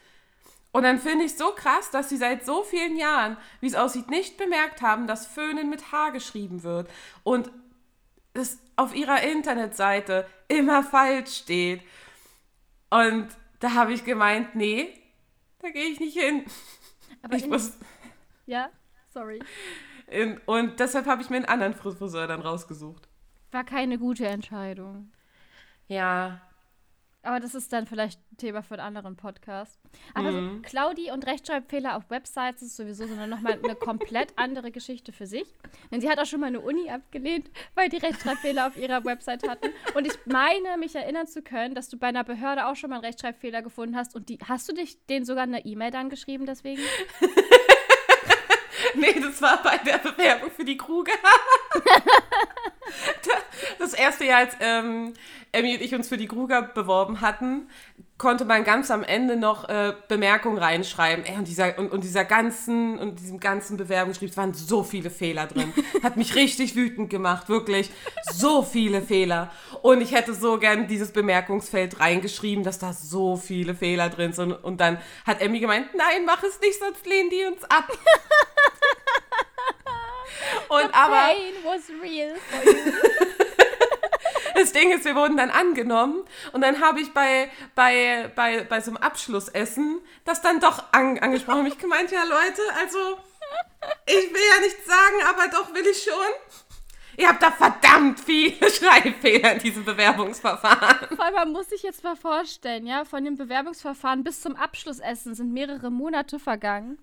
Und 0.72 0.82
dann 0.82 0.98
finde 0.98 1.24
ich 1.24 1.36
so 1.36 1.52
krass, 1.52 1.92
dass 1.92 2.08
sie 2.08 2.16
seit 2.16 2.44
so 2.44 2.64
vielen 2.64 2.96
Jahren, 2.96 3.36
wie 3.60 3.68
es 3.68 3.76
aussieht, 3.76 4.10
nicht 4.10 4.36
bemerkt 4.36 4.82
haben, 4.82 5.06
dass 5.06 5.28
Föhnen 5.28 5.70
mit 5.70 5.92
H 5.92 6.10
geschrieben 6.10 6.64
wird 6.64 6.90
und 7.22 7.52
es 8.32 8.58
auf 8.74 8.96
ihrer 8.96 9.22
Internetseite 9.22 10.26
immer 10.48 10.82
falsch 10.82 11.36
steht. 11.36 11.82
Und 12.90 13.28
da 13.60 13.74
habe 13.74 13.92
ich 13.92 14.04
gemeint, 14.04 14.56
nee, 14.56 14.92
da 15.60 15.70
gehe 15.70 15.84
ich 15.86 16.00
nicht 16.00 16.18
hin. 16.18 16.44
Aber 17.22 17.36
ich 17.36 17.46
muss. 17.46 17.74
Ja, 18.46 18.70
sorry. 19.12 19.38
In, 20.08 20.38
und 20.46 20.78
deshalb 20.80 21.06
habe 21.06 21.22
ich 21.22 21.30
mir 21.30 21.36
einen 21.36 21.44
anderen 21.46 21.74
Friseur 21.74 22.26
dann 22.26 22.40
rausgesucht. 22.42 23.08
War 23.50 23.64
keine 23.64 23.98
gute 23.98 24.26
Entscheidung. 24.26 25.12
Ja. 25.88 26.40
Aber 27.22 27.40
das 27.40 27.54
ist 27.54 27.72
dann 27.72 27.86
vielleicht 27.86 28.20
ein 28.32 28.36
Thema 28.36 28.62
für 28.62 28.74
einen 28.74 28.96
anderen 28.96 29.16
Podcast. 29.16 29.80
Aber 30.12 30.30
Mhm. 30.30 30.56
so 30.56 30.60
Claudi 30.68 31.10
und 31.10 31.26
Rechtschreibfehler 31.26 31.96
auf 31.96 32.10
Websites 32.10 32.60
ist 32.60 32.76
sowieso 32.76 33.06
so 33.06 33.14
nochmal 33.26 33.58
eine 33.64 33.74
komplett 33.76 34.34
andere 34.36 34.70
Geschichte 34.70 35.10
für 35.10 35.24
sich. 35.26 35.46
Denn 35.90 36.02
sie 36.02 36.10
hat 36.10 36.18
auch 36.18 36.26
schon 36.26 36.40
mal 36.40 36.48
eine 36.48 36.60
Uni 36.60 36.90
abgelehnt, 36.90 37.50
weil 37.74 37.88
die 37.88 37.96
Rechtschreibfehler 37.96 38.66
auf 38.66 38.76
ihrer 38.76 39.06
Website 39.06 39.48
hatten. 39.48 39.70
Und 39.94 40.06
ich 40.06 40.12
meine, 40.26 40.76
mich 40.78 40.94
erinnern 40.96 41.26
zu 41.26 41.40
können, 41.40 41.74
dass 41.74 41.88
du 41.88 41.96
bei 41.96 42.08
einer 42.08 42.24
Behörde 42.24 42.66
auch 42.66 42.76
schon 42.76 42.90
mal 42.90 42.96
einen 42.96 43.06
Rechtschreibfehler 43.06 43.62
gefunden 43.62 43.96
hast. 43.96 44.14
Und 44.14 44.28
die, 44.28 44.38
hast 44.46 44.68
du 44.68 44.74
dich 44.74 45.06
denen 45.06 45.24
sogar 45.24 45.44
eine 45.44 45.64
E-Mail 45.64 45.92
dann 45.92 46.10
geschrieben 46.10 46.44
deswegen? 46.44 46.82
Nee, 48.96 49.20
das 49.20 49.40
war 49.42 49.62
bei 49.62 49.78
der 49.78 49.98
Bewerbung 49.98 50.50
für 50.50 50.64
die 50.64 50.76
Kruger. 50.76 51.12
das 53.78 53.94
erste 53.94 54.24
Jahr, 54.24 54.40
als 54.40 54.54
ähm, 54.60 55.14
Emmy 55.52 55.74
und 55.74 55.82
ich 55.82 55.94
uns 55.94 56.08
für 56.08 56.16
die 56.16 56.26
Kruger 56.26 56.62
beworben 56.62 57.20
hatten, 57.20 57.68
konnte 58.16 58.44
man 58.44 58.64
ganz 58.64 58.90
am 58.90 59.02
Ende 59.02 59.36
noch 59.36 59.68
äh, 59.68 59.92
Bemerkungen 60.08 60.58
reinschreiben. 60.58 61.24
Ey, 61.24 61.36
und, 61.36 61.48
dieser, 61.48 61.78
und, 61.78 61.90
und 61.90 62.04
dieser 62.04 62.24
ganzen, 62.24 62.98
und 62.98 63.18
diesem 63.18 63.40
ganzen 63.40 63.76
Bewerbungsschrieb 63.76 64.36
waren 64.36 64.54
so 64.54 64.84
viele 64.84 65.10
Fehler 65.10 65.46
drin. 65.46 65.72
Hat 66.02 66.16
mich 66.16 66.36
richtig 66.36 66.76
wütend 66.76 67.10
gemacht, 67.10 67.48
wirklich. 67.48 67.90
So 68.32 68.62
viele 68.62 69.02
Fehler. 69.02 69.50
Und 69.82 70.00
ich 70.00 70.12
hätte 70.12 70.34
so 70.34 70.58
gern 70.58 70.86
dieses 70.86 71.12
Bemerkungsfeld 71.12 72.00
reingeschrieben, 72.00 72.62
dass 72.62 72.78
da 72.78 72.92
so 72.92 73.36
viele 73.36 73.74
Fehler 73.74 74.10
drin 74.10 74.32
sind. 74.32 74.52
Und 74.52 74.80
dann 74.80 74.98
hat 75.26 75.40
Emmy 75.40 75.58
gemeint, 75.58 75.88
nein, 75.94 76.24
mach 76.24 76.42
es 76.44 76.60
nicht, 76.60 76.78
sonst 76.78 77.04
lehnen 77.06 77.30
die 77.30 77.44
uns 77.44 77.64
ab. 77.64 77.90
Und 80.68 80.94
aber 80.94 81.16
Pain 81.16 81.54
was 81.64 81.88
real. 82.02 82.34
for 82.50 82.72
you. 82.72 82.92
das 84.54 84.72
Ding 84.72 84.92
ist, 84.92 85.04
wir 85.04 85.14
wurden 85.14 85.36
dann 85.36 85.50
angenommen 85.50 86.24
und 86.52 86.60
dann 86.60 86.80
habe 86.80 87.00
ich 87.00 87.12
bei, 87.12 87.50
bei, 87.74 88.30
bei, 88.34 88.64
bei 88.64 88.80
so 88.80 88.90
einem 88.90 88.98
Abschlussessen 88.98 90.00
das 90.24 90.42
dann 90.42 90.60
doch 90.60 90.84
an, 90.92 91.18
angesprochen. 91.18 91.66
Ich 91.66 91.78
gemeint, 91.78 92.10
ja 92.10 92.22
Leute, 92.24 92.62
also 92.80 93.18
ich 94.06 94.32
will 94.32 94.42
ja 94.54 94.60
nichts 94.60 94.86
sagen, 94.86 95.16
aber 95.28 95.48
doch 95.48 95.74
will 95.74 95.86
ich 95.86 96.02
schon. 96.02 96.14
Ihr 97.16 97.28
habt 97.28 97.42
da 97.42 97.50
verdammt 97.50 98.20
viele 98.20 98.70
Schreibfehler 98.70 99.54
in 99.54 99.58
diesem 99.60 99.84
Bewerbungsverfahren. 99.84 101.16
Vor 101.16 101.24
allem, 101.24 101.34
man 101.34 101.52
muss 101.52 101.68
sich 101.68 101.82
jetzt 101.82 102.04
mal 102.04 102.16
vorstellen, 102.16 102.86
ja, 102.86 103.04
von 103.04 103.24
dem 103.24 103.36
Bewerbungsverfahren 103.36 104.24
bis 104.24 104.40
zum 104.40 104.56
Abschlussessen 104.56 105.34
sind 105.34 105.52
mehrere 105.52 105.90
Monate 105.90 106.38
vergangen. 106.38 106.98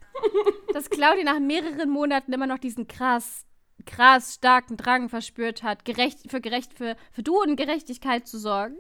dass 0.74 0.90
Claudia 0.90 1.24
nach 1.24 1.40
mehreren 1.40 1.90
Monaten 1.90 2.34
immer 2.34 2.48
noch 2.48 2.60
diesen 2.60 2.88
krass, 2.88 3.46
krass 3.86 4.36
starken 4.36 4.78
Drang 4.78 5.10
verspürt 5.10 5.64
hat, 5.64 5.86
gerecht, 5.86 6.20
für, 6.30 6.42
gerecht, 6.42 6.74
für, 6.74 6.96
für 7.12 7.24
Du 7.24 7.42
und 7.42 7.56
Gerechtigkeit 7.56 8.28
zu 8.28 8.38
sorgen. 8.38 8.78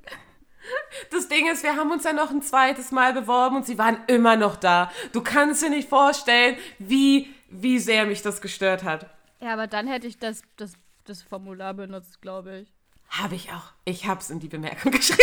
Das 1.09 1.27
Ding 1.27 1.49
ist, 1.49 1.63
wir 1.63 1.75
haben 1.75 1.91
uns 1.91 2.03
ja 2.03 2.13
noch 2.13 2.29
ein 2.29 2.41
zweites 2.41 2.91
Mal 2.91 3.13
beworben 3.13 3.57
und 3.57 3.65
sie 3.65 3.77
waren 3.77 3.97
immer 4.07 4.35
noch 4.35 4.55
da. 4.55 4.91
Du 5.11 5.21
kannst 5.21 5.63
dir 5.63 5.69
nicht 5.69 5.89
vorstellen, 5.89 6.55
wie, 6.77 7.33
wie 7.49 7.79
sehr 7.79 8.05
mich 8.05 8.21
das 8.21 8.41
gestört 8.41 8.83
hat. 8.83 9.07
Ja, 9.39 9.53
aber 9.53 9.65
dann 9.65 9.87
hätte 9.87 10.05
ich 10.05 10.19
das, 10.19 10.43
das, 10.57 10.73
das 11.11 11.21
Formular 11.21 11.73
benutzt, 11.73 12.21
glaube 12.21 12.59
ich. 12.59 12.73
Habe 13.09 13.35
ich 13.35 13.51
auch. 13.51 13.73
Ich 13.83 14.07
habe 14.07 14.21
es 14.21 14.29
in 14.29 14.39
die 14.39 14.47
Bemerkung 14.47 14.91
geschrieben. 14.91 15.21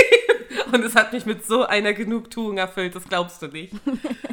Und 0.72 0.84
es 0.84 0.94
hat 0.94 1.12
mich 1.12 1.24
mit 1.24 1.46
so 1.46 1.64
einer 1.64 1.94
Genugtuung 1.94 2.58
erfüllt, 2.58 2.94
das 2.94 3.08
glaubst 3.08 3.40
du 3.40 3.48
nicht. 3.48 3.74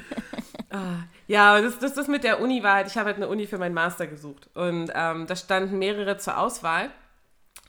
ah, 0.69 1.03
ja, 1.27 1.61
das, 1.61 1.79
das, 1.79 1.93
das 1.93 2.07
mit 2.09 2.25
der 2.25 2.41
Uni 2.41 2.61
war 2.61 2.75
halt, 2.75 2.87
ich 2.87 2.97
habe 2.97 3.07
halt 3.07 3.15
eine 3.15 3.29
Uni 3.29 3.47
für 3.47 3.57
meinen 3.57 3.73
Master 3.73 4.05
gesucht. 4.05 4.49
Und 4.53 4.91
ähm, 4.93 5.27
da 5.27 5.35
standen 5.35 5.79
mehrere 5.79 6.17
zur 6.17 6.37
Auswahl. 6.37 6.91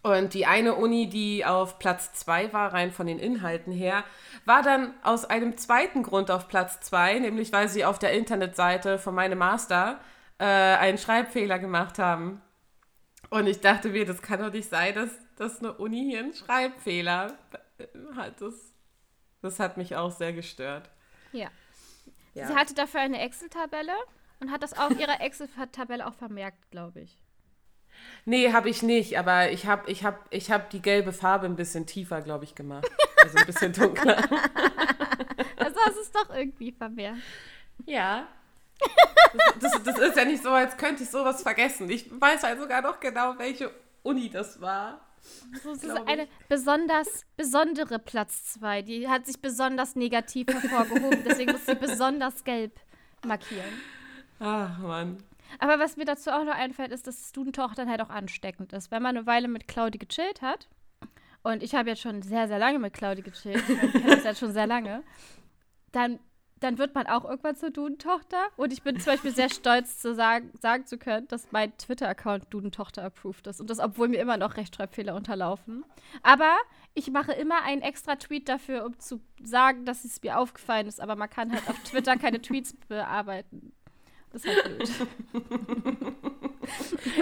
Und 0.02 0.34
die 0.34 0.46
eine 0.46 0.74
Uni, 0.74 1.08
die 1.08 1.44
auf 1.44 1.78
Platz 1.78 2.12
2 2.14 2.52
war, 2.52 2.72
rein 2.72 2.90
von 2.92 3.06
den 3.06 3.18
Inhalten 3.18 3.72
her, 3.72 4.04
war 4.44 4.62
dann 4.62 4.94
aus 5.02 5.24
einem 5.24 5.56
zweiten 5.56 6.02
Grund 6.02 6.30
auf 6.30 6.48
Platz 6.48 6.80
2, 6.80 7.20
nämlich 7.20 7.52
weil 7.52 7.68
sie 7.68 7.84
auf 7.84 7.98
der 7.98 8.12
Internetseite 8.12 8.98
von 8.98 9.14
meinem 9.14 9.38
Master 9.38 10.00
äh, 10.38 10.44
einen 10.44 10.98
Schreibfehler 10.98 11.58
gemacht 11.58 11.98
haben. 11.98 12.42
Und 13.30 13.46
ich 13.46 13.60
dachte 13.60 13.88
mir, 13.88 14.06
das 14.06 14.22
kann 14.22 14.40
doch 14.40 14.52
nicht 14.52 14.68
sein, 14.68 14.94
dass, 14.94 15.10
dass 15.36 15.58
eine 15.58 15.72
Uni 15.74 16.04
hier 16.10 16.20
einen 16.20 16.34
Schreibfehler 16.34 17.36
hat. 18.14 18.40
Das, 18.40 18.54
das 19.42 19.58
hat 19.58 19.76
mich 19.76 19.96
auch 19.96 20.10
sehr 20.10 20.32
gestört. 20.32 20.90
Ja. 21.32 21.48
Ja. 22.34 22.46
Sie 22.48 22.54
hatte 22.54 22.74
dafür 22.74 23.00
eine 23.00 23.20
Excel-Tabelle 23.20 23.94
und 24.40 24.50
hat 24.50 24.62
das 24.62 24.76
auf 24.76 24.98
ihrer 24.98 25.20
Excel-Tabelle 25.22 26.06
auch 26.06 26.14
vermerkt, 26.14 26.70
glaube 26.70 27.00
ich. 27.00 27.18
Nee, 28.26 28.52
habe 28.52 28.68
ich 28.68 28.82
nicht, 28.82 29.18
aber 29.18 29.50
ich 29.50 29.66
habe 29.66 29.90
ich 29.90 30.04
hab, 30.04 30.26
ich 30.30 30.50
hab 30.50 30.68
die 30.68 30.82
gelbe 30.82 31.14
Farbe 31.14 31.46
ein 31.46 31.56
bisschen 31.56 31.86
tiefer, 31.86 32.20
glaube 32.20 32.44
ich, 32.44 32.54
gemacht. 32.54 32.86
Also 33.22 33.38
ein 33.38 33.46
bisschen 33.46 33.72
dunkler. 33.72 34.22
Also 35.58 35.80
hast 35.80 35.96
es 35.96 36.12
doch 36.12 36.34
irgendwie 36.34 36.70
vermerkt. 36.70 37.18
Ja. 37.86 38.28
Das, 39.60 39.72
das, 39.72 39.82
das 39.82 39.98
ist 39.98 40.16
ja 40.16 40.24
nicht 40.24 40.42
so, 40.42 40.50
als 40.50 40.76
könnte 40.76 41.02
ich 41.02 41.10
sowas 41.10 41.42
vergessen. 41.42 41.90
Ich 41.90 42.08
weiß 42.10 42.42
halt 42.42 42.60
sogar 42.60 42.82
noch 42.82 43.00
genau, 43.00 43.34
welche 43.38 43.70
Uni 44.02 44.30
das 44.30 44.60
war. 44.60 45.00
So, 45.62 45.72
es 45.72 45.82
ist 45.82 45.96
eine 46.06 46.28
besonders 46.48 47.24
besondere 47.36 47.98
Platz 47.98 48.52
2. 48.54 48.82
Die 48.82 49.08
hat 49.08 49.26
sich 49.26 49.40
besonders 49.40 49.96
negativ 49.96 50.46
hervorgehoben. 50.48 51.24
Deswegen 51.24 51.52
muss 51.52 51.66
sie 51.66 51.74
besonders 51.74 52.44
gelb 52.44 52.78
markieren. 53.24 53.72
Ach, 54.38 54.78
Mann. 54.78 55.18
Aber 55.58 55.78
was 55.78 55.96
mir 55.96 56.04
dazu 56.04 56.30
auch 56.30 56.44
noch 56.44 56.54
einfällt, 56.54 56.92
ist, 56.92 57.06
dass 57.06 57.30
Studentochtern 57.30 57.88
halt 57.88 58.00
auch 58.00 58.10
ansteckend 58.10 58.72
ist. 58.72 58.90
Wenn 58.90 59.02
man 59.02 59.16
eine 59.16 59.26
Weile 59.26 59.48
mit 59.48 59.68
Claudi 59.68 59.98
gechillt 59.98 60.42
hat, 60.42 60.68
und 61.42 61.62
ich 61.62 61.74
habe 61.76 61.90
jetzt 61.90 62.02
schon 62.02 62.22
sehr, 62.22 62.48
sehr 62.48 62.58
lange 62.58 62.80
mit 62.80 62.92
Claudi 62.92 63.22
gechillt, 63.22 63.62
ich 63.68 63.82
ich 63.82 63.92
kenne 63.92 64.16
das 64.16 64.24
jetzt 64.24 64.40
schon 64.40 64.52
sehr 64.52 64.66
lange, 64.66 65.04
dann, 65.92 66.18
dann 66.60 66.78
wird 66.78 66.94
man 66.94 67.06
auch 67.06 67.24
irgendwann 67.24 67.56
zur 67.56 67.70
Dudentochter. 67.70 68.48
Und 68.56 68.72
ich 68.72 68.82
bin 68.82 68.98
zum 68.98 69.12
Beispiel 69.12 69.34
sehr 69.34 69.50
stolz 69.50 69.98
zu 69.98 70.14
sagen, 70.14 70.50
sagen 70.60 70.86
zu 70.86 70.96
können, 70.98 71.28
dass 71.28 71.52
mein 71.52 71.76
Twitter-Account 71.76 72.46
Dudentochter 72.50 73.04
approved 73.04 73.46
ist. 73.46 73.60
Und 73.60 73.68
das, 73.68 73.78
obwohl 73.78 74.08
mir 74.08 74.20
immer 74.20 74.36
noch 74.36 74.56
Rechtschreibfehler 74.56 75.14
unterlaufen. 75.14 75.84
Aber 76.22 76.56
ich 76.94 77.10
mache 77.10 77.32
immer 77.32 77.62
einen 77.62 77.82
extra 77.82 78.16
Tweet 78.16 78.48
dafür, 78.48 78.86
um 78.86 78.98
zu 78.98 79.20
sagen, 79.42 79.84
dass 79.84 80.04
es 80.04 80.22
mir 80.22 80.38
aufgefallen 80.38 80.86
ist. 80.86 81.00
Aber 81.00 81.14
man 81.16 81.28
kann 81.28 81.52
halt 81.52 81.68
auf 81.68 81.78
Twitter 81.80 82.16
keine 82.18 82.40
Tweets 82.40 82.74
bearbeiten. 82.88 83.72
Das 84.32 84.44
ist 84.44 84.64
halt 84.64 84.78
blöd. 84.78 84.90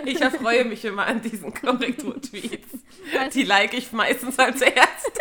Ich 0.04 0.20
erfreue 0.20 0.64
mich 0.64 0.84
immer 0.84 1.06
an 1.06 1.20
diesen 1.20 1.52
Korrektur-Tweets. 1.60 2.78
Die 3.34 3.42
like 3.42 3.74
ich 3.74 3.92
meistens 3.92 4.38
als 4.38 4.60
erstes. 4.60 5.12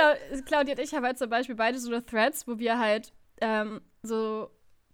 Clau 0.00 0.42
Claudia 0.44 0.74
und 0.74 0.80
ich 0.80 0.94
haben 0.94 1.04
halt 1.04 1.18
zum 1.18 1.30
Beispiel 1.30 1.54
beide 1.54 1.78
so 1.78 1.90
eine 1.90 2.04
Threads, 2.04 2.46
wo 2.46 2.58
wir 2.58 2.78
halt 2.78 3.12
ähm, 3.40 3.80
so 4.02 4.50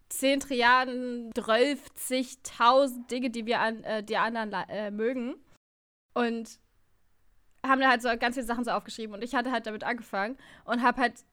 10 0.09 0.40
Trilliarden, 0.40 1.33
12.000 1.33 3.09
Dinge, 3.09 3.31
die 3.31 3.47
wir 3.47 3.61
an 3.61 3.83
äh, 3.85 4.03
die 4.03 4.16
anderen 4.16 4.53
äh, 4.53 4.90
mögen. 4.90 5.37
Und 6.14 6.59
haben 7.66 7.81
da 7.81 7.90
halt 7.90 8.03
so 8.03 8.09
ganz 8.16 8.37
viele 8.37 8.47
Sachen 8.47 8.64
so 8.64 8.71
aufgeschrieben. 8.71 9.14
Und 9.14 9.23
ich 9.23 9.35
hatte 9.35 9.51
halt 9.51 9.66
damit 9.66 9.85
angefangen 9.85 10.37
und 10.64 10.83
habe 10.83 11.01
halt 11.01 11.25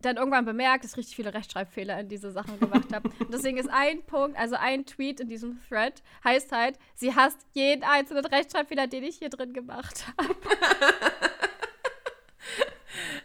dann 0.00 0.16
irgendwann 0.16 0.44
bemerkt, 0.44 0.82
dass 0.82 0.92
ich 0.92 0.96
richtig 0.96 1.16
viele 1.16 1.32
Rechtschreibfehler 1.32 2.00
in 2.00 2.08
diese 2.08 2.32
Sachen 2.32 2.58
gemacht 2.58 2.92
habe. 2.92 3.08
Und 3.20 3.32
deswegen 3.32 3.58
ist 3.58 3.70
ein 3.70 4.02
Punkt, 4.04 4.36
also 4.36 4.56
ein 4.56 4.84
Tweet 4.84 5.20
in 5.20 5.28
diesem 5.28 5.60
Thread, 5.68 6.02
heißt 6.24 6.50
halt, 6.50 6.78
sie 6.94 7.14
hasst 7.14 7.46
jeden 7.52 7.84
einzelnen 7.84 8.24
Rechtschreibfehler, 8.24 8.88
den 8.88 9.04
ich 9.04 9.18
hier 9.18 9.30
drin 9.30 9.52
gemacht 9.52 10.06
habe. 10.18 10.34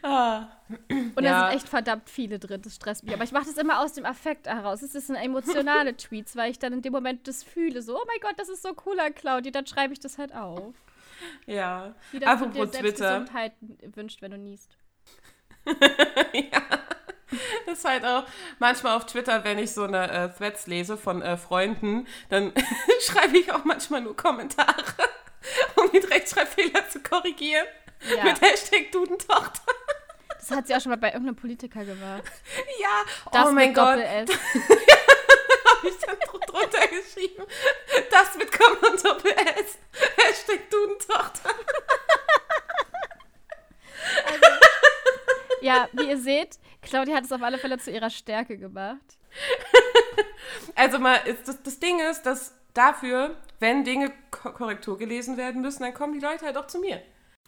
Ah. 0.08 0.48
Und 0.90 1.22
Ja. 1.22 1.32
da 1.32 1.50
sind 1.50 1.58
echt 1.58 1.70
verdammt 1.70 2.10
viele 2.10 2.40
drin, 2.40 2.62
das 2.62 2.76
stresst 2.76 3.04
mich. 3.04 3.14
Aber 3.14 3.24
ich 3.24 3.32
mache 3.32 3.46
das 3.46 3.58
immer 3.58 3.80
aus 3.82 3.94
dem 3.94 4.06
Affekt 4.06 4.48
heraus. 4.48 4.82
Es 4.82 4.92
sind 4.94 5.16
emotionale 5.16 5.96
Tweets, 5.98 6.36
weil 6.36 6.52
ich 6.52 6.60
dann 6.60 6.74
in 6.74 6.82
dem 6.82 6.94
Moment 6.94 7.28
das 7.28 7.44
fühle. 7.44 7.82
So, 7.82 7.96
oh 7.98 8.04
mein 8.08 8.20
Gott, 8.22 8.38
das 8.38 8.50
ist 8.50 8.64
so 8.64 8.76
cool 8.86 9.00
an 9.00 9.14
Claudia. 9.16 9.52
Dann 9.52 9.66
schreibe 9.68 9.94
ich 9.94 10.00
das 10.00 10.18
halt 10.18 10.34
auf. 10.34 10.74
Ja. 11.46 11.96
Wie 12.12 12.20
das 12.20 12.40
du 12.40 12.46
dir 12.46 12.50
Apropos 12.52 12.72
selbst 12.72 12.80
Twitter. 12.98 13.20
Gesundheit 13.20 13.54
wünscht, 13.96 14.22
wenn 14.22 14.32
du 14.32 14.38
niest. 14.38 14.78
ja. 15.66 16.62
Das 17.66 17.80
ist 17.80 17.86
halt 17.86 18.06
auch 18.06 18.24
manchmal 18.60 18.96
auf 18.96 19.06
Twitter, 19.06 19.44
wenn 19.44 19.58
ich 19.60 19.72
so 19.74 19.84
eine 19.84 20.10
äh, 20.10 20.30
Threads 20.30 20.68
lese 20.68 20.96
von 20.96 21.22
äh, 21.22 21.36
Freunden, 21.36 22.08
dann 22.30 22.54
schreibe 23.02 23.38
ich 23.38 23.52
auch 23.52 23.66
manchmal 23.66 24.00
nur 24.02 24.16
Kommentare, 24.16 24.84
um 25.76 25.92
die 25.92 25.98
Rechtschreibfehler 25.98 26.88
zu 26.90 27.02
korrigieren. 27.02 27.68
Ja, 28.16 28.24
Mit 28.26 28.40
Hashtag 28.42 28.92
Dudentochter. 28.92 29.67
Das 30.48 30.58
hat 30.58 30.68
sie 30.68 30.76
auch 30.76 30.82
schon 30.82 30.92
mal 30.92 30.98
bei 30.98 31.08
irgendeinem 31.10 31.36
Politiker 31.36 31.84
gemacht. 31.84 32.24
Ja, 32.82 33.04
Das 33.32 33.48
oh 33.48 33.52
mein 33.52 33.68
mit 33.70 33.76
Gott, 33.76 33.96
Doppel-S. 33.98 34.30
habe 35.78 35.88
ich 35.90 35.98
dann 35.98 36.18
dr- 36.20 36.40
drunter 36.46 36.88
geschrieben. 36.88 37.44
Das 38.12 38.36
mit 38.36 38.52
Komma 38.52 38.88
und 38.92 39.04
Doppel-S. 39.06 39.78
Hashtag 40.18 40.70
Dudentochter. 40.70 41.50
Ja, 45.62 45.90
wie 45.94 46.10
ihr 46.10 46.18
seht, 46.18 46.60
Claudia 46.82 47.16
hat 47.16 47.26
es 47.26 47.32
auf 47.32 47.42
alle 47.42 47.58
Fälle 47.58 47.78
zu 47.80 47.92
ihrer 47.92 48.10
Stärke 48.10 48.58
gemacht. 48.58 49.18
Also 50.76 51.00
mal, 51.00 51.20
das, 51.46 51.62
das 51.64 51.80
Ding 51.80 52.00
ist, 52.00 52.24
dass 52.26 52.54
dafür, 52.74 53.36
wenn 53.60 53.84
Dinge 53.84 54.14
Korrektur 54.32 54.98
gelesen 54.98 55.36
werden 55.38 55.62
müssen, 55.62 55.84
dann 55.84 55.94
kommen 55.94 56.14
die 56.14 56.20
Leute 56.26 56.46
halt 56.46 56.58
auch 56.58 56.68
zu 56.68 56.80
mir. 56.80 57.02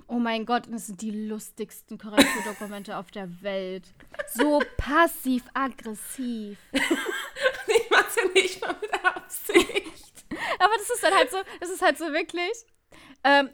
Oh 0.07 0.19
mein 0.19 0.45
Gott, 0.45 0.63
das 0.71 0.87
sind 0.87 1.01
die 1.01 1.27
lustigsten 1.27 1.97
Korrekturdokumente 1.97 2.97
auf 2.97 3.11
der 3.11 3.41
Welt. 3.41 3.93
So 4.33 4.61
passiv-aggressiv. 4.77 6.57
Ich 7.67 7.89
mach's 7.91 8.15
ja 8.15 8.23
nicht 8.33 8.61
mal 8.61 8.75
mit 8.81 9.05
Absicht. 9.05 10.25
Aber 10.59 10.73
das 10.75 10.89
ist 10.89 11.03
dann 11.03 11.13
halt 11.13 11.29
so, 11.29 11.37
das 11.59 11.69
ist 11.69 11.81
halt 11.81 11.97
so 11.97 12.11
wirklich. 12.11 12.65
Ähm, 13.23 13.49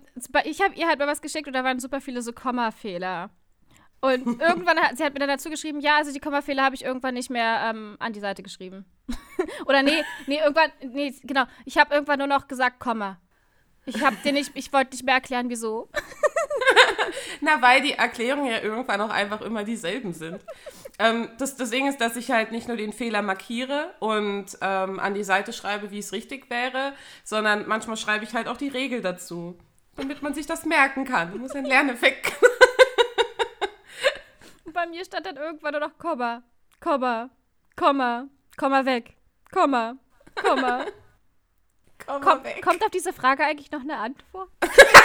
ich 0.45 0.61
habe 0.61 0.73
ihr 0.75 0.87
halt 0.87 0.99
mal 0.99 1.07
was 1.07 1.21
geschickt 1.21 1.47
und 1.47 1.53
da 1.53 1.63
waren 1.63 1.79
super 1.79 1.99
viele 1.99 2.21
so 2.21 2.31
Kommafehler. 2.31 3.29
Und 4.01 4.25
irgendwann 4.41 4.79
hat 4.79 4.97
sie 4.97 5.03
hat 5.03 5.13
mir 5.13 5.19
dann 5.19 5.29
dazu 5.29 5.49
geschrieben, 5.49 5.79
ja, 5.79 5.97
also 5.97 6.13
die 6.13 6.19
Kommafehler 6.19 6.63
habe 6.63 6.75
ich 6.75 6.83
irgendwann 6.83 7.15
nicht 7.15 7.29
mehr 7.29 7.69
ähm, 7.69 7.95
an 7.99 8.13
die 8.13 8.19
Seite 8.19 8.43
geschrieben. 8.43 8.85
Oder 9.65 9.83
nee, 9.83 10.03
nee, 10.27 10.39
irgendwann, 10.39 10.71
nee, 10.81 11.13
genau. 11.23 11.45
Ich 11.65 11.77
habe 11.77 11.93
irgendwann 11.93 12.19
nur 12.19 12.27
noch 12.27 12.47
gesagt, 12.47 12.79
Komma. 12.79 13.19
Ich 13.85 14.03
habe 14.03 14.15
dir 14.23 14.31
nicht, 14.31 14.51
ich 14.55 14.73
wollte 14.73 14.91
nicht 14.91 15.05
mehr 15.05 15.15
erklären, 15.15 15.49
wieso. 15.49 15.89
Na, 17.41 17.61
weil 17.61 17.81
die 17.81 17.93
Erklärungen 17.93 18.47
ja 18.47 18.61
irgendwann 18.61 19.01
auch 19.01 19.09
einfach 19.09 19.41
immer 19.41 19.63
dieselben 19.63 20.13
sind. 20.13 20.41
ähm, 20.99 21.29
das, 21.37 21.55
das 21.55 21.69
Ding 21.69 21.87
ist, 21.87 21.99
dass 22.01 22.15
ich 22.15 22.31
halt 22.31 22.51
nicht 22.51 22.67
nur 22.67 22.77
den 22.77 22.93
Fehler 22.93 23.21
markiere 23.21 23.93
und 23.99 24.45
ähm, 24.61 24.99
an 24.99 25.13
die 25.13 25.23
Seite 25.23 25.53
schreibe, 25.53 25.91
wie 25.91 25.99
es 25.99 26.11
richtig 26.11 26.49
wäre, 26.49 26.93
sondern 27.23 27.67
manchmal 27.67 27.97
schreibe 27.97 28.23
ich 28.25 28.33
halt 28.33 28.47
auch 28.47 28.57
die 28.57 28.69
Regel 28.69 29.01
dazu, 29.01 29.57
damit 29.97 30.21
man 30.21 30.33
sich 30.33 30.45
das 30.45 30.65
merken 30.65 31.05
kann. 31.05 31.31
Das 31.31 31.39
muss 31.39 31.55
ein 31.55 31.65
Lerneffekt. 31.65 32.33
Bei 34.73 34.85
mir 34.87 35.05
stand 35.05 35.25
dann 35.25 35.37
irgendwann 35.37 35.71
nur 35.71 35.81
noch 35.81 35.97
Komma, 35.97 36.43
Komma, 36.81 37.29
Komma, 37.77 38.27
Komma 38.57 38.85
weg, 38.85 39.15
Komma, 39.51 39.95
Komma. 40.35 40.85
Komma 42.05 42.19
Komm, 42.19 42.43
weg. 42.43 42.61
kommt 42.61 42.83
auf 42.83 42.91
diese 42.91 43.13
Frage 43.13 43.45
eigentlich 43.45 43.71
noch 43.71 43.79
eine 43.79 43.97
Antwort? 43.97 44.49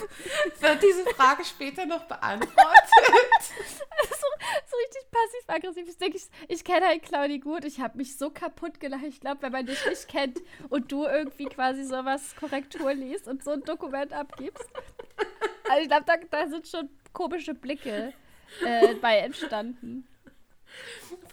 Wird 0.60 0.82
diese 0.82 1.04
Frage 1.14 1.44
später 1.44 1.86
noch 1.86 2.04
beantwortet? 2.04 2.56
so, 4.08 4.26
so 4.66 4.76
richtig 4.76 5.10
passiv-aggressiv. 5.10 5.88
Ich 5.88 5.96
denke, 5.98 6.16
ich, 6.16 6.28
ich 6.48 6.64
kenne 6.64 6.86
halt 6.86 7.02
Claudi 7.02 7.38
gut. 7.38 7.64
Ich 7.64 7.80
habe 7.80 7.98
mich 7.98 8.16
so 8.16 8.30
kaputt 8.30 8.80
gelacht. 8.80 9.04
Ich 9.06 9.20
glaube, 9.20 9.42
wenn 9.42 9.52
man 9.52 9.66
dich 9.66 9.84
nicht 9.86 10.08
kennt 10.08 10.40
und 10.68 10.90
du 10.92 11.04
irgendwie 11.04 11.46
quasi 11.46 11.84
sowas 11.84 12.34
Korrektur 12.36 12.92
liest 12.94 13.28
und 13.28 13.42
so 13.42 13.52
ein 13.52 13.62
Dokument 13.62 14.12
abgibst. 14.12 14.68
Also 15.68 15.82
ich 15.82 15.88
glaube, 15.88 16.04
da, 16.06 16.16
da 16.30 16.48
sind 16.48 16.66
schon 16.66 16.88
komische 17.12 17.54
Blicke 17.54 18.12
äh, 18.64 18.94
bei 18.94 19.18
entstanden. 19.18 20.06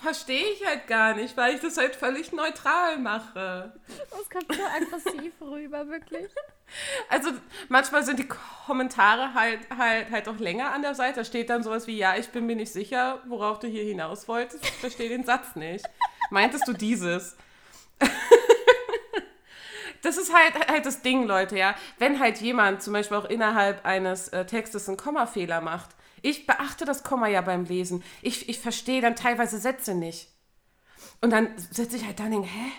Verstehe 0.06 0.45
ich 0.53 0.64
halt 0.64 0.86
gar 0.86 1.16
nicht, 1.16 1.36
weil 1.36 1.56
ich 1.56 1.62
das 1.62 1.78
halt 1.78 1.95
völlig 1.95 2.32
neutral 2.32 2.99
mache. 2.99 3.74
Das 3.88 4.30
kommt 4.30 4.56
so 4.56 4.64
aggressiv 4.64 5.34
rüber, 5.41 5.88
wirklich. 5.88 6.28
Also 7.10 7.30
manchmal 7.70 8.03
sind 8.03 8.18
die 8.18 8.28
Kommentare 8.28 9.36
halt 9.36 9.60
halt 9.76 10.10
halt 10.10 10.28
auch 10.28 10.38
länger 10.38 10.74
an 10.74 10.82
der 10.82 10.95
Seite. 10.95 11.20
Da 11.20 11.24
steht 11.24 11.49
dann 11.49 11.62
sowas 11.62 11.86
wie, 11.86 11.95
ja, 11.95 12.18
ich 12.18 12.30
bin 12.30 12.45
mir 12.45 12.56
nicht 12.56 12.74
sicher, 12.74 13.22
worauf 13.28 13.60
du 13.60 13.68
hier 13.68 13.84
hinaus 13.84 14.28
wolltest. 14.28 14.64
Ich 14.64 14.72
verstehe 14.72 15.10
den 15.10 15.24
Satz 15.24 15.56
nicht. 15.56 15.86
Meintest 16.32 16.68
du 16.68 16.74
dieses? 16.74 17.38
das 20.01 20.18
ist 20.18 20.34
halt, 20.34 20.68
halt 20.68 20.86
das 20.86 21.03
Ding, 21.03 21.26
Leute, 21.26 21.58
ja. 21.58 21.76
Wenn 21.99 22.20
halt 22.20 22.41
jemand 22.41 22.82
zum 22.82 22.93
Beispiel 22.93 23.18
auch 23.18 23.26
innerhalb 23.26 23.86
eines 23.86 24.30
äh, 24.30 24.45
Textes 24.45 24.88
einen 24.88 24.97
Kommafehler 24.97 25.62
macht, 25.62 25.89
ich 26.26 26.47
beachte 26.47 26.86
das 26.86 27.03
Komma 27.03 27.28
ja 27.28 27.41
beim 27.41 27.65
Lesen. 27.65 28.03
Ich, 28.23 28.49
ich 28.49 28.59
verstehe 28.59 28.99
dann 28.99 29.15
teilweise 29.15 29.59
Sätze 29.59 29.93
nicht. 29.93 30.30
Und 31.21 31.30
dann 31.30 31.49
sitze 31.57 31.97
ich 31.97 32.05
halt 32.05 32.19
da 32.19 32.26
und 32.26 32.32
denke, 32.32 32.47
hä? 32.47 32.71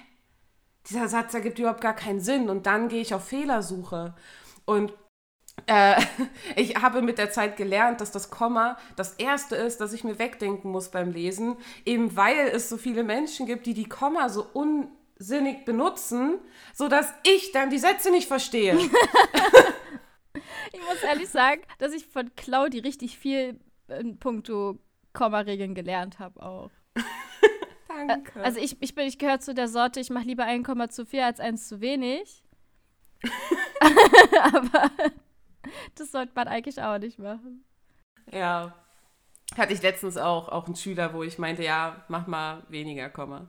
Dieser 0.89 1.09
Satz 1.09 1.33
ergibt 1.33 1.59
überhaupt 1.59 1.81
gar 1.81 1.95
keinen 1.95 2.21
Sinn. 2.21 2.51
Und 2.51 2.67
dann 2.67 2.89
gehe 2.89 3.01
ich 3.01 3.15
auf 3.15 3.29
Fehlersuche. 3.29 4.15
Und 4.65 4.93
äh, 5.67 5.95
ich 6.57 6.77
habe 6.77 7.03
mit 7.03 7.19
der 7.19 7.31
Zeit 7.31 7.57
gelernt, 7.57 8.01
dass 8.01 8.11
das 8.11 8.31
Komma 8.31 8.79
das 8.97 9.15
Erste 9.15 9.55
ist, 9.55 9.81
das 9.81 9.93
ich 9.93 10.03
mir 10.03 10.19
wegdenken 10.19 10.73
muss 10.73 10.91
beim 10.91 11.13
Lesen, 11.13 11.57
eben 11.85 12.17
weil 12.17 12.49
es 12.49 12.69
so 12.69 12.77
viele 12.77 13.05
Menschen 13.05 13.47
gibt, 13.47 13.67
die 13.67 13.75
die 13.75 13.89
Komma 13.89 14.29
so 14.29 14.45
unsinnig 14.53 15.65
benutzen, 15.65 16.41
sodass 16.75 17.13
ich 17.23 17.53
dann 17.53 17.71
die 17.71 17.79
Sätze 17.79 18.11
nicht 18.11 18.27
verstehe. 18.27 18.77
Ich 20.73 20.81
muss 20.81 21.03
ehrlich 21.03 21.29
sagen, 21.29 21.63
dass 21.79 21.93
ich 21.93 22.07
von 22.07 22.35
Claudi 22.35 22.81
richtig 22.81 23.19
viel 23.19 23.61
in 23.89 24.19
puncto 24.19 24.79
Komma-Regeln 25.13 25.75
gelernt 25.75 26.19
habe 26.19 26.43
auch. 26.43 26.71
Danke. 27.89 28.43
Also 28.43 28.61
ich, 28.61 28.81
ich, 28.81 28.95
bin, 28.95 29.07
ich 29.07 29.19
gehöre 29.19 29.41
zu 29.41 29.55
der 29.55 29.69
Sorte, 29.69 30.01
ich 30.01 30.11
mache 30.11 30.25
lieber 30.25 30.45
ein 30.45 30.63
Komma 30.63 30.89
zu 30.89 31.07
viel 31.07 31.21
als 31.21 31.41
eins 31.41 31.69
zu 31.69 31.81
wenig. 31.81 32.45
Aber 34.53 34.91
das 35.95 36.13
sollte 36.13 36.33
man 36.35 36.49
eigentlich 36.49 36.81
auch 36.81 36.99
nicht 36.99 37.19
machen. 37.19 37.65
Ja. 38.31 38.75
Hatte 39.57 39.73
ich 39.73 39.83
letztens 39.83 40.17
auch, 40.17 40.49
auch 40.49 40.67
einen 40.67 40.77
Schüler, 40.77 41.15
wo 41.15 41.23
ich 41.23 41.39
meinte, 41.39 41.63
ja, 41.63 42.05
mach 42.09 42.27
mal 42.27 42.65
weniger 42.69 43.09
Komma. 43.09 43.49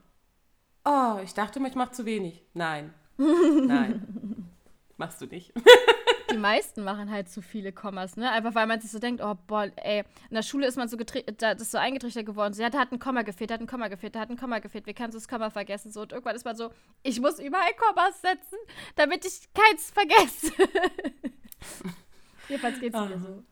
Oh, 0.84 1.18
ich 1.22 1.34
dachte 1.34 1.60
ich 1.66 1.74
mach 1.74 1.90
zu 1.90 2.06
wenig. 2.06 2.42
Nein. 2.54 2.94
Nein. 3.18 4.48
Machst 4.96 5.20
du 5.20 5.26
nicht. 5.26 5.52
Die 6.30 6.36
meisten 6.36 6.84
machen 6.84 7.10
halt 7.10 7.28
zu 7.30 7.40
viele 7.40 7.72
Kommas, 7.72 8.16
ne? 8.16 8.30
Einfach 8.30 8.54
weil 8.54 8.66
man 8.66 8.80
sich 8.80 8.90
so 8.90 8.98
denkt, 8.98 9.22
oh 9.22 9.34
boah, 9.46 9.70
ey, 9.76 10.00
in 10.28 10.34
der 10.34 10.42
Schule 10.42 10.66
ist 10.66 10.76
man 10.76 10.88
so 10.88 10.96
da 10.96 11.52
ist 11.52 11.70
so 11.70 11.78
eingetrichtert 11.78 12.26
geworden. 12.26 12.52
So, 12.52 12.62
ja, 12.62 12.70
da 12.70 12.78
hat 12.78 12.92
ein 12.92 12.98
Komma 12.98 13.22
gefehlt, 13.22 13.50
da 13.50 13.54
hat 13.54 13.60
ein 13.60 13.66
Komma 13.66 13.88
gefehlt, 13.88 14.14
da 14.14 14.20
hat 14.20 14.30
ein 14.30 14.36
Komma 14.36 14.58
gefehlt. 14.58 14.86
Wie 14.86 14.94
kannst 14.94 15.14
du 15.14 15.18
das 15.18 15.28
Komma 15.28 15.50
vergessen? 15.50 15.90
So, 15.90 16.02
und 16.02 16.12
irgendwann 16.12 16.36
ist 16.36 16.44
man 16.44 16.56
so, 16.56 16.70
ich 17.02 17.20
muss 17.20 17.38
überall 17.38 17.72
Kommas 17.74 18.20
setzen, 18.20 18.58
damit 18.96 19.24
ich 19.24 19.48
keins 19.54 19.90
vergesse. 19.90 20.52
Jedenfalls 22.48 22.80
geht's 22.80 22.98
mir 22.98 23.18
so. 23.18 23.44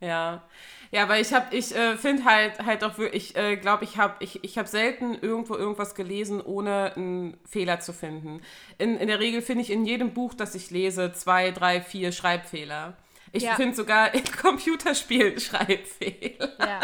Ja, 0.00 0.44
ja, 0.92 1.02
aber 1.02 1.18
ich 1.18 1.32
habe, 1.34 1.54
ich 1.54 1.74
äh, 1.74 1.96
finde 1.96 2.24
halt, 2.24 2.60
halt 2.64 2.84
auch 2.84 2.98
wirklich, 2.98 3.30
ich 3.30 3.36
äh, 3.36 3.56
glaube, 3.56 3.82
ich 3.84 3.96
habe, 3.98 4.14
ich, 4.20 4.42
ich 4.44 4.56
habe 4.56 4.68
selten 4.68 5.14
irgendwo 5.20 5.56
irgendwas 5.56 5.94
gelesen, 5.96 6.40
ohne 6.40 6.92
einen 6.94 7.36
Fehler 7.44 7.80
zu 7.80 7.92
finden. 7.92 8.40
In, 8.78 8.96
in 8.96 9.08
der 9.08 9.18
Regel 9.18 9.42
finde 9.42 9.62
ich 9.62 9.70
in 9.70 9.84
jedem 9.84 10.14
Buch, 10.14 10.34
das 10.34 10.54
ich 10.54 10.70
lese, 10.70 11.12
zwei, 11.12 11.50
drei, 11.50 11.80
vier 11.80 12.12
Schreibfehler. 12.12 12.96
Ich 13.32 13.42
Ja. 13.42 13.56
finde 13.56 13.74
sogar 13.76 14.14
in 14.14 14.24
Computerspielen 14.24 15.38
Schreibfehler. 15.40 16.52
Ja. 16.58 16.80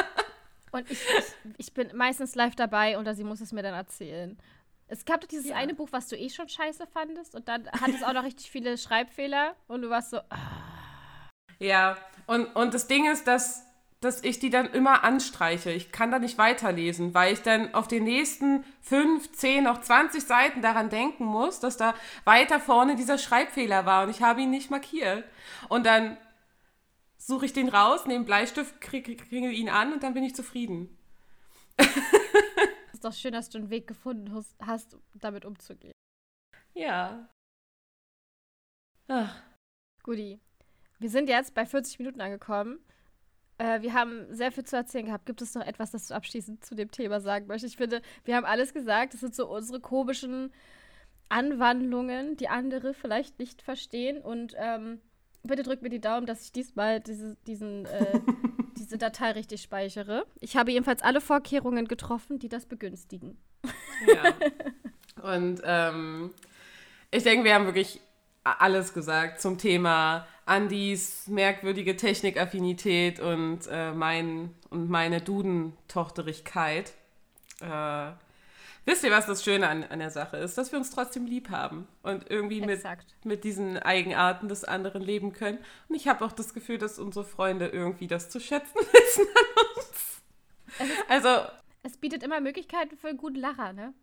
Und 0.73 0.91
ich, 0.91 0.99
ich, 1.17 1.25
ich 1.57 1.73
bin 1.73 1.97
meistens 1.97 2.35
live 2.35 2.57
dabei 2.57 2.99
und 2.99 3.13
sie 3.15 3.25
muss 3.25 3.41
es 3.41 3.53
mir 3.53 3.63
dann 3.63 3.75
erzählen. 3.75 4.37
Es 4.89 5.05
gab 5.05 5.21
doch 5.21 5.29
dieses 5.29 5.49
Ja. 5.51 5.57
eine 5.57 5.73
Buch, 5.75 5.89
was 5.93 6.09
du 6.09 6.17
eh 6.17 6.29
schon 6.29 6.49
scheiße 6.49 6.87
fandest 6.89 7.35
und 7.37 7.47
dann 7.49 7.71
hat 7.71 7.89
es 7.91 8.03
auch 8.03 8.13
noch 8.13 8.25
richtig 8.25 8.51
viele 8.51 8.77
Schreibfehler 8.77 9.55
und 9.69 9.83
du 9.83 9.89
warst 9.89 10.11
so, 10.11 10.19
ah, 10.19 11.29
Ja, 11.59 11.97
und, 12.27 12.47
und 12.57 12.75
das 12.75 12.87
Ding 12.87 13.11
ist, 13.11 13.27
dass, 13.27 13.67
dass 14.01 14.23
ich 14.23 14.39
die 14.39 14.51
dann 14.51 14.67
immer 14.67 15.05
anstreiche. 15.05 15.71
Ich 15.71 15.93
kann 15.93 16.11
da 16.11 16.19
nicht 16.19 16.39
weiterlesen, 16.39 17.15
weil 17.15 17.33
ich 17.33 17.43
dann 17.43 17.75
auf 17.75 17.89
den 17.89 18.05
nächsten 18.05 18.65
fünf, 18.81 19.33
zehn, 19.33 19.67
auch 19.67 19.81
20 19.81 20.25
Seiten 20.25 20.63
daran 20.63 20.91
denken 20.91 21.25
muss, 21.25 21.61
dass 21.61 21.77
da 21.77 21.95
weiter 22.25 22.61
vorne 22.61 22.97
dieser 22.97 23.19
Schreibfehler 23.19 23.87
war 23.87 24.05
und 24.05 24.11
ich 24.11 24.23
habe 24.23 24.43
ihn 24.43 24.51
nicht 24.51 24.71
markiert. 24.71 25.25
Und 25.69 25.87
dann 25.87 26.17
suche 27.17 27.47
ich 27.47 27.53
den 27.53 27.69
raus, 27.69 28.07
nehme 28.07 28.25
Bleistift, 28.25 28.81
kriege 28.81 29.17
kriege 29.17 29.51
ihn 29.51 29.69
an 29.69 29.93
und 29.93 30.03
dann 30.03 30.15
bin 30.15 30.25
ich 30.25 30.35
zufrieden. 30.35 30.97
es 31.77 32.95
ist 32.95 33.05
doch 33.05 33.13
schön, 33.13 33.33
dass 33.33 33.49
du 33.49 33.59
einen 33.59 33.71
Weg 33.71 33.87
gefunden 33.87 34.33
hast, 34.35 34.55
hast 34.61 34.97
damit 35.15 35.45
umzugehen. 35.45 35.93
Ja. 36.75 37.29
Ach, 39.09 39.43
Guti. 40.03 40.41
Wir 40.99 41.11
sind 41.11 41.29
jetzt 41.29 41.55
bei 41.55 41.67
40 41.67 41.99
Minuten 41.99 42.21
angekommen. 42.21 42.79
Äh, 43.59 43.83
wir 43.83 43.95
haben 43.95 44.27
sehr 44.31 44.53
viel 44.53 44.65
zu 44.65 44.77
erzählen 44.77 45.07
gehabt. 45.07 45.27
Gibt 45.27 45.43
es 45.43 45.55
noch 45.55 45.67
etwas, 45.67 45.91
das 45.91 46.09
du 46.09 46.15
abschließend 46.15 46.65
zu 46.65 46.75
dem 46.75 46.91
Thema 46.91 47.21
sagen 47.21 47.47
möchtest? 47.47 47.75
Ich 47.75 47.79
finde, 47.79 48.03
wir 48.25 48.37
haben 48.37 48.45
alles 48.45 48.73
gesagt. 48.73 49.15
Das 49.15 49.21
sind 49.21 49.35
so 49.35 49.49
unsere 49.49 49.81
komischen 49.81 50.53
Anwandlungen, 51.29 52.37
die 52.37 52.49
andere 52.49 52.95
vielleicht 52.95 53.39
nicht 53.39 53.63
verstehen. 53.63 54.21
Und 54.21 54.55
ähm, 54.57 55.01
bitte 55.43 55.63
drückt 55.63 55.83
mir 55.83 55.91
die 55.91 56.01
Daumen, 56.01 56.27
dass 56.27 56.43
ich 56.43 56.53
diesmal 56.53 57.01
diese, 57.01 57.37
diesen, 57.47 57.87
äh, 57.87 58.21
diese 58.77 58.99
Datei 58.99 59.33
richtig 59.33 59.63
speichere. 59.63 60.27
Ich 60.41 60.57
habe 60.57 60.73
jedenfalls 60.73 61.03
alle 61.03 61.21
Vorkehrungen 61.21 61.87
getroffen, 61.87 62.39
die 62.39 62.49
das 62.49 62.67
begünstigen. 62.67 63.39
ja. 64.07 64.35
Und 65.23 65.63
ähm, 65.65 66.35
ich 67.11 67.23
denke, 67.23 67.45
wir 67.45 67.55
haben 67.55 67.67
wirklich 67.67 68.01
alles 68.43 68.93
gesagt 68.93 69.41
zum 69.41 69.57
Thema 69.57 70.27
Andys 70.47 71.27
merkwürdige 71.27 71.97
Technikaffinität 71.97 73.21
und, 73.21 73.61
äh, 73.71 73.93
mein, 73.93 74.55
und 74.71 74.91
meine 74.91 75.21
Duden-Tochterigkeit. 75.21 76.93
Äh, 77.61 78.13
wisst 78.85 79.05
ihr, 79.05 79.11
was 79.11 79.27
das 79.27 79.43
Schöne 79.43 79.69
an, 79.69 79.85
an 79.85 79.99
der 80.01 80.11
Sache 80.11 80.37
ist? 80.37 80.59
Dass 80.59 80.71
wir 80.73 80.79
uns 80.79 80.91
trotzdem 80.91 81.27
lieb 81.27 81.51
haben 81.51 81.89
und 82.03 82.31
irgendwie 82.31 82.61
mit, 82.61 82.77
Exakt. 82.77 83.15
mit 83.25 83.45
diesen 83.45 83.79
Eigenarten 83.79 84.49
des 84.49 84.65
anderen 84.65 85.03
leben 85.03 85.33
können. 85.33 85.59
Und 85.89 85.95
ich 85.95 86.09
habe 86.09 86.25
auch 86.25 86.33
das 86.33 86.53
Gefühl, 86.53 86.79
dass 86.79 86.99
unsere 86.99 87.25
Freunde 87.25 87.69
irgendwie 87.69 88.07
das 88.07 88.29
zu 88.29 88.41
schätzen 88.41 88.75
wissen 88.77 89.27
an 89.35 89.77
uns. 89.77 90.23
Also, 91.09 91.29
Es 91.83 91.97
bietet 91.97 92.23
immer 92.23 92.41
Möglichkeiten 92.41 92.97
für 92.97 93.09
einen 93.09 93.19
guten 93.19 93.37
Lacher, 93.37 93.73
ne? 93.73 93.95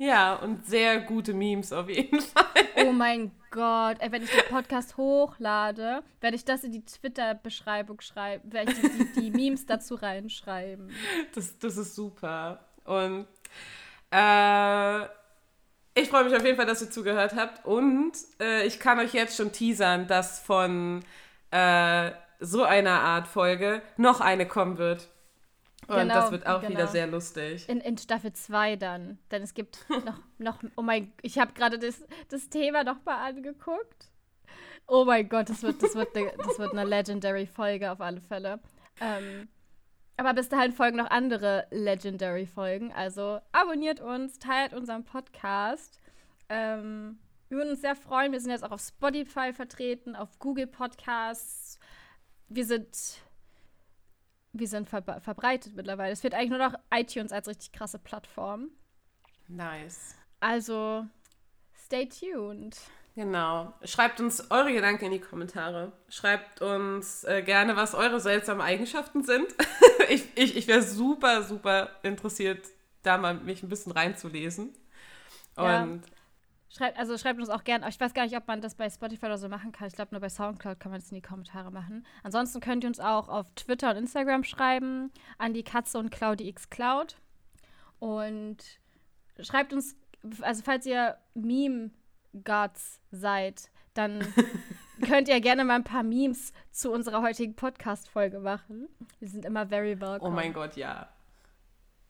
Ja, 0.00 0.36
und 0.36 0.66
sehr 0.66 0.98
gute 1.00 1.34
Memes 1.34 1.74
auf 1.74 1.90
jeden 1.90 2.20
Fall. 2.22 2.46
Oh 2.76 2.90
mein 2.90 3.32
Gott. 3.50 3.98
Ey, 4.00 4.10
wenn 4.10 4.22
ich 4.22 4.30
den 4.30 4.48
Podcast 4.48 4.96
hochlade, 4.96 6.02
werde 6.22 6.36
ich 6.36 6.46
das 6.46 6.64
in 6.64 6.72
die 6.72 6.82
Twitter-Beschreibung 6.82 8.00
schreiben, 8.00 8.50
werde 8.50 8.72
ich 8.72 8.80
die, 8.80 8.88
die, 8.88 9.20
die, 9.20 9.30
Memes 9.30 9.66
dazu 9.66 9.96
reinschreiben. 9.96 10.90
Das, 11.34 11.58
das 11.58 11.76
ist 11.76 11.94
super. 11.94 12.64
Und 12.86 13.26
äh, 14.10 15.02
ich 15.92 16.08
freue 16.08 16.24
mich 16.24 16.34
auf 16.34 16.46
jeden 16.46 16.56
Fall, 16.56 16.64
dass 16.64 16.80
ihr 16.80 16.90
zugehört 16.90 17.34
habt. 17.36 17.66
Und 17.66 18.12
äh, 18.40 18.66
ich 18.66 18.80
kann 18.80 18.98
euch 19.00 19.12
jetzt 19.12 19.36
schon 19.36 19.52
teasern, 19.52 20.06
dass 20.06 20.40
von 20.40 21.04
äh, 21.50 22.10
so 22.38 22.62
einer 22.62 23.02
Art 23.02 23.26
Folge 23.26 23.82
noch 23.98 24.22
eine 24.22 24.48
kommen 24.48 24.78
wird. 24.78 25.08
Und 25.90 25.96
genau, 25.96 26.14
das 26.14 26.30
wird 26.30 26.46
auch 26.46 26.60
genau. 26.60 26.72
wieder 26.72 26.86
sehr 26.86 27.08
lustig. 27.08 27.68
In, 27.68 27.80
in 27.80 27.98
Staffel 27.98 28.32
2 28.32 28.76
dann. 28.76 29.18
Denn 29.32 29.42
es 29.42 29.54
gibt 29.54 29.84
noch, 30.04 30.20
noch 30.38 30.62
oh 30.76 30.82
mein, 30.82 31.12
ich 31.20 31.38
habe 31.38 31.52
gerade 31.52 31.80
das, 31.80 32.04
das 32.28 32.48
Thema 32.48 32.84
noch 32.84 33.04
mal 33.04 33.26
angeguckt. 33.26 34.08
Oh 34.86 35.04
mein 35.04 35.28
Gott, 35.28 35.50
das 35.50 35.62
wird, 35.62 35.82
das 35.82 35.96
wird, 35.96 36.16
eine, 36.16 36.32
das 36.36 36.58
wird 36.58 36.72
eine 36.72 36.84
Legendary-Folge 36.84 37.90
auf 37.90 38.00
alle 38.00 38.20
Fälle. 38.20 38.60
Ähm, 39.00 39.48
aber 40.16 40.32
bis 40.34 40.48
dahin 40.48 40.72
folgen 40.72 40.98
noch 40.98 41.10
andere 41.10 41.66
Legendary-Folgen. 41.70 42.92
Also 42.92 43.40
abonniert 43.50 44.00
uns, 44.00 44.38
teilt 44.38 44.72
unseren 44.72 45.04
Podcast. 45.04 46.00
Ähm, 46.48 47.18
wir 47.48 47.58
würden 47.58 47.70
uns 47.70 47.80
sehr 47.80 47.96
freuen. 47.96 48.30
Wir 48.30 48.40
sind 48.40 48.52
jetzt 48.52 48.62
auch 48.62 48.70
auf 48.70 48.80
Spotify 48.80 49.52
vertreten, 49.52 50.14
auf 50.14 50.38
Google 50.38 50.68
Podcasts. 50.68 51.80
Wir 52.48 52.64
sind 52.64 52.96
wir 54.52 54.68
sind 54.68 54.88
ver 54.88 55.02
verbreitet 55.20 55.74
mittlerweile. 55.76 56.12
Es 56.12 56.22
wird 56.22 56.34
eigentlich 56.34 56.50
nur 56.50 56.58
noch 56.58 56.74
iTunes 56.92 57.32
als 57.32 57.48
richtig 57.48 57.72
krasse 57.72 57.98
Plattform. 57.98 58.70
Nice. 59.48 60.14
Also, 60.40 61.06
stay 61.74 62.08
tuned. 62.08 62.76
Genau. 63.14 63.74
Schreibt 63.84 64.20
uns 64.20 64.50
eure 64.50 64.72
Gedanken 64.72 65.06
in 65.06 65.12
die 65.12 65.20
Kommentare. 65.20 65.92
Schreibt 66.08 66.62
uns 66.62 67.24
äh, 67.24 67.42
gerne, 67.42 67.76
was 67.76 67.94
eure 67.94 68.20
seltsamen 68.20 68.62
Eigenschaften 68.62 69.24
sind. 69.24 69.46
ich 70.08 70.24
ich, 70.36 70.56
ich 70.56 70.66
wäre 70.68 70.82
super, 70.82 71.42
super 71.42 71.90
interessiert, 72.02 72.64
da 73.02 73.18
mal 73.18 73.34
mich 73.34 73.62
ein 73.62 73.68
bisschen 73.68 73.92
reinzulesen. 73.92 74.72
Und 75.56 75.64
ja. 75.64 75.98
Schreibt, 76.72 76.98
also 76.98 77.18
schreibt 77.18 77.40
uns 77.40 77.48
auch 77.48 77.64
gerne. 77.64 77.88
Ich 77.88 77.98
weiß 77.98 78.14
gar 78.14 78.24
nicht, 78.24 78.36
ob 78.36 78.46
man 78.46 78.60
das 78.60 78.76
bei 78.76 78.88
Spotify 78.88 79.26
oder 79.26 79.38
so 79.38 79.48
machen 79.48 79.72
kann. 79.72 79.88
Ich 79.88 79.94
glaube, 79.94 80.12
nur 80.12 80.20
bei 80.20 80.28
Soundcloud 80.28 80.78
kann 80.78 80.92
man 80.92 81.00
das 81.00 81.10
in 81.10 81.16
die 81.16 81.22
Kommentare 81.22 81.72
machen. 81.72 82.06
Ansonsten 82.22 82.60
könnt 82.60 82.84
ihr 82.84 82.88
uns 82.88 83.00
auch 83.00 83.28
auf 83.28 83.46
Twitter 83.56 83.90
und 83.90 83.96
Instagram 83.96 84.44
schreiben, 84.44 85.10
an 85.38 85.52
die 85.52 85.64
Katze 85.64 85.98
und 85.98 86.10
Claudi 86.10 86.48
X 86.48 86.70
Cloud. 86.70 87.16
Und 87.98 88.58
schreibt 89.40 89.72
uns, 89.72 89.96
also 90.42 90.62
falls 90.62 90.86
ihr 90.86 91.16
Meme-Gods 91.34 93.00
seid, 93.10 93.68
dann 93.94 94.24
könnt 95.04 95.28
ihr 95.28 95.40
gerne 95.40 95.64
mal 95.64 95.74
ein 95.74 95.84
paar 95.84 96.04
Memes 96.04 96.52
zu 96.70 96.92
unserer 96.92 97.20
heutigen 97.20 97.56
Podcast-Folge 97.56 98.38
machen. 98.38 98.88
Wir 99.18 99.28
sind 99.28 99.44
immer 99.44 99.66
very 99.66 100.00
welcome. 100.00 100.30
Oh 100.30 100.30
mein 100.30 100.52
Gott, 100.52 100.76
ja. 100.76 101.08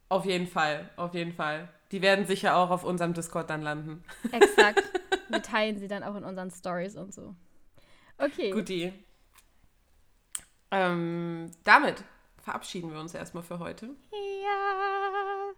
Auf 0.07 0.25
jeden 0.25 0.45
Fall, 0.45 0.91
auf 0.97 1.15
jeden 1.15 1.33
Fall. 1.33 1.67
Die 1.91 2.01
werden 2.01 2.25
sicher 2.25 2.55
auch 2.55 2.69
auf 2.69 2.83
unserem 2.83 3.13
Discord 3.13 3.49
dann 3.49 3.61
landen. 3.61 4.03
Exakt. 4.31 4.83
Wir 5.29 5.41
teilen 5.41 5.77
sie 5.77 5.87
dann 5.87 6.03
auch 6.03 6.15
in 6.15 6.23
unseren 6.23 6.49
Stories 6.51 6.95
und 6.95 7.13
so. 7.13 7.35
Okay. 8.17 8.51
Guti. 8.51 8.93
Ähm, 10.71 11.51
damit 11.63 12.03
verabschieden 12.41 12.91
wir 12.91 12.99
uns 12.99 13.13
erstmal 13.13 13.43
für 13.43 13.59
heute. 13.59 13.89
Ja. 14.43 15.51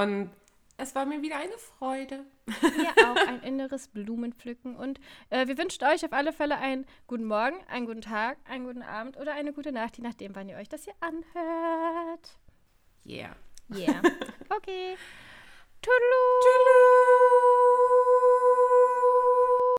Und 0.00 0.30
es 0.76 0.94
war 0.94 1.06
mir 1.06 1.22
wieder 1.22 1.36
eine 1.38 1.56
Freude. 1.56 2.24
Ja, 2.46 2.90
auch 3.12 3.28
ein 3.28 3.42
inneres 3.42 3.88
Blumenpflücken. 3.88 4.76
Und 4.76 5.00
äh, 5.30 5.46
wir 5.46 5.56
wünschen 5.56 5.84
euch 5.84 6.04
auf 6.04 6.12
alle 6.12 6.32
Fälle 6.32 6.58
einen 6.58 6.84
guten 7.06 7.24
Morgen, 7.24 7.56
einen 7.68 7.86
guten 7.86 8.02
Tag, 8.02 8.38
einen 8.44 8.66
guten 8.66 8.82
Abend 8.82 9.16
oder 9.16 9.34
eine 9.34 9.52
gute 9.52 9.72
Nacht, 9.72 9.96
je 9.96 10.02
nachdem, 10.02 10.34
wann 10.34 10.48
ihr 10.48 10.56
euch 10.56 10.68
das 10.68 10.84
hier 10.84 10.94
anhört. 11.00 12.38
Yeah. 13.06 13.36
Yeah. 13.70 14.00
Okay. 14.56 14.96
Toodaloo. 15.82 16.40
Toodaloo. 16.44 17.25